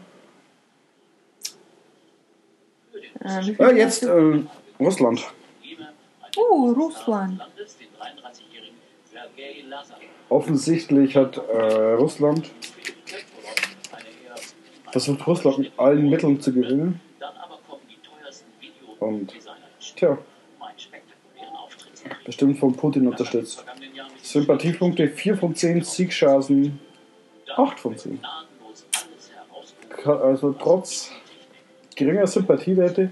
Äh, 3.23 3.51
Ja, 3.59 3.71
jetzt 3.71 4.03
äh, 4.03 4.39
Russland. 4.79 5.23
Oh, 6.37 6.71
Russland. 6.71 7.37
Landes, 7.39 7.77
den 7.77 7.87
33-jährigen 7.89 8.75
Sergei 9.11 9.63
Lazarev. 9.67 10.07
Offensichtlich 10.29 11.15
hat 11.15 11.37
äh, 11.37 11.93
Russland 11.93 12.49
versucht, 14.91 15.27
Russland 15.27 15.57
mit 15.59 15.71
allen 15.77 16.09
Mitteln 16.09 16.39
zu 16.41 16.53
gewinnen. 16.53 16.99
Und 18.99 19.33
tja, 19.95 20.17
bestimmt 22.25 22.57
von 22.59 22.73
Putin 22.75 23.07
unterstützt. 23.07 23.63
Sympathiepunkte 24.21 25.09
4 25.09 25.37
von 25.37 25.53
10, 25.55 25.83
Siegchancen 25.83 26.79
8 27.55 27.79
von 27.79 27.97
10. 27.97 28.19
gnadenlos 28.19 28.85
alles 28.93 29.31
herausgeholt. 29.31 30.03
Ka- 30.03 30.19
Also 30.21 30.53
trotz 30.53 31.11
geringer 31.95 32.25
Sympathiewerte 32.25 33.11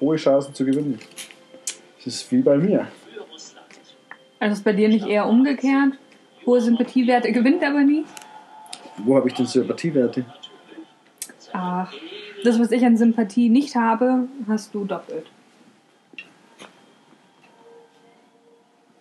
hohe 0.00 0.16
Chancen 0.16 0.54
zu 0.54 0.64
gewinnen. 0.64 1.00
Das 2.04 2.14
ist 2.14 2.32
wie 2.32 2.40
bei 2.40 2.56
mir. 2.56 2.86
Also 4.38 4.54
ist 4.54 4.64
bei 4.64 4.72
dir 4.72 4.88
nicht 4.88 5.06
eher 5.06 5.26
umgekehrt? 5.26 5.92
Hohe 6.46 6.60
Sympathiewerte 6.60 7.30
gewinnt 7.30 7.62
aber 7.62 7.82
nie? 7.82 8.04
Wo 8.98 9.16
habe 9.16 9.28
ich 9.28 9.34
denn 9.34 9.46
Sympathiewerte? 9.46 10.24
Ach, 11.52 11.92
das, 12.42 12.58
was 12.58 12.70
ich 12.70 12.84
an 12.84 12.96
Sympathie 12.96 13.48
nicht 13.50 13.76
habe, 13.76 14.28
hast 14.48 14.74
du 14.74 14.84
doppelt. 14.84 15.26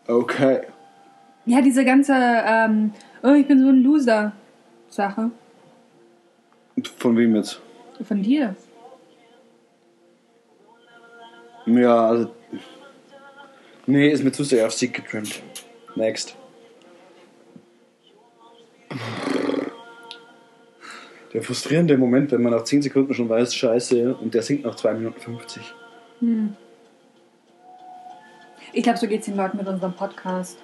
Okay. 0.08 0.62
Ja, 1.46 1.62
diese 1.62 1.86
ganze, 1.86 2.14
ähm, 2.16 2.92
oh, 3.24 3.34
ich 3.34 3.48
bin 3.48 3.62
so 3.62 3.70
ein 3.70 3.84
Loser 3.84 4.34
Sache 4.90 5.32
Von 6.98 7.16
wem 7.16 7.36
jetzt? 7.36 7.62
von 8.04 8.22
dir. 8.22 8.56
Ja, 11.66 12.08
also. 12.08 12.32
Nee, 13.90 14.10
ist 14.10 14.24
mir 14.24 14.32
zu 14.32 14.44
sehr 14.44 14.68
auf 14.68 14.74
Sieg 14.74 14.94
getrimmt. 14.94 15.42
Next. 15.96 16.36
Der 21.34 21.42
frustrierende 21.42 21.98
Moment, 21.98 22.32
wenn 22.32 22.44
man 22.44 22.54
nach 22.54 22.66
10 22.66 22.84
Sekunden 22.84 23.16
schon 23.16 23.28
weiß, 23.28 23.56
scheiße, 23.56 24.14
und 24.14 24.36
der 24.36 24.44
singt 24.44 24.64
nach 24.64 24.76
2 24.76 24.94
Minuten 24.94 25.20
50. 25.20 25.74
Ich 28.74 28.84
glaube, 28.84 29.00
so 29.00 29.08
geht 29.08 29.22
es 29.22 29.26
den 29.26 29.36
Leuten 29.36 29.58
mit 29.58 29.68
unserem 29.68 29.94
Podcast. 29.94 30.60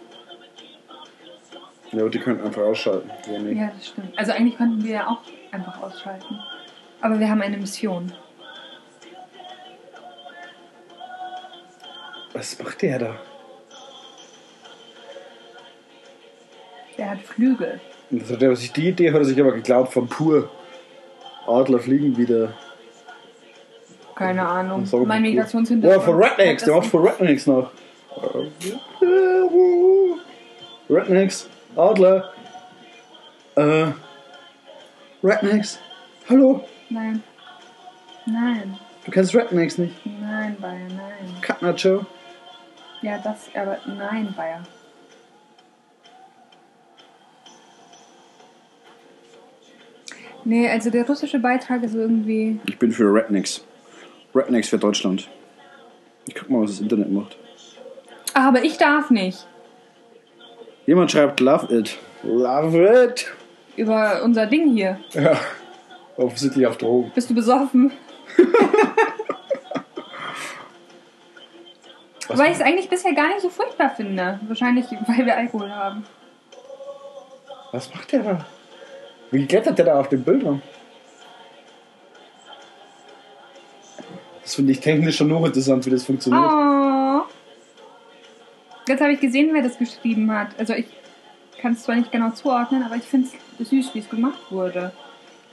Ja, 1.93 2.07
die 2.07 2.19
können 2.19 2.41
einfach 2.41 2.61
ausschalten. 2.61 3.09
Ja, 3.55 3.71
das 3.75 3.87
stimmt. 3.87 4.15
Also 4.19 4.33
eigentlich 4.33 4.55
könnten 4.55 4.83
wir 4.83 4.91
ja 4.91 5.07
auch 5.07 5.21
einfach 5.51 5.81
ausschalten. 5.81 6.39
Aber 7.01 7.19
wir 7.19 7.27
haben 7.27 7.41
eine 7.41 7.57
Mission. 7.57 8.13
Was 12.35 12.59
macht 12.59 12.81
der 12.81 12.99
da? 12.99 13.15
Der 16.97 17.11
hat 17.11 17.21
Flügel. 17.21 17.79
Und 18.11 18.21
das 18.21 18.31
hat 18.31 18.41
er 18.43 18.55
sich, 18.57 18.73
die 18.73 18.89
Idee 18.89 19.11
hat 19.11 19.19
er 19.19 19.25
sich 19.25 19.39
aber 19.39 19.53
geklaut 19.53 19.91
von 19.91 20.07
pur. 20.07 20.49
Adler 21.47 21.79
fliegen 21.79 22.17
wieder. 22.17 22.53
Keine 24.15 24.45
Ahnung. 24.45 24.87
Mein. 25.05 25.21
Migrationshintergrund. 25.21 26.01
Ja, 26.01 26.05
von 26.05 26.21
Rednecks, 26.21 26.63
der 26.65 26.75
macht 26.75 26.87
von 26.87 27.07
Rednecks 27.07 27.47
noch. 27.47 27.71
Rednecks, 30.89 31.49
Adler. 31.75 32.33
Äh, 33.55 33.87
Rednecks, 35.23 35.79
hallo, 36.29 36.65
Nein. 36.89 37.23
Nein. 38.25 38.77
du 39.05 39.11
kennst 39.11 39.33
Rednecks 39.33 39.77
nicht? 39.77 40.05
Nein, 40.05 40.57
Bayer, 40.59 40.87
nein. 40.89 41.41
Cut 41.41 41.61
Nacho. 41.61 42.05
Ja, 43.05 43.19
das, 43.19 43.51
aber 43.53 43.77
nein, 43.85 44.33
Bayer. 44.35 44.63
Nee, 50.43 50.67
also 50.67 50.89
der 50.89 51.05
russische 51.05 51.37
Beitrag 51.37 51.83
ist 51.83 51.93
irgendwie. 51.93 52.59
Ich 52.65 52.79
bin 52.79 52.91
für 52.91 53.13
Rednecks. 53.13 53.63
Rednecks 54.33 54.69
für 54.69 54.79
Deutschland. 54.79 55.29
Ich 56.27 56.33
guck 56.33 56.49
mal, 56.49 56.63
was 56.63 56.71
das 56.71 56.79
Internet 56.79 57.11
macht. 57.11 57.37
Ach, 58.33 58.47
aber 58.47 58.63
ich 58.63 58.79
darf 58.79 59.11
nicht. 59.11 59.45
Jemand 60.87 61.11
schreibt 61.11 61.39
Love 61.39 61.71
it. 61.77 61.99
Love 62.23 63.05
it. 63.05 63.31
Über 63.75 64.23
unser 64.23 64.47
Ding 64.47 64.73
hier. 64.73 64.99
Ja, 65.13 65.39
offensichtlich 66.17 66.65
auf 66.65 66.77
Drogen. 66.77 67.11
Bist 67.13 67.29
du 67.29 67.35
besoffen? 67.35 67.91
Was 72.27 72.39
Weil 72.39 72.51
ich 72.51 72.57
es 72.57 72.61
eigentlich 72.61 72.89
bisher 72.89 73.13
gar 73.13 73.27
nicht 73.27 73.41
so 73.41 73.49
furchtbar 73.49 73.91
finde. 73.95 74.39
Wahrscheinlich, 74.47 74.85
weil 75.07 75.25
wir 75.25 75.37
Alkohol 75.37 75.71
haben. 75.71 76.05
Was 77.71 77.93
macht 77.93 78.11
der 78.11 78.23
da? 78.23 78.45
Wie 79.31 79.45
klettert 79.45 79.77
der 79.77 79.85
da 79.85 79.99
auf 79.99 80.09
dem 80.09 80.23
Bild 80.23 80.43
rum? 80.43 80.61
Das 84.41 84.55
finde 84.55 84.71
ich 84.71 84.79
technisch 84.79 85.17
schon 85.17 85.29
noch 85.29 85.43
interessant, 85.43 85.85
wie 85.85 85.89
das 85.89 86.05
funktioniert. 86.05 86.43
Oh. 86.45 87.21
Jetzt 88.87 89.01
habe 89.01 89.13
ich 89.13 89.19
gesehen, 89.19 89.49
wer 89.53 89.63
das 89.63 89.77
geschrieben 89.77 90.31
hat. 90.31 90.49
Also 90.59 90.73
ich 90.73 90.85
kann 91.59 91.73
es 91.73 91.83
zwar 91.83 91.95
nicht 91.95 92.11
genau 92.11 92.29
zuordnen, 92.29 92.83
aber 92.83 92.95
ich 92.95 93.03
finde 93.03 93.29
es 93.59 93.69
süß, 93.69 93.95
wie 93.95 93.99
es 93.99 94.09
gemacht 94.09 94.51
wurde. 94.51 94.91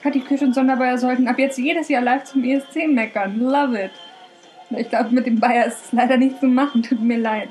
Kathi 0.02 0.20
Kirsch 0.20 0.42
und 0.42 0.54
Sonderbeier 0.54 0.98
sollten 0.98 1.28
ab 1.28 1.38
jetzt 1.38 1.58
jedes 1.58 1.88
Jahr 1.88 2.02
live 2.02 2.24
zum 2.24 2.44
ESC 2.44 2.86
meckern. 2.88 3.40
Love 3.40 3.84
it. 3.84 3.92
Ich 4.76 4.88
glaube, 4.88 5.10
mit 5.10 5.26
dem 5.26 5.38
Bayer 5.38 5.66
ist 5.66 5.86
es 5.86 5.92
leider 5.92 6.16
nicht 6.16 6.40
zu 6.40 6.46
machen. 6.46 6.82
Tut 6.82 7.00
mir 7.00 7.18
leid. 7.18 7.50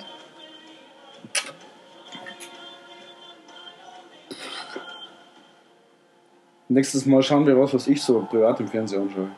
Nächstes 6.70 7.06
Mal 7.06 7.22
schauen 7.22 7.46
wir 7.46 7.60
was, 7.60 7.74
was 7.74 7.88
ich 7.88 8.02
so 8.02 8.26
privat 8.30 8.60
im 8.62 8.68
Fernsehen 8.68 9.02
anschaue. 9.02 9.30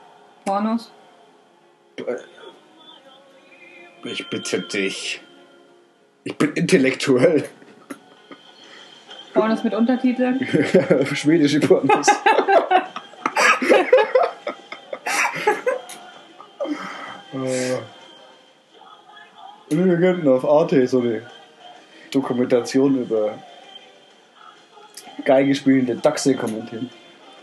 Pornos? 0.45 0.91
Ich 4.03 4.29
bitte 4.29 4.61
dich. 4.61 5.21
Ich 6.23 6.37
bin 6.37 6.53
intellektuell. 6.53 7.49
Pornos 9.33 9.63
mit 9.63 9.73
Untertiteln? 9.73 10.45
Schwedische 11.13 11.59
Pornos. 11.59 12.07
äh, 17.33 17.77
wir 19.69 19.97
könnten 19.97 20.27
auf 20.27 20.45
Arte 20.45 20.87
so 20.87 20.99
eine 20.99 21.23
Dokumentation 22.11 23.01
über 23.01 23.37
Geige 25.25 25.55
spielende 25.55 25.95
Dachse 25.95 26.35
kommentieren. 26.35 26.89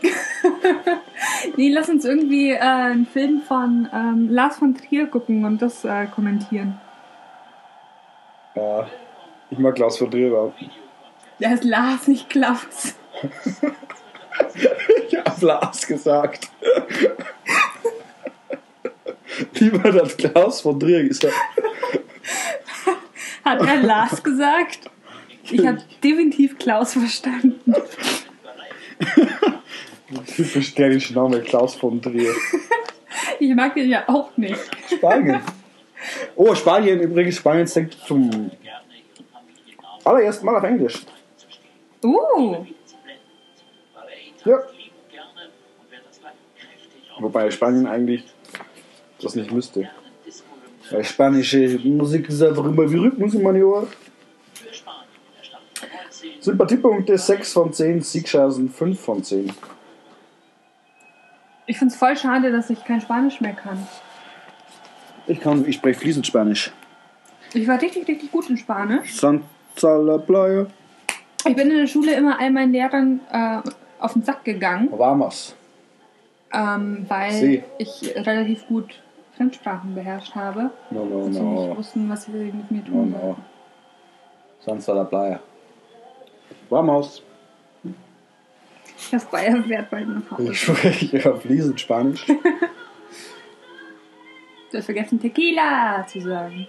nee, 1.57 1.69
lass 1.69 1.89
uns 1.89 2.05
irgendwie 2.05 2.51
äh, 2.51 2.59
einen 2.59 3.05
Film 3.05 3.41
von 3.41 3.89
ähm, 3.93 4.29
Lars 4.29 4.57
von 4.57 4.75
Trier 4.75 5.07
gucken 5.07 5.45
und 5.45 5.61
das 5.61 5.83
äh, 5.83 6.05
kommentieren. 6.07 6.79
Ja, 8.55 8.87
ich 9.49 9.57
mag 9.57 9.77
Lars 9.77 9.97
von 9.97 10.11
Trier 10.11 10.27
überhaupt 10.27 10.61
nicht. 10.61 10.77
Der 11.39 11.53
ist 11.53 11.63
Lars, 11.63 12.07
nicht 12.07 12.29
Klaus. 12.29 12.95
ich 15.07 15.17
hab 15.17 15.41
Lars 15.41 15.87
gesagt. 15.87 16.49
Niemand 19.59 20.01
hat 20.01 20.17
Klaus 20.17 20.61
von 20.61 20.79
Trier 20.79 21.03
gesagt. 21.03 21.33
Hat 23.43 23.61
er 23.65 23.81
Lars 23.81 24.23
gesagt? 24.23 24.89
Ich 25.43 25.65
habe 25.65 25.79
definitiv 26.03 26.57
Klaus 26.59 26.93
verstanden. 26.93 27.73
Typisch 30.35 30.75
dänischer 30.75 31.15
Name, 31.15 31.41
Klaus 31.41 31.75
von 31.75 32.01
Trier. 32.01 32.33
Ich 33.39 33.55
mag 33.55 33.73
den 33.73 33.89
ja 33.89 34.07
auch 34.07 34.37
nicht. 34.37 34.59
Spanien. 34.87 35.41
Oh, 36.35 36.53
Spanien 36.53 36.99
übrigens. 36.99 37.37
Spanien 37.37 37.65
singt 37.65 37.93
zum 38.05 38.51
allerersten 40.03 40.45
Mal 40.45 40.57
auf 40.57 40.63
Englisch. 40.63 41.01
Uh. 42.03 42.65
Ja. 44.45 44.59
Wobei 47.19 47.49
Spanien 47.49 47.87
eigentlich 47.87 48.30
das 49.23 49.35
nicht 49.35 49.51
müsste. 49.51 49.89
Weil 50.89 51.03
spanische 51.03 51.79
Musik 51.83 52.29
ist 52.29 52.41
einfach 52.41 52.65
immer 52.65 52.89
wie 52.91 52.97
Rhythmus 52.97 53.33
in 53.33 53.43
meinen 53.43 53.63
Ohren. 53.63 53.87
Sympathiepunkte 56.39 57.17
6 57.17 57.53
von 57.53 57.71
10, 57.71 58.01
Siegchancen 58.01 58.69
5 58.69 58.99
von 58.99 59.23
10. 59.23 59.51
Ich 61.67 61.77
finde 61.77 61.93
es 61.93 61.99
voll 61.99 62.17
schade, 62.17 62.51
dass 62.51 62.69
ich 62.69 62.83
kein 62.83 62.99
Spanisch 62.99 63.39
mehr 63.39 63.53
kann. 63.53 63.87
Ich 65.27 65.39
kann, 65.39 65.67
ich 65.67 65.75
spreche 65.75 65.99
fließend 65.99 66.25
Spanisch. 66.25 66.71
Ich 67.53 67.67
war 67.67 67.81
richtig, 67.81 68.07
richtig 68.07 68.31
gut 68.31 68.49
in 68.49 68.57
Spanisch. 68.57 69.15
Santa 69.15 69.97
la 69.97 70.17
Playa. 70.17 70.65
Ich 71.45 71.55
bin 71.55 71.69
in 71.69 71.77
der 71.77 71.87
Schule 71.87 72.13
immer 72.13 72.39
all 72.39 72.51
meinen 72.51 72.71
Lehrern 72.71 73.19
äh, 73.31 73.59
auf 73.99 74.13
den 74.13 74.23
Sack 74.23 74.43
gegangen. 74.43 74.89
Vamos. 74.91 75.55
Ähm, 76.53 77.05
weil 77.07 77.31
sí. 77.31 77.63
ich 77.77 78.13
relativ 78.15 78.67
gut 78.67 79.01
Fremdsprachen 79.41 79.95
beherrscht 79.95 80.35
habe. 80.35 80.69
No, 80.91 81.03
no, 81.03 81.27
no. 81.27 81.65
nicht 81.67 81.77
wussten, 81.77 82.07
was 82.09 82.25
sie 82.25 82.31
mit 82.31 82.69
mir 82.69 82.85
tun 82.85 83.09
no, 83.09 83.17
no. 83.17 83.35
Santa 84.59 84.93
la 84.93 85.05
Playa. 85.05 85.39
Vamos. 86.69 87.23
Das 89.09 89.25
Bayern 89.25 89.65
fährt 89.65 89.89
bald 89.89 90.07
nach 90.07 90.29
Hause. 90.31 90.51
Ich 90.51 90.61
spreche 90.61 91.17
ja 91.17 91.33
fließend 91.35 91.81
Spanisch. 91.81 92.27
du 92.27 92.35
hast 94.77 94.85
vergessen, 94.85 95.19
Tequila 95.19 96.05
zu 96.05 96.21
sagen. 96.21 96.67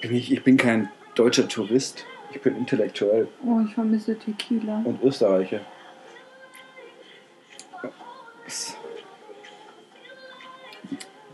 Bin 0.00 0.14
ich, 0.14 0.30
ich 0.30 0.44
bin 0.44 0.56
kein 0.56 0.90
deutscher 1.16 1.48
Tourist. 1.48 2.06
Ich 2.32 2.40
bin 2.40 2.56
intellektuell. 2.56 3.26
Oh, 3.44 3.60
ich 3.66 3.74
vermisse 3.74 4.16
Tequila. 4.16 4.80
Und 4.84 5.02
Österreicher. 5.02 5.60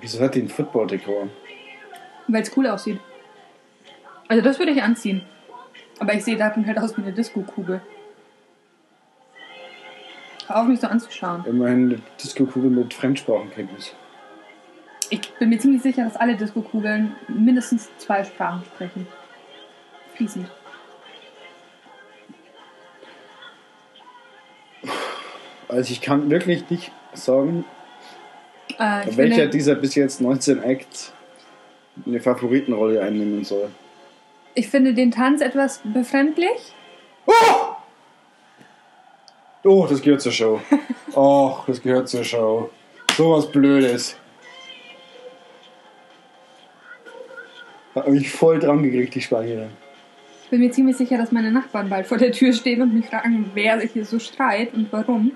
Wieso 0.00 0.20
hat 0.20 0.34
die 0.34 0.42
ein 0.42 0.48
Football-Dekor? 0.48 1.28
Weil 2.28 2.42
es 2.42 2.56
cool 2.56 2.66
aussieht. 2.66 2.98
Also 4.28 4.42
das 4.42 4.58
würde 4.58 4.72
ich 4.72 4.82
anziehen. 4.82 5.22
Aber 5.98 6.14
ich 6.14 6.24
sehe 6.24 6.36
darin 6.36 6.66
halt 6.66 6.78
aus 6.78 6.96
wie 6.96 7.02
eine 7.02 7.12
Disco-Kugel. 7.12 7.82
Hör 10.46 10.56
auf, 10.62 10.66
mich 10.66 10.80
so 10.80 10.86
anzuschauen. 10.86 11.44
Immerhin 11.46 11.90
eine 11.90 12.02
Disco-Kugel 12.22 12.70
mit 12.70 12.94
Fremdsprachenkenntnis. 12.94 13.94
Ich 15.10 15.20
bin 15.34 15.48
mir 15.48 15.58
ziemlich 15.58 15.82
sicher, 15.82 16.04
dass 16.04 16.16
alle 16.16 16.36
Disco-Kugeln 16.36 17.14
mindestens 17.28 17.90
zwei 17.98 18.24
Sprachen 18.24 18.64
sprechen. 18.64 19.06
Fließend. 20.14 20.48
Also 25.68 25.92
ich 25.92 26.00
kann 26.00 26.30
wirklich 26.30 26.68
nicht 26.70 26.90
sagen, 27.12 27.64
äh, 28.78 29.06
welcher 29.16 29.34
finde, 29.34 29.48
dieser 29.48 29.74
bis 29.74 29.94
jetzt 29.94 30.20
19 30.20 30.62
Acts 30.62 31.12
eine 32.06 32.20
Favoritenrolle 32.20 33.02
einnehmen 33.02 33.44
soll. 33.44 33.70
Ich 34.54 34.68
finde 34.68 34.94
den 34.94 35.10
Tanz 35.10 35.40
etwas 35.40 35.80
befremdlich. 35.84 36.74
Oh! 37.26 37.32
Oh, 39.62 39.86
das 39.88 40.00
gehört 40.00 40.22
zur 40.22 40.32
Show. 40.32 40.60
Och, 41.14 41.64
das 41.66 41.82
gehört 41.82 42.08
zur 42.08 42.24
Show. 42.24 42.70
So 43.16 43.32
was 43.32 43.50
Blödes. 43.50 44.16
Hat 47.94 48.08
mich 48.08 48.30
voll 48.30 48.58
dran 48.58 48.82
gekriegt, 48.82 49.14
die 49.14 49.20
Spanierin. 49.20 49.70
Ich 50.44 50.50
bin 50.50 50.60
mir 50.60 50.70
ziemlich 50.70 50.96
sicher, 50.96 51.18
dass 51.18 51.30
meine 51.32 51.52
Nachbarn 51.52 51.88
bald 51.88 52.06
vor 52.06 52.18
der 52.18 52.32
Tür 52.32 52.52
stehen 52.52 52.82
und 52.82 52.94
mich 52.94 53.06
fragen, 53.06 53.50
wer 53.54 53.80
sich 53.80 53.92
hier 53.92 54.04
so 54.04 54.18
streit 54.18 54.74
und 54.74 54.92
warum. 54.92 55.32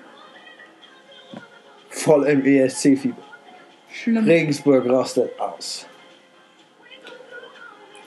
Voll 1.94 2.26
im 2.26 2.44
ESC-Fieber. 2.44 3.22
Regensburg 4.26 4.84
rastet 4.88 5.38
aus. 5.38 5.86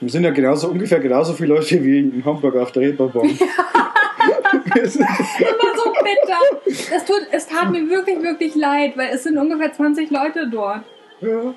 Wir 0.00 0.10
sind 0.10 0.24
ja 0.24 0.30
genauso, 0.30 0.68
ungefähr 0.68 1.00
genauso 1.00 1.32
viele 1.32 1.54
Leute 1.54 1.82
wie 1.82 1.98
in 1.98 2.24
Hamburg 2.24 2.54
auf 2.56 2.70
der 2.72 2.82
Reeperbahn. 2.82 3.30
Immer 4.74 4.86
so 4.86 5.92
bitter. 6.02 6.90
Das 6.90 7.04
tut, 7.04 7.26
es 7.32 7.46
tat 7.46 7.70
mir 7.70 7.88
wirklich, 7.88 8.22
wirklich 8.22 8.54
leid, 8.54 8.96
weil 8.96 9.08
es 9.14 9.24
sind 9.24 9.38
ungefähr 9.38 9.72
20 9.72 10.10
Leute 10.10 10.48
dort. 10.50 10.84
Ja. 11.20 11.54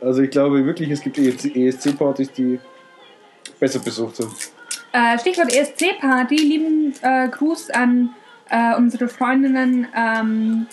Also 0.00 0.22
ich 0.22 0.30
glaube 0.30 0.64
wirklich, 0.64 0.90
es 0.90 1.00
gibt 1.00 1.18
ESC-Partys, 1.18 2.30
die 2.32 2.60
besser 3.58 3.80
besucht 3.80 4.16
sind. 4.16 4.30
Äh, 4.92 5.18
Stichwort 5.18 5.52
ESC-Party. 5.52 6.36
Lieben 6.36 6.94
äh, 7.02 7.28
Gruß 7.28 7.70
an 7.70 8.14
äh, 8.50 8.74
unsere 8.76 9.08
Freundinnen 9.08 9.86
ähm, 9.96 10.66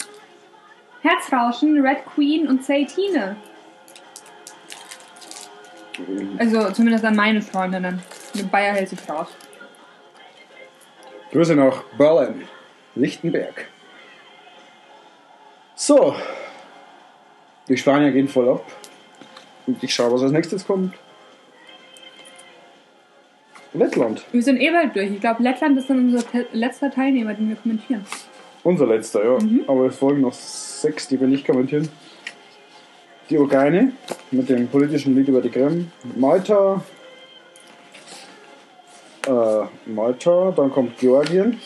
Herzrauschen, 1.02 1.86
Red 1.86 2.06
Queen 2.06 2.48
und 2.48 2.64
Zaytine. 2.64 3.36
Also 6.38 6.72
zumindest 6.72 7.06
an 7.06 7.16
meine 7.16 7.42
Freundinnen. 7.42 8.02
Mit 8.34 8.50
Bayer 8.52 8.74
hält 8.74 8.90
sich 8.90 9.10
raus. 9.10 9.28
Grüße 11.32 11.56
nach 11.56 11.84
Berlin, 11.98 12.48
Lichtenberg. 12.96 13.68
So, 15.76 16.16
die 17.68 17.78
Spanier 17.78 18.12
gehen 18.12 18.28
voll 18.28 18.50
ab. 18.50 18.66
Und 19.66 19.84
ich 19.84 19.94
schaue, 19.94 20.12
was 20.14 20.24
als 20.24 20.32
nächstes 20.32 20.66
kommt. 20.66 20.94
Lettland. 23.74 24.24
Wir 24.32 24.44
sind 24.44 24.60
eh 24.60 24.70
bald 24.72 24.96
durch. 24.96 25.12
Ich 25.12 25.20
glaube, 25.20 25.42
Lettland 25.44 25.78
ist 25.78 25.90
dann 25.90 26.00
unser 26.00 26.26
te 26.28 26.46
letzter 26.54 26.92
Teilnehmer, 26.92 27.34
den 27.34 27.50
wir 27.50 27.56
kommentieren. 27.56 28.06
Unser 28.64 28.88
letzter, 28.88 29.24
ja. 29.24 29.40
Mhm. 29.40 29.64
Aber 29.68 29.88
es 29.88 29.98
folgen 29.98 30.22
noch 30.22 30.34
sechs, 30.34 31.08
die 31.08 31.20
wir 31.20 31.28
nicht 31.28 31.46
kommentieren. 31.46 31.90
die 33.30 33.38
Ukraine 33.38 33.94
mit 34.32 34.50
dem 34.50 34.68
politischen 34.68 35.16
Lied 35.16 35.28
über 35.28 35.42
die 35.42 35.50
Krim. 35.50 35.92
Malta. 36.16 36.82
Äh, 39.26 39.90
Malta, 39.90 40.52
dann 40.52 40.72
kommt 40.72 40.98
Georgien. 40.98 41.60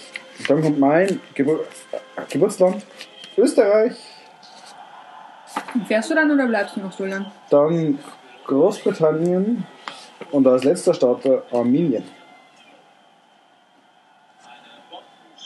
Dann 0.47 0.61
kommt 0.61 0.79
mein 0.79 1.19
Gebur 1.33 1.65
äh, 1.91 2.21
Geburtsland, 2.29 2.85
Österreich. 3.37 3.95
Fährst 5.87 6.11
du 6.11 6.15
dann 6.15 6.31
oder 6.31 6.45
bleibst 6.45 6.75
du 6.75 6.81
noch 6.81 6.91
so 6.91 7.05
lang? 7.05 7.25
Dann 7.49 7.97
Großbritannien 8.45 9.65
und 10.31 10.47
als 10.47 10.63
letzter 10.63 10.93
Starter 10.93 11.43
Armenien. 11.51 12.03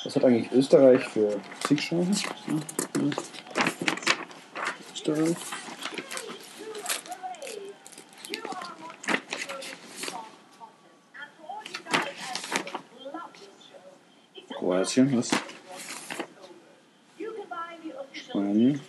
Was 0.03 0.15
hat 0.15 0.25
eigentlich 0.25 0.51
Österreich 0.51 1.03
für 1.09 1.39
Siegchancen? 1.67 2.31
Österreich. 4.93 5.35
Kroatien, 14.57 15.17
was? 15.17 15.29
Spanien. 18.13 18.81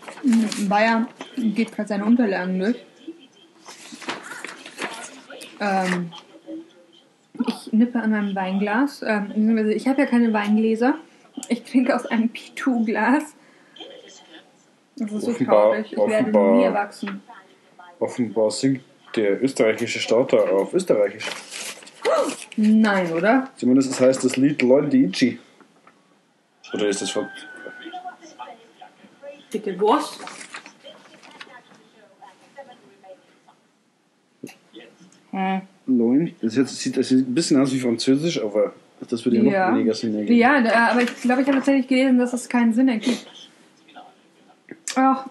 Bayern 0.68 1.08
geht 1.36 1.72
gerade 1.72 1.88
seine 1.88 2.04
Unterlagen 2.04 2.58
durch. 2.58 2.76
Ähm, 5.62 6.12
ich 7.46 7.72
nippe 7.72 8.00
an 8.00 8.10
meinem 8.10 8.34
Weinglas. 8.34 9.02
Ähm, 9.06 9.68
ich 9.68 9.86
habe 9.86 10.02
ja 10.02 10.06
keine 10.06 10.32
Weingläser. 10.32 10.96
Ich 11.48 11.62
trinke 11.62 11.94
aus 11.94 12.04
einem 12.06 12.30
P2-Glas. 12.30 13.34
Das 14.96 15.12
ist 15.12 15.22
so 15.22 15.32
traurig. 15.32 15.92
Ich 15.92 15.98
werde 15.98 16.30
nie 16.30 16.64
erwachsen. 16.64 17.22
Offenbar 18.00 18.50
singt 18.50 18.82
der 19.14 19.42
österreichische 19.42 20.00
Starter 20.00 20.52
auf 20.52 20.74
Österreichisch. 20.74 21.26
Nein, 22.56 23.12
oder? 23.12 23.48
Zumindest 23.56 23.98
heißt 23.98 24.24
das 24.24 24.36
Lied 24.36 24.62
Londici. 24.62 25.38
Oder 26.74 26.88
ist 26.88 27.02
das 27.02 27.10
von. 27.10 27.28
Bitte 29.50 29.80
was? 29.80 30.18
Hm. 35.32 35.62
Loin. 35.86 36.34
Das, 36.40 36.56
jetzt, 36.56 36.76
sieht, 36.76 36.96
das 36.96 37.08
sieht 37.08 37.28
ein 37.28 37.34
bisschen 37.34 37.60
aus 37.60 37.72
wie 37.72 37.80
Französisch, 37.80 38.40
aber 38.40 38.72
das 39.08 39.24
würde 39.24 39.38
ja 39.38 39.42
noch 39.68 39.76
weniger 39.76 39.94
Sinn 39.94 40.14
ergeben. 40.14 40.38
Ja, 40.38 40.56
aber 40.90 41.02
ich 41.02 41.20
glaube, 41.20 41.42
ich 41.42 41.48
habe 41.48 41.58
tatsächlich 41.58 41.88
gelesen, 41.88 42.18
dass 42.18 42.32
es 42.32 42.48
keinen 42.48 42.72
Sinn 42.72 42.88
ergibt. 42.88 43.26
Ach, 44.94 45.26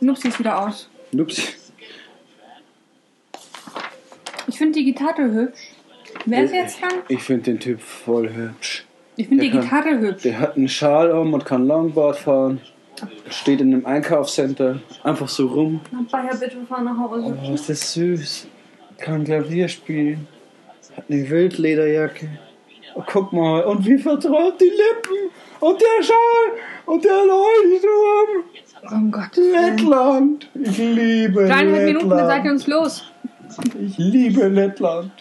Nupsi 0.00 0.28
ist 0.28 0.38
wieder 0.38 0.66
aus. 0.66 0.88
Nupsi. 1.12 1.42
Ich 4.46 4.58
finde 4.58 4.78
die 4.78 4.84
Gitarre 4.84 5.32
hübsch. 5.32 5.72
Wer 6.26 6.44
ist 6.44 6.54
jetzt 6.54 6.80
dran? 6.80 6.92
Ich 7.08 7.22
finde 7.22 7.42
den 7.42 7.60
Typ 7.60 7.80
voll 7.80 8.32
hübsch. 8.32 8.86
Ich 9.16 9.28
finde 9.28 9.44
die 9.44 9.50
kann, 9.50 9.62
Gitarre 9.62 9.98
hübsch. 10.00 10.22
Der 10.22 10.38
hat 10.38 10.56
einen 10.56 10.68
Schal 10.68 11.10
um 11.12 11.34
und 11.34 11.44
kann 11.44 11.66
Longboard 11.66 12.16
fahren. 12.16 12.60
Steht 13.28 13.60
in 13.60 13.74
einem 13.74 13.84
Einkaufscenter. 13.84 14.80
Einfach 15.02 15.28
so 15.28 15.48
rum. 15.48 15.80
Bayer, 16.10 16.36
bitte 16.36 16.56
fahr 16.68 16.82
nach 16.82 16.96
Hause. 16.96 17.36
Oh, 17.42 17.52
ist 17.52 17.68
das 17.68 17.92
süß. 17.92 18.46
Kann 18.98 19.24
Klavier 19.24 19.68
spielen. 19.68 20.26
Hat 20.96 21.04
eine 21.08 21.28
Wildlederjacke. 21.28 22.28
Oh, 22.94 23.02
guck 23.06 23.32
mal. 23.32 23.64
Und 23.64 23.84
wie 23.86 23.98
vertraut 23.98 24.60
die 24.60 24.64
Lippen. 24.64 25.30
Und 25.60 25.80
der 25.80 26.02
Schal. 26.02 26.16
Und 26.86 27.04
der 27.04 27.24
Leuchtturm. 27.24 28.44
Oh 28.84 29.10
Gott. 29.10 29.36
Lettland. 29.36 30.50
Ich 30.54 30.78
liebe 30.78 31.46
Dreieinhalb 31.46 31.66
Lettland. 31.66 31.84
Minuten, 31.86 32.10
dann 32.10 32.26
seid 32.26 32.44
ihr 32.44 32.50
uns 32.52 32.66
los. 32.66 33.10
Ich 33.80 33.98
liebe 33.98 34.48
Lettland. 34.48 35.12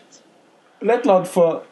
Lettland 0.82 1.28
vor 1.28 1.63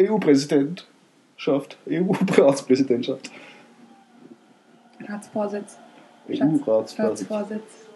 EU-Präsidentschaft. 0.00 1.78
EU-Ratspräsidentschaft. 1.88 3.30
Ratsvorsitz. 5.08 5.78
EU-Ratsvorsitz. 6.28 7.86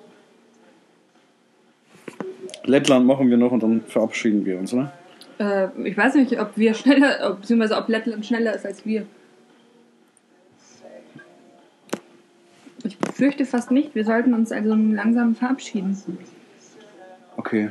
Lettland 2.65 3.07
machen 3.07 3.29
wir 3.31 3.37
noch 3.37 3.53
und 3.53 3.63
dann 3.63 3.83
verabschieden 3.83 4.45
wir 4.45 4.59
uns, 4.59 4.73
oder? 4.73 4.93
Äh, 5.39 5.69
ich 5.85 5.97
weiß 5.97 6.15
nicht, 6.15 6.41
ob 6.41 6.57
wir 6.57 6.75
schneller, 6.75 7.35
beziehungsweise 7.35 7.77
ob 7.77 7.89
Lettland 7.89 8.25
schneller 8.25 8.55
ist 8.55 8.65
als 8.65 8.85
wir. 8.87 9.07
Ich 12.85 12.99
fürchte 13.15 13.47
fast 13.47 13.71
nicht. 13.71 13.95
Wir 13.95 14.05
sollten 14.05 14.35
uns 14.35 14.53
also 14.53 14.75
langsam 14.75 15.35
verabschieden. 15.35 15.97
Okay. 17.37 17.71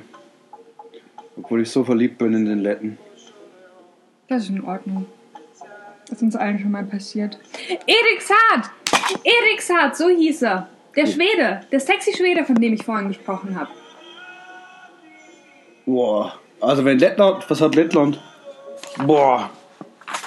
Obwohl 1.38 1.62
ich 1.62 1.70
so 1.70 1.84
verliebt 1.84 2.18
bin 2.18 2.34
in 2.34 2.46
den 2.46 2.60
Letten. 2.60 2.98
Das 4.28 4.44
ist 4.44 4.50
in 4.50 4.64
Ordnung. 4.64 5.06
Das 6.08 6.18
ist 6.18 6.24
uns 6.24 6.36
allen 6.36 6.60
schon 6.60 6.72
mal 6.72 6.84
passiert. 6.84 7.40
Erik 7.70 8.22
Saad! 8.22 8.72
Erik 9.24 9.62
Saad, 9.62 9.96
so 9.96 10.10
hieß 10.10 10.44
er. 10.44 10.68
Der 10.96 11.08
Schwede, 11.08 11.62
der 11.72 11.80
sexy 11.80 12.16
Schwede, 12.16 12.44
von 12.44 12.56
dem 12.56 12.74
ich 12.74 12.84
vorhin 12.84 13.08
gesprochen 13.08 13.60
habe. 13.60 13.70
Boah. 15.86 16.34
Also 16.62 16.86
wenn 16.86 17.00
Lettland, 17.00 17.50
was 17.50 17.62
hat 17.62 17.76
Lettland? 17.76 18.20
Boah. 19.06 19.50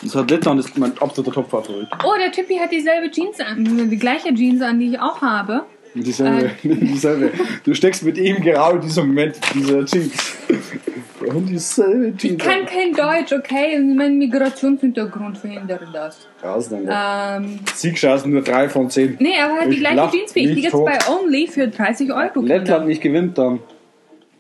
Das 0.02 0.14
hat 0.14 0.30
Lettland 0.30 0.60
ist 0.60 0.76
mein 0.76 0.92
absoluter 0.98 1.32
Top-Favorit. 1.32 1.88
Oh, 2.04 2.12
der 2.18 2.30
Typi 2.30 2.56
hat 2.56 2.70
dieselbe 2.70 3.10
Jeans 3.10 3.40
an, 3.40 3.88
die 3.90 3.96
gleiche 3.96 4.34
Jeans 4.34 4.60
an, 4.60 4.78
die 4.78 4.90
ich 4.90 5.00
auch 5.00 5.20
habe. 5.22 5.62
Dieselbe, 5.94 6.46
äh. 6.46 6.50
dieselbe. 6.62 7.30
Du 7.64 7.72
steckst 7.74 8.02
mit 8.02 8.18
ihm 8.18 8.42
genau 8.42 8.72
in 8.72 8.80
diesem 8.82 9.08
Moment 9.08 9.36
dieser 9.54 9.84
Jeans. 9.84 10.36
Und 11.26 11.46
dieselbe 11.46 12.14
Jeans. 12.16 12.34
Ich 12.34 12.38
kann 12.38 12.66
kein 12.66 12.92
Deutsch, 12.92 13.32
okay? 13.32 13.78
Mein 13.80 14.18
Migrationshintergrund 14.18 15.38
verhindert 15.38 15.82
das. 15.92 16.28
Krass, 16.40 16.68
dann. 16.68 17.42
Ähm, 17.42 17.60
Siegchancen 17.74 18.32
nur 18.32 18.42
3 18.42 18.68
von 18.68 18.90
10. 18.90 19.16
Nee, 19.18 19.30
aber 19.42 19.62
hat 19.62 19.72
die 19.72 19.78
gleiche 19.78 20.10
Jeans 20.10 20.34
wie 20.34 20.40
ich. 20.40 20.54
Die 20.56 20.62
jetzt 20.62 20.72
bei 20.72 20.98
Only 21.08 21.46
für 21.46 21.68
30 21.68 22.12
Euro. 22.12 22.40
Lettland 22.42 22.86
nicht 22.86 23.00
gewinnt, 23.00 23.38
dann 23.38 23.60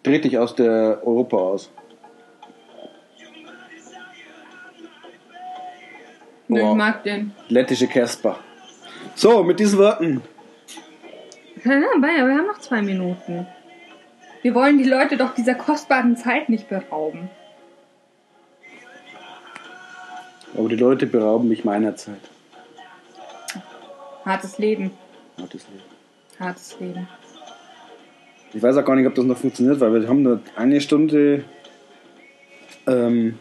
dreht 0.06 0.24
dich 0.24 0.38
aus 0.38 0.54
der 0.54 1.00
Europa 1.04 1.36
aus. 1.36 1.70
Nee, 6.48 6.60
ich 6.60 6.76
mag 6.76 7.02
den. 7.02 7.32
Lettische 7.48 7.88
Casper. 7.88 8.38
So, 9.16 9.42
mit 9.42 9.58
diesen 9.58 9.80
Worten. 9.80 10.22
Ja, 11.64 11.80
Bayer, 12.00 12.28
wir 12.28 12.36
haben 12.36 12.46
noch 12.46 12.60
zwei 12.60 12.82
Minuten. 12.82 13.48
Wir 14.42 14.54
wollen 14.54 14.78
die 14.78 14.84
Leute 14.88 15.16
doch 15.16 15.34
dieser 15.34 15.56
kostbaren 15.56 16.16
Zeit 16.16 16.48
nicht 16.48 16.68
berauben. 16.68 17.28
Aber 20.56 20.68
die 20.68 20.76
Leute 20.76 21.06
berauben 21.06 21.48
mich 21.48 21.64
meiner 21.64 21.96
Zeit. 21.96 22.20
Hartes 24.24 24.58
Leben. 24.58 24.92
Hartes 25.36 25.66
Leben. 25.68 25.82
Hartes 26.38 26.76
Leben. 26.78 27.08
Ich 28.52 28.62
weiß 28.62 28.76
auch 28.76 28.84
gar 28.84 28.96
nicht, 28.96 29.06
ob 29.06 29.14
das 29.14 29.24
noch 29.24 29.36
funktioniert, 29.36 29.80
weil 29.80 29.92
wir 30.00 30.08
haben 30.08 30.22
nur 30.22 30.40
eine 30.56 30.80
Stunde 30.80 31.44
ähm, 32.86 33.38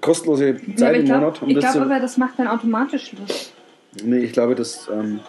kostenlose 0.00 0.56
Zeit 0.76 0.94
ja, 0.94 1.00
im 1.00 1.04
glaub, 1.04 1.20
Monat. 1.20 1.42
Um 1.42 1.48
ich 1.48 1.58
glaube 1.58 1.80
aber, 1.82 2.00
das 2.00 2.16
macht 2.16 2.38
dann 2.38 2.48
automatisch 2.48 3.08
Schluss. 3.08 3.52
Nee, 4.04 4.18
ich 4.18 4.32
glaube, 4.32 4.54
das, 4.54 4.88
ähm, 4.92 5.20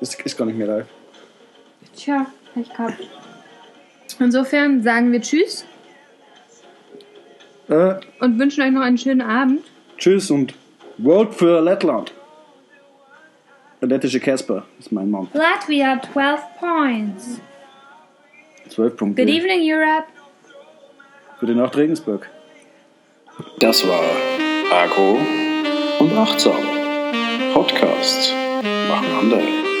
das 0.00 0.14
ist 0.14 0.36
gar 0.36 0.44
nicht 0.44 0.58
mehr 0.58 0.66
live. 0.66 0.86
Tja, 1.96 2.26
Pech 2.54 2.68
gehabt. 2.70 2.98
Insofern 4.18 4.82
sagen 4.82 5.12
wir 5.12 5.20
Tschüss. 5.20 5.64
Äh, 7.68 7.94
und 8.20 8.38
wünschen 8.38 8.62
euch 8.62 8.70
noch 8.70 8.82
einen 8.82 8.98
schönen 8.98 9.22
Abend. 9.22 9.60
Tschüss 9.96 10.30
und 10.30 10.54
World 10.98 11.34
für 11.34 11.60
Lettland. 11.60 12.12
Lettische 13.82 14.20
Casper 14.20 14.64
ist 14.78 14.92
mein 14.92 15.10
Mann. 15.10 15.28
Latvia 15.32 16.00
12 16.12 16.40
points. 16.60 17.40
12 18.68 18.96
Punkte. 18.96 19.24
Good 19.24 19.34
evening, 19.34 19.60
Europe. 19.62 20.06
Gute 21.40 21.54
Nacht, 21.54 21.76
Regensburg. 21.76 22.30
Das 23.58 23.86
war 23.86 24.04
Agro 24.72 25.18
und 25.98 26.16
Achtsam. 26.16 26.62
Podcasts 27.52 28.32
machen 28.88 29.08
andere. 29.18 29.71